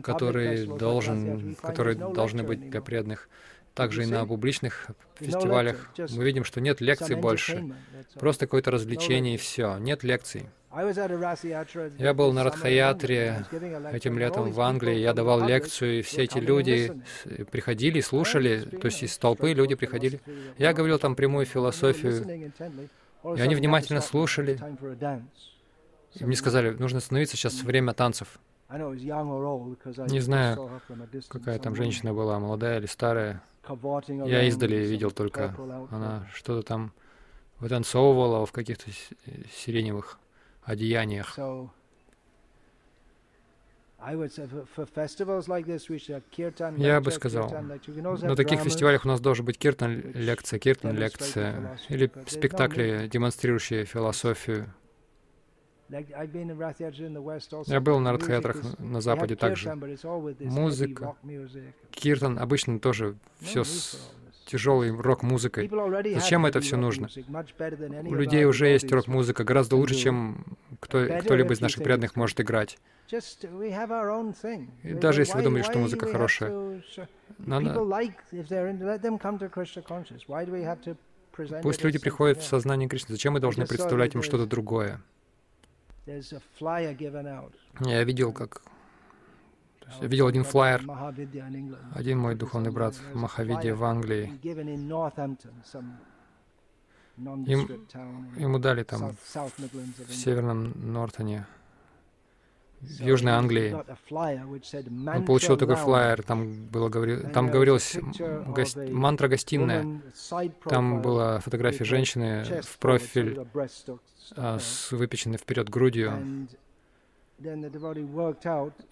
которые, 0.02 0.66
должен, 0.66 1.54
которые 1.56 1.96
должны 1.96 2.42
быть 2.42 2.70
для 2.70 2.80
преданных, 2.80 3.28
также 3.74 4.02
и 4.02 4.06
на 4.06 4.26
публичных 4.26 4.88
фестивалях 5.14 5.90
мы 5.96 6.24
видим, 6.24 6.44
что 6.44 6.60
нет 6.60 6.80
лекций 6.80 7.16
больше. 7.16 7.72
Просто 8.14 8.46
какое-то 8.46 8.70
развлечение 8.70 9.34
и 9.34 9.38
все. 9.38 9.78
Нет 9.78 10.02
лекций. 10.02 10.46
Я 10.72 12.14
был 12.14 12.32
на 12.32 12.44
Радхаятре 12.44 13.44
этим 13.92 14.18
летом 14.18 14.52
в 14.52 14.60
Англии, 14.60 14.98
я 14.98 15.12
давал 15.12 15.44
лекцию, 15.44 15.98
и 15.98 16.02
все 16.02 16.22
эти 16.22 16.38
люди 16.38 17.02
приходили, 17.50 18.00
слушали, 18.00 18.60
то 18.60 18.86
есть 18.86 19.02
из 19.02 19.18
толпы 19.18 19.52
люди 19.52 19.74
приходили. 19.74 20.20
Я 20.58 20.72
говорил 20.72 21.00
там 21.00 21.16
прямую 21.16 21.46
философию, 21.46 22.24
и 23.36 23.40
они 23.40 23.56
внимательно 23.56 24.00
слушали. 24.00 24.60
И 26.14 26.24
мне 26.24 26.36
сказали, 26.36 26.70
нужно 26.70 26.98
остановиться, 26.98 27.36
сейчас 27.36 27.62
время 27.62 27.92
танцев. 27.92 28.38
Не 28.70 30.20
знаю, 30.20 30.80
какая 31.28 31.58
там 31.58 31.74
женщина 31.74 32.14
была, 32.14 32.38
молодая 32.38 32.78
или 32.78 32.86
старая. 32.86 33.42
Я 34.06 34.46
издали 34.46 34.76
видел 34.76 35.10
только, 35.10 35.52
она 35.90 36.28
что-то 36.32 36.62
там 36.62 36.92
вытанцовывала 37.58 38.46
в 38.46 38.52
каких-то 38.52 38.88
сиреневых 39.52 40.19
одеяниях. 40.70 41.38
Я 46.78 47.00
бы 47.00 47.10
сказал, 47.10 47.50
на 47.50 48.36
таких 48.36 48.60
фестивалях 48.62 49.04
у 49.04 49.08
нас 49.08 49.20
должен 49.20 49.44
быть 49.44 49.58
киртан 49.58 50.00
лекция, 50.14 50.58
киртан 50.58 50.96
лекция, 50.96 51.78
или 51.88 52.10
спектакли, 52.26 53.08
демонстрирующие 53.12 53.84
философию. 53.84 54.72
Я 55.90 57.80
был 57.80 57.98
на 57.98 58.12
Радхаятрах 58.12 58.78
на 58.78 59.00
Западе 59.00 59.34
также. 59.36 59.74
Музыка, 60.40 61.16
киртан, 61.90 62.38
обычно 62.38 62.78
тоже 62.78 63.16
все 63.40 63.64
с 63.64 63.98
тяжелой 64.50 64.90
рок-музыкой. 64.90 65.70
Зачем 66.14 66.44
это 66.46 66.60
все 66.60 66.76
нужно? 66.76 67.08
У 68.04 68.14
людей 68.14 68.44
уже 68.44 68.66
есть 68.66 68.90
рок-музыка, 68.90 69.44
гораздо 69.44 69.76
лучше, 69.76 69.94
чем 69.94 70.44
кто, 70.80 71.06
кто-либо 71.22 71.52
из 71.52 71.60
наших 71.60 71.84
преданных 71.84 72.16
может 72.16 72.40
играть. 72.40 72.78
И 74.82 74.94
даже 74.94 75.22
если 75.22 75.36
вы 75.36 75.42
думаете, 75.42 75.70
что 75.70 75.78
музыка 75.78 76.06
хорошая, 76.06 76.82
надо... 77.38 77.84
Пусть 81.62 81.84
люди 81.84 81.98
приходят 81.98 82.38
в 82.38 82.44
сознание 82.44 82.88
Кришны. 82.88 83.14
Зачем 83.14 83.34
мы 83.34 83.40
должны 83.40 83.66
представлять 83.66 84.14
им 84.14 84.22
что-то 84.22 84.46
другое? 84.46 85.00
Я 86.06 88.04
видел, 88.04 88.32
как 88.32 88.62
я 90.00 90.06
видел 90.06 90.26
один 90.26 90.44
флайер, 90.44 90.82
один 91.94 92.18
мой 92.18 92.34
духовный 92.34 92.70
брат 92.70 92.94
в 92.94 93.16
Махавиде 93.16 93.74
в 93.74 93.84
Англии. 93.84 94.32
Им, 97.16 97.68
ему 98.36 98.58
дали 98.58 98.82
там 98.82 99.14
в 99.22 100.12
северном 100.12 100.72
Нортоне, 100.92 101.46
в 102.80 103.00
Южной 103.02 103.34
Англии. 103.34 103.76
Он 105.14 105.24
получил 105.26 105.56
такой 105.58 105.76
флайер, 105.76 106.22
там, 106.22 106.66
было, 106.68 106.88
говори, 106.88 107.18
там 107.18 107.50
говорилось 107.50 107.98
гости, 108.46 108.90
мантра 108.90 109.28
гостиная. 109.28 110.00
Там 110.64 111.02
была 111.02 111.40
фотография 111.40 111.84
женщины 111.84 112.44
в 112.62 112.78
профиль 112.78 113.46
а, 114.36 114.58
с 114.58 114.92
выпеченной 114.92 115.36
вперед 115.36 115.68
грудью. 115.68 116.48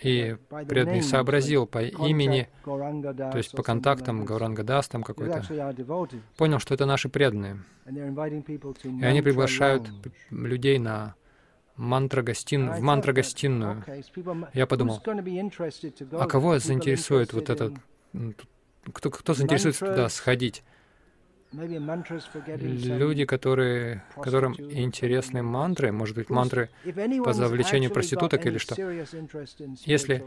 И 0.00 0.36
преданный 0.48 1.02
сообразил 1.02 1.66
по 1.66 1.82
имени, 1.82 2.48
то 2.64 3.36
есть 3.36 3.52
по 3.52 3.62
контактам, 3.62 4.24
Гауранга 4.24 4.62
Дас 4.62 4.88
там 4.88 5.02
какой-то, 5.02 5.42
понял, 6.36 6.58
что 6.58 6.74
это 6.74 6.86
наши 6.86 7.08
преданные. 7.08 7.62
И 7.86 9.04
они 9.04 9.22
приглашают 9.22 9.90
людей 10.30 10.78
на 10.78 11.14
мантра-гостин, 11.76 12.70
в 12.72 12.80
мантра-гостиную. 12.80 13.84
Я 14.54 14.66
подумал, 14.66 15.00
а 16.12 16.26
кого 16.26 16.58
заинтересует 16.58 17.32
вот 17.32 17.50
этот, 17.50 17.74
кто, 18.92 19.10
кто 19.10 19.34
заинтересуется 19.34 19.86
туда 19.86 20.08
сходить? 20.08 20.64
Люди, 21.52 23.24
которые, 23.24 24.04
которым 24.14 24.54
интересны 24.54 25.42
мантры, 25.42 25.92
может 25.92 26.14
быть, 26.14 26.28
мантры 26.28 26.68
по 27.24 27.32
завлечению 27.32 27.90
проституток 27.90 28.44
или 28.46 28.58
что. 28.58 28.74
Если 29.84 30.24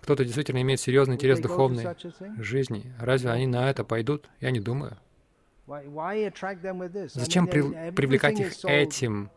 кто-то 0.00 0.24
действительно 0.24 0.62
имеет 0.62 0.80
серьезный 0.80 1.16
интерес 1.16 1.40
духовной 1.40 1.86
жизни, 2.38 2.92
разве 3.00 3.30
они 3.30 3.46
на 3.46 3.68
это 3.68 3.84
пойдут? 3.84 4.28
Я 4.40 4.50
не 4.52 4.60
думаю. 4.60 4.96
Зачем 7.14 7.46
при, 7.46 7.90
привлекать 7.90 8.40
их 8.40 8.64
этим? 8.64 9.30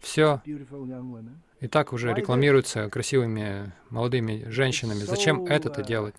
Все 0.00 0.42
и 1.64 1.68
так 1.68 1.94
уже 1.94 2.12
рекламируется 2.12 2.90
красивыми 2.90 3.72
молодыми 3.88 4.44
женщинами. 4.50 4.98
Зачем 4.98 5.46
это-то 5.46 5.82
делать? 5.82 6.14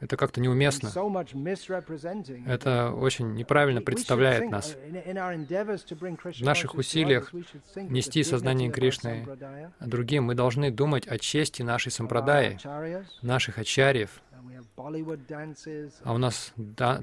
Это 0.00 0.16
как-то 0.16 0.40
неуместно. 0.40 0.90
Это 2.46 2.92
очень 2.92 3.34
неправильно 3.34 3.80
представляет 3.80 4.50
нас. 4.50 4.76
В 6.34 6.40
наших 6.42 6.74
усилиях 6.74 7.32
нести 7.76 8.22
сознание 8.22 8.70
Кришны 8.70 9.26
другим 9.80 10.24
мы 10.24 10.34
должны 10.34 10.70
думать 10.70 11.06
о 11.06 11.18
чести 11.18 11.62
нашей 11.62 11.92
сампрадаи, 11.92 12.58
наших 13.22 13.58
ачарьев. 13.58 14.20
А 16.04 16.12
у 16.12 16.18
нас 16.18 16.52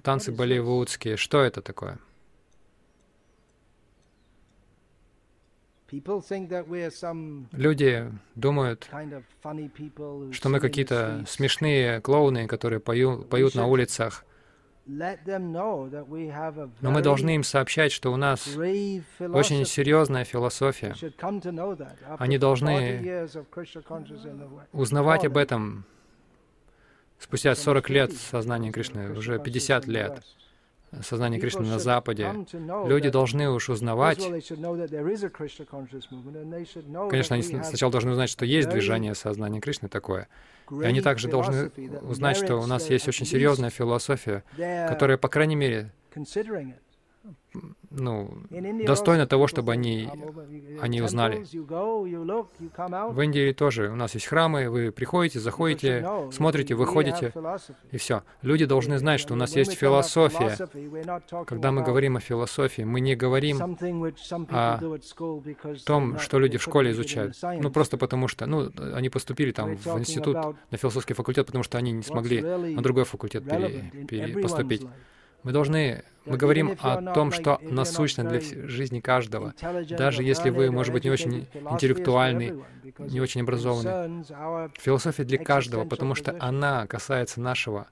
танцы 0.03 0.31
болливудские. 0.31 1.17
Что 1.17 1.41
это 1.41 1.61
такое? 1.61 1.99
Люди 7.51 8.11
думают, 8.35 8.89
что 10.31 10.49
мы 10.49 10.59
какие-то 10.59 11.23
смешные 11.27 12.01
клоуны, 12.01 12.47
которые 12.47 12.79
пою, 12.79 13.23
поют 13.23 13.53
на 13.53 13.67
улицах. 13.67 14.25
Но 14.85 15.17
мы 16.81 17.01
должны 17.01 17.35
им 17.35 17.43
сообщать, 17.43 17.91
что 17.91 18.11
у 18.11 18.17
нас 18.17 18.47
очень 18.57 19.65
серьезная 19.65 20.25
философия. 20.25 20.95
Они 22.17 22.37
должны 22.37 23.27
узнавать 24.71 25.25
об 25.25 25.37
этом 25.37 25.85
спустя 27.19 27.55
40 27.55 27.89
лет 27.89 28.13
сознания 28.13 28.71
Кришны, 28.71 29.11
уже 29.11 29.39
50 29.39 29.87
лет 29.87 30.23
сознание 31.01 31.39
Кришны 31.39 31.65
на 31.65 31.79
Западе, 31.79 32.31
люди 32.85 33.09
должны 33.09 33.49
уж 33.49 33.69
узнавать, 33.69 34.19
конечно, 37.09 37.35
они 37.35 37.43
сначала 37.43 37.91
должны 37.91 38.11
узнать, 38.11 38.29
что 38.29 38.45
есть 38.45 38.69
движение 38.69 39.15
сознания 39.15 39.59
Кришны 39.59 39.89
такое, 39.89 40.27
и 40.71 40.83
они 40.83 41.01
также 41.01 41.27
должны 41.27 41.71
узнать, 42.01 42.37
что 42.37 42.57
у 42.57 42.65
нас 42.67 42.89
есть 42.89 43.07
очень 43.07 43.25
серьезная 43.25 43.69
философия, 43.69 44.43
которая, 44.87 45.17
по 45.17 45.27
крайней 45.29 45.55
мере, 45.55 45.91
ну, 47.93 48.43
достойно 48.85 49.27
того, 49.27 49.47
чтобы 49.47 49.71
они, 49.71 50.09
они 50.81 51.01
узнали. 51.01 51.45
В 51.53 53.21
Индии 53.21 53.53
тоже 53.53 53.89
у 53.89 53.95
нас 53.95 54.13
есть 54.15 54.25
храмы, 54.25 54.69
вы 54.69 54.91
приходите, 54.91 55.39
заходите, 55.39 56.05
смотрите, 56.31 56.75
выходите, 56.75 57.31
и 57.91 57.97
все. 57.97 58.23
Люди 58.41 58.65
должны 58.65 58.97
знать, 58.97 59.19
что 59.19 59.33
у 59.33 59.37
нас 59.37 59.55
есть 59.55 59.73
философия. 59.73 60.57
Когда 61.45 61.71
мы 61.71 61.83
говорим 61.83 62.17
о 62.17 62.19
философии, 62.19 62.81
мы 62.81 62.99
не 62.99 63.15
говорим 63.15 63.77
о 64.49 64.79
том, 65.85 66.19
что 66.19 66.39
люди 66.39 66.57
в 66.57 66.63
школе 66.63 66.91
изучают. 66.91 67.35
Ну, 67.41 67.69
просто 67.69 67.97
потому 67.97 68.27
что, 68.27 68.45
ну, 68.45 68.71
они 68.93 69.09
поступили 69.09 69.51
там 69.51 69.75
в 69.75 69.99
институт, 69.99 70.37
на 70.71 70.77
философский 70.77 71.13
факультет, 71.13 71.45
потому 71.45 71.63
что 71.63 71.77
они 71.77 71.91
не 71.91 72.03
смогли 72.03 72.41
на 72.41 72.81
другой 72.81 73.03
факультет 73.05 73.43
пере, 73.45 73.91
пере, 74.07 74.41
поступить. 74.41 74.85
Мы 75.43 75.51
должны, 75.51 76.03
мы 76.25 76.37
говорим 76.37 76.77
о 76.79 77.13
том, 77.13 77.31
что 77.31 77.59
насущно 77.61 78.23
для 78.23 78.39
жизни 78.39 78.99
каждого. 78.99 79.53
Даже 79.89 80.23
если 80.23 80.49
вы, 80.49 80.71
может 80.71 80.93
быть, 80.93 81.03
не 81.03 81.09
очень 81.09 81.47
интеллектуальный, 81.71 82.63
не 82.97 83.19
очень 83.19 83.41
образованный. 83.41 84.23
Философия 84.79 85.23
для 85.23 85.37
каждого, 85.37 85.85
потому 85.85 86.15
что 86.15 86.35
она 86.39 86.87
касается 86.87 87.41
нашего 87.41 87.87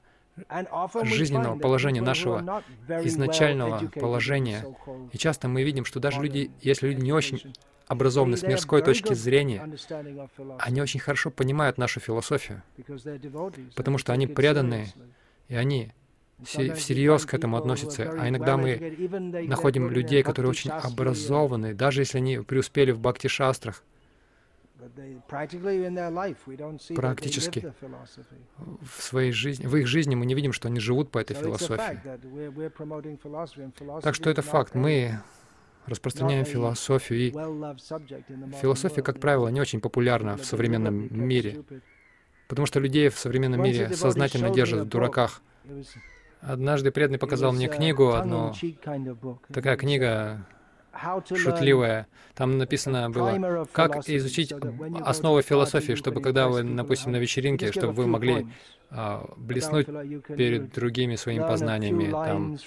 жизненного 1.03 1.59
положения, 1.59 2.01
нашего 2.01 2.63
изначального 3.03 3.87
положения. 3.89 4.65
И 5.11 5.17
часто 5.17 5.47
мы 5.47 5.63
видим, 5.63 5.85
что 5.85 5.99
даже 5.99 6.21
люди, 6.21 6.51
если 6.61 6.87
люди 6.87 7.01
не 7.01 7.13
очень 7.13 7.53
образованы 7.87 8.37
с 8.37 8.43
мирской 8.43 8.81
точки 8.81 9.13
зрения, 9.13 9.69
они 10.59 10.81
очень 10.81 11.01
хорошо 11.01 11.29
понимают 11.29 11.77
нашу 11.77 11.99
философию, 11.99 12.63
потому 13.75 13.97
что 13.97 14.13
они 14.13 14.27
преданные, 14.27 14.87
и 15.49 15.55
они 15.55 15.91
всерьез 16.43 17.25
к 17.25 17.33
этому 17.33 17.57
относятся. 17.57 18.11
А 18.17 18.29
иногда 18.29 18.57
мы 18.57 18.95
находим 19.47 19.89
людей, 19.89 20.23
которые 20.23 20.49
очень 20.49 20.71
образованы, 20.71 21.73
даже 21.73 22.01
если 22.01 22.17
они 22.17 22.39
преуспели 22.39 22.91
в 22.91 22.99
бхакти-шастрах. 22.99 23.83
Практически 26.95 27.71
в 28.81 29.01
своей 29.01 29.31
жизни, 29.31 29.67
в 29.67 29.75
их 29.75 29.85
жизни 29.87 30.15
мы 30.15 30.25
не 30.25 30.33
видим, 30.33 30.53
что 30.53 30.67
они 30.69 30.79
живут 30.79 31.11
по 31.11 31.19
этой 31.19 31.35
философии. 31.35 31.99
Так 34.01 34.15
что 34.15 34.29
это 34.29 34.41
факт. 34.41 34.73
Мы 34.73 35.19
распространяем 35.85 36.45
философию, 36.45 37.19
и 37.19 37.31
философия, 38.59 39.01
как 39.01 39.19
правило, 39.19 39.47
не 39.49 39.61
очень 39.61 39.81
популярна 39.81 40.37
в 40.37 40.45
современном 40.45 41.07
мире, 41.11 41.63
потому 42.47 42.65
что 42.65 42.79
людей 42.79 43.09
в 43.09 43.17
современном 43.17 43.61
мире 43.63 43.93
сознательно 43.95 44.49
держат 44.49 44.81
в 44.81 44.89
дураках. 44.89 45.41
Однажды 46.41 46.91
преданный 46.91 47.19
показал 47.19 47.53
мне 47.53 47.67
книгу 47.67 48.13
одну, 48.13 48.53
такая 49.53 49.77
книга 49.77 50.45
шутливая. 51.35 52.07
Там 52.35 52.57
написано 52.57 53.09
было, 53.09 53.67
как 53.71 54.09
изучить 54.09 54.53
основы 55.01 55.41
философии, 55.41 55.93
чтобы 55.93 56.21
когда 56.21 56.47
вы, 56.47 56.63
допустим, 56.63 57.11
на 57.11 57.17
вечеринке, 57.17 57.71
чтобы 57.71 57.93
вы 57.93 58.07
могли 58.07 58.47
блеснуть 59.37 59.87
перед 60.27 60.71
другими 60.73 61.15
своими 61.15 61.41
познаниями, 61.41 62.11
там, 62.11 62.57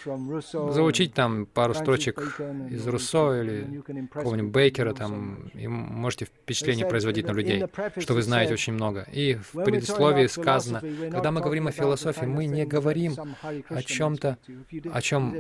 заучить 0.73 1.13
там 1.13 1.47
пару 1.47 1.75
строчек 1.75 2.41
из 2.71 2.87
Руссо 2.87 3.43
или 3.43 3.83
какого-нибудь 4.11 4.53
Бейкера, 4.53 4.95
там, 4.95 5.51
и 5.55 5.69
можете 5.69 6.25
впечатление 6.25 6.87
производить 6.87 7.27
на 7.27 7.33
людей, 7.33 7.65
что 7.99 8.15
вы 8.15 8.23
знаете 8.23 8.55
очень 8.55 8.73
много. 8.73 9.07
И 9.13 9.35
в 9.35 9.65
предисловии 9.65 10.27
сказано, 10.27 10.81
когда 11.11 11.31
мы 11.31 11.41
говорим 11.41 11.67
о 11.67 11.73
философии, 11.73 12.27
мы 12.27 12.47
не 12.47 12.65
говорим 12.65 13.15
о 13.69 13.83
чем-то, 13.83 14.39
о 14.93 15.03
чем 15.03 15.35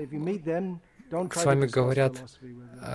с 1.11 1.45
вами 1.45 1.67
говорят 1.67 2.17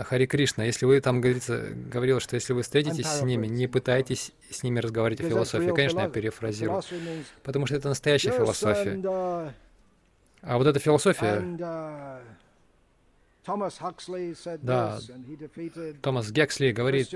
Хари 0.05 0.25
Кришна. 0.25 0.65
Если 0.65 0.85
вы 0.85 0.99
там, 1.01 1.21
говорится, 1.21 1.69
говорил, 1.73 2.19
что 2.19 2.35
если 2.35 2.53
вы 2.53 2.63
встретитесь 2.63 3.07
с 3.07 3.21
ними, 3.21 3.47
не 3.47 3.67
пытайтесь 3.67 4.33
с 4.49 4.63
ними 4.63 4.79
разговаривать 4.79 5.21
о 5.21 5.29
философии. 5.29 5.71
Конечно, 5.73 6.01
я 6.01 6.09
перефразирую. 6.09 6.81
Потому 7.43 7.65
что 7.65 7.75
это 7.75 7.89
настоящая 7.89 8.31
философия. 8.31 9.53
А 10.41 10.57
вот 10.57 10.67
эта 10.67 10.79
философия, 10.79 11.43
да, 14.61 14.99
Томас 16.01 16.31
Гексли 16.31 16.71
говорит 16.71 17.09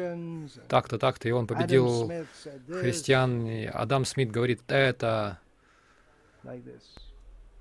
так-то, 0.67 0.97
так-то, 0.99 1.29
и 1.29 1.31
он 1.31 1.47
победил 1.47 2.11
христиан, 2.67 3.45
и 3.45 3.65
Адам 3.65 4.03
Смит 4.03 4.31
говорит 4.31 4.61
это, 4.67 5.39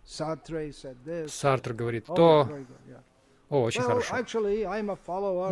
Сартр 0.05 1.75
говорит 1.75 2.07
то, 2.07 2.51
о, 3.53 3.65
очень 3.65 3.83
хорошо. 3.83 4.17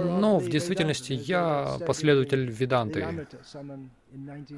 Но 0.05 0.38
в 0.38 0.48
действительности 0.48 1.12
я 1.12 1.76
последователь 1.86 2.51
Веданты. 2.51 3.26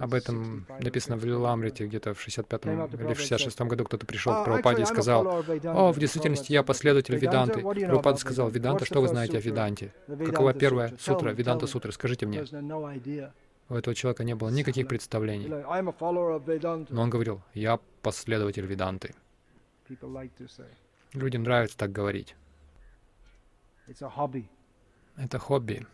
Об 0.00 0.14
этом 0.14 0.64
написано 0.80 1.16
в 1.16 1.24
Лиламрите 1.24 1.86
где-то 1.86 2.14
в 2.14 2.24
65-м 2.24 2.86
или 2.86 3.14
в 3.14 3.18
66-м 3.18 3.66
году 3.66 3.84
кто-то 3.84 4.06
пришел 4.06 4.32
к 4.32 4.44
Прабхупаде 4.44 4.84
и 4.84 4.86
сказал, 4.86 5.26
«О, 5.26 5.92
в 5.92 5.98
действительности 5.98 6.52
я 6.52 6.62
последователь 6.62 7.16
Веданты». 7.16 7.62
Прабхупада 7.62 8.18
сказал, 8.18 8.48
«Веданта, 8.48 8.84
что 8.84 9.00
вы 9.00 9.08
знаете 9.08 9.38
о 9.38 9.40
Веданте? 9.40 9.92
Какова 10.06 10.54
первая 10.54 10.94
сутра, 11.00 11.30
Веданта 11.30 11.66
сутра? 11.66 11.90
Скажите 11.90 12.26
мне». 12.26 12.44
У 13.68 13.74
этого 13.74 13.94
человека 13.94 14.22
не 14.22 14.34
было 14.34 14.50
никаких 14.50 14.86
представлений. 14.86 15.48
Но 15.48 17.02
он 17.02 17.10
говорил, 17.10 17.42
«Я 17.54 17.80
последователь 18.02 18.66
Веданты». 18.66 19.16
Людям 21.12 21.42
нравится 21.42 21.76
так 21.76 21.90
говорить. 21.90 22.36
Это 25.16 25.38
хобби. 25.38 25.86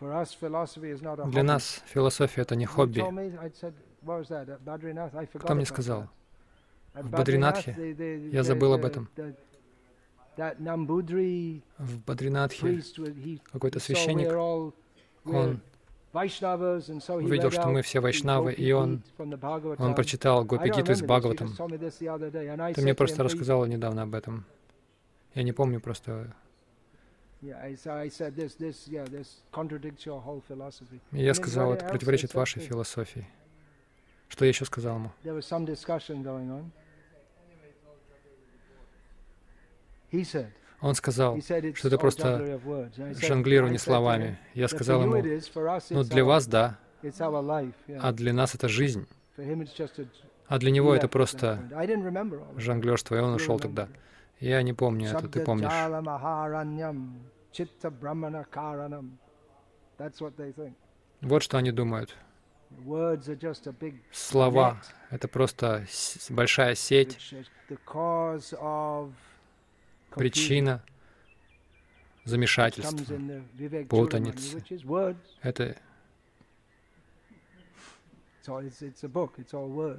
Для 0.00 1.42
нас 1.42 1.82
философия— 1.86 2.42
это 2.42 2.54
не 2.56 2.66
хобби. 2.66 3.00
Кто 5.38 5.54
мне 5.54 5.66
сказал? 5.66 6.08
В 6.94 7.10
Бадринатхе? 7.10 8.30
Я 8.32 8.42
забыл 8.42 8.74
об 8.74 8.84
этом. 8.84 9.08
В 11.78 11.98
Бадринатхе 12.06 12.82
какой-то 13.52 13.80
священник, 13.80 14.32
он 15.24 15.60
увидел, 16.12 17.50
что 17.50 17.68
мы 17.68 17.82
все 17.82 18.00
вайшнавы, 18.00 18.52
и 18.52 18.72
он, 18.72 19.02
он 19.18 19.94
прочитал 19.94 20.44
Гопигиту 20.44 20.92
из 20.92 21.02
Бхагаватам. 21.02 21.54
Ты 22.74 22.82
мне 22.82 22.94
просто 22.94 23.22
рассказала 23.24 23.64
недавно 23.64 24.02
об 24.02 24.14
этом. 24.14 24.44
Я 25.34 25.42
не 25.42 25.52
помню 25.52 25.80
просто. 25.80 26.34
Я 31.12 31.34
сказал, 31.34 31.72
это 31.74 31.86
противоречит 31.86 32.34
вашей 32.34 32.60
философии. 32.60 33.26
Что 34.28 34.44
я 34.44 34.48
еще 34.50 34.64
сказал 34.64 34.96
ему? 34.96 35.12
Он 40.80 40.94
сказал, 40.94 41.40
что 41.40 41.88
это 41.88 41.98
просто 41.98 42.60
жонглирование 43.20 43.78
словами. 43.78 44.38
Я 44.54 44.68
сказал 44.68 45.02
ему, 45.02 45.22
ну 45.90 46.04
для 46.04 46.24
вас 46.24 46.46
да, 46.46 46.78
а 48.00 48.12
для 48.12 48.32
нас 48.32 48.54
это 48.54 48.68
жизнь. 48.68 49.06
А 50.46 50.58
для 50.58 50.70
него 50.70 50.94
это 50.94 51.08
просто 51.08 51.58
жонглерство, 52.56 53.16
и 53.16 53.18
он 53.18 53.34
ушел 53.34 53.58
тогда. 53.58 53.88
Я 54.40 54.62
не 54.62 54.72
помню 54.72 55.08
это, 55.10 55.28
ты 55.28 55.40
помнишь. 55.44 55.70
Вот 61.20 61.42
что 61.42 61.58
они 61.58 61.72
думают. 61.72 62.16
Слова— 64.12 64.80
это 65.10 65.26
просто 65.26 65.86
большая 66.30 66.74
сеть, 66.74 67.18
причина 70.10 70.82
замешательства, 72.24 72.96
путаницы. 73.88 74.62
Это, 75.42 75.76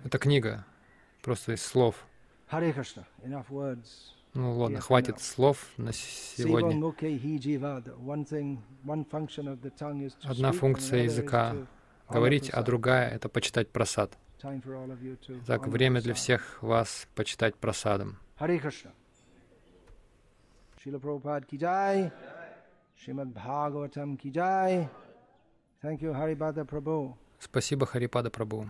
это 0.06 0.18
книга, 0.20 0.66
просто 1.24 1.54
из 1.54 1.66
слов. 1.66 2.06
Ну 4.34 4.58
ладно, 4.58 4.80
хватит 4.80 5.20
слов 5.20 5.66
на 5.78 5.92
сегодня. 5.92 6.76
Одна 10.24 10.52
функция 10.52 11.04
языка— 11.04 11.56
говорить, 12.10 12.50
а 12.50 12.64
другая— 12.64 13.10
это 13.16 13.30
почитать 13.30 13.70
просад. 13.70 14.18
Так, 15.46 15.68
время 15.68 16.02
для 16.02 16.14
всех 16.14 16.62
вас 16.64 17.08
почитать 17.16 17.56
просадом. 17.56 18.18
Харе 18.38 18.58
Кришна. 18.60 18.92
Шрила 20.82 21.00
Прабхупад 21.00 21.46
ки 21.46 21.58
джай, 21.58 22.12
Шримад 22.96 23.28
Бхагаватам 23.28 24.16
ки 24.16 24.30
джай. 24.30 24.88
Thank 25.84 26.00
you, 26.00 26.14
Харипада 26.14 26.64
Прабhu. 26.64 27.16
Спасибо, 27.40 27.86
Харипада 27.86 28.30
Прабу. 28.30 28.70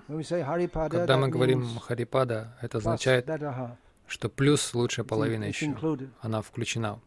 Когда 0.90 1.18
мы 1.18 1.28
говорим 1.30 1.66
Харипада, 1.80 2.58
это 2.62 2.78
означает, 2.80 3.26
что 4.10 4.28
плюс 4.30 4.74
лучшая 4.74 5.06
половина 5.06 5.46
еще. 5.46 5.68
Она 6.20 6.42
включена. 6.42 7.00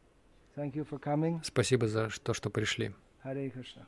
Спасибо 1.45 1.89
за 1.89 2.09
то, 2.23 2.35
что 2.35 2.51
пришли. 2.51 2.95
Харе 3.23 3.51
Кришна. 3.51 3.87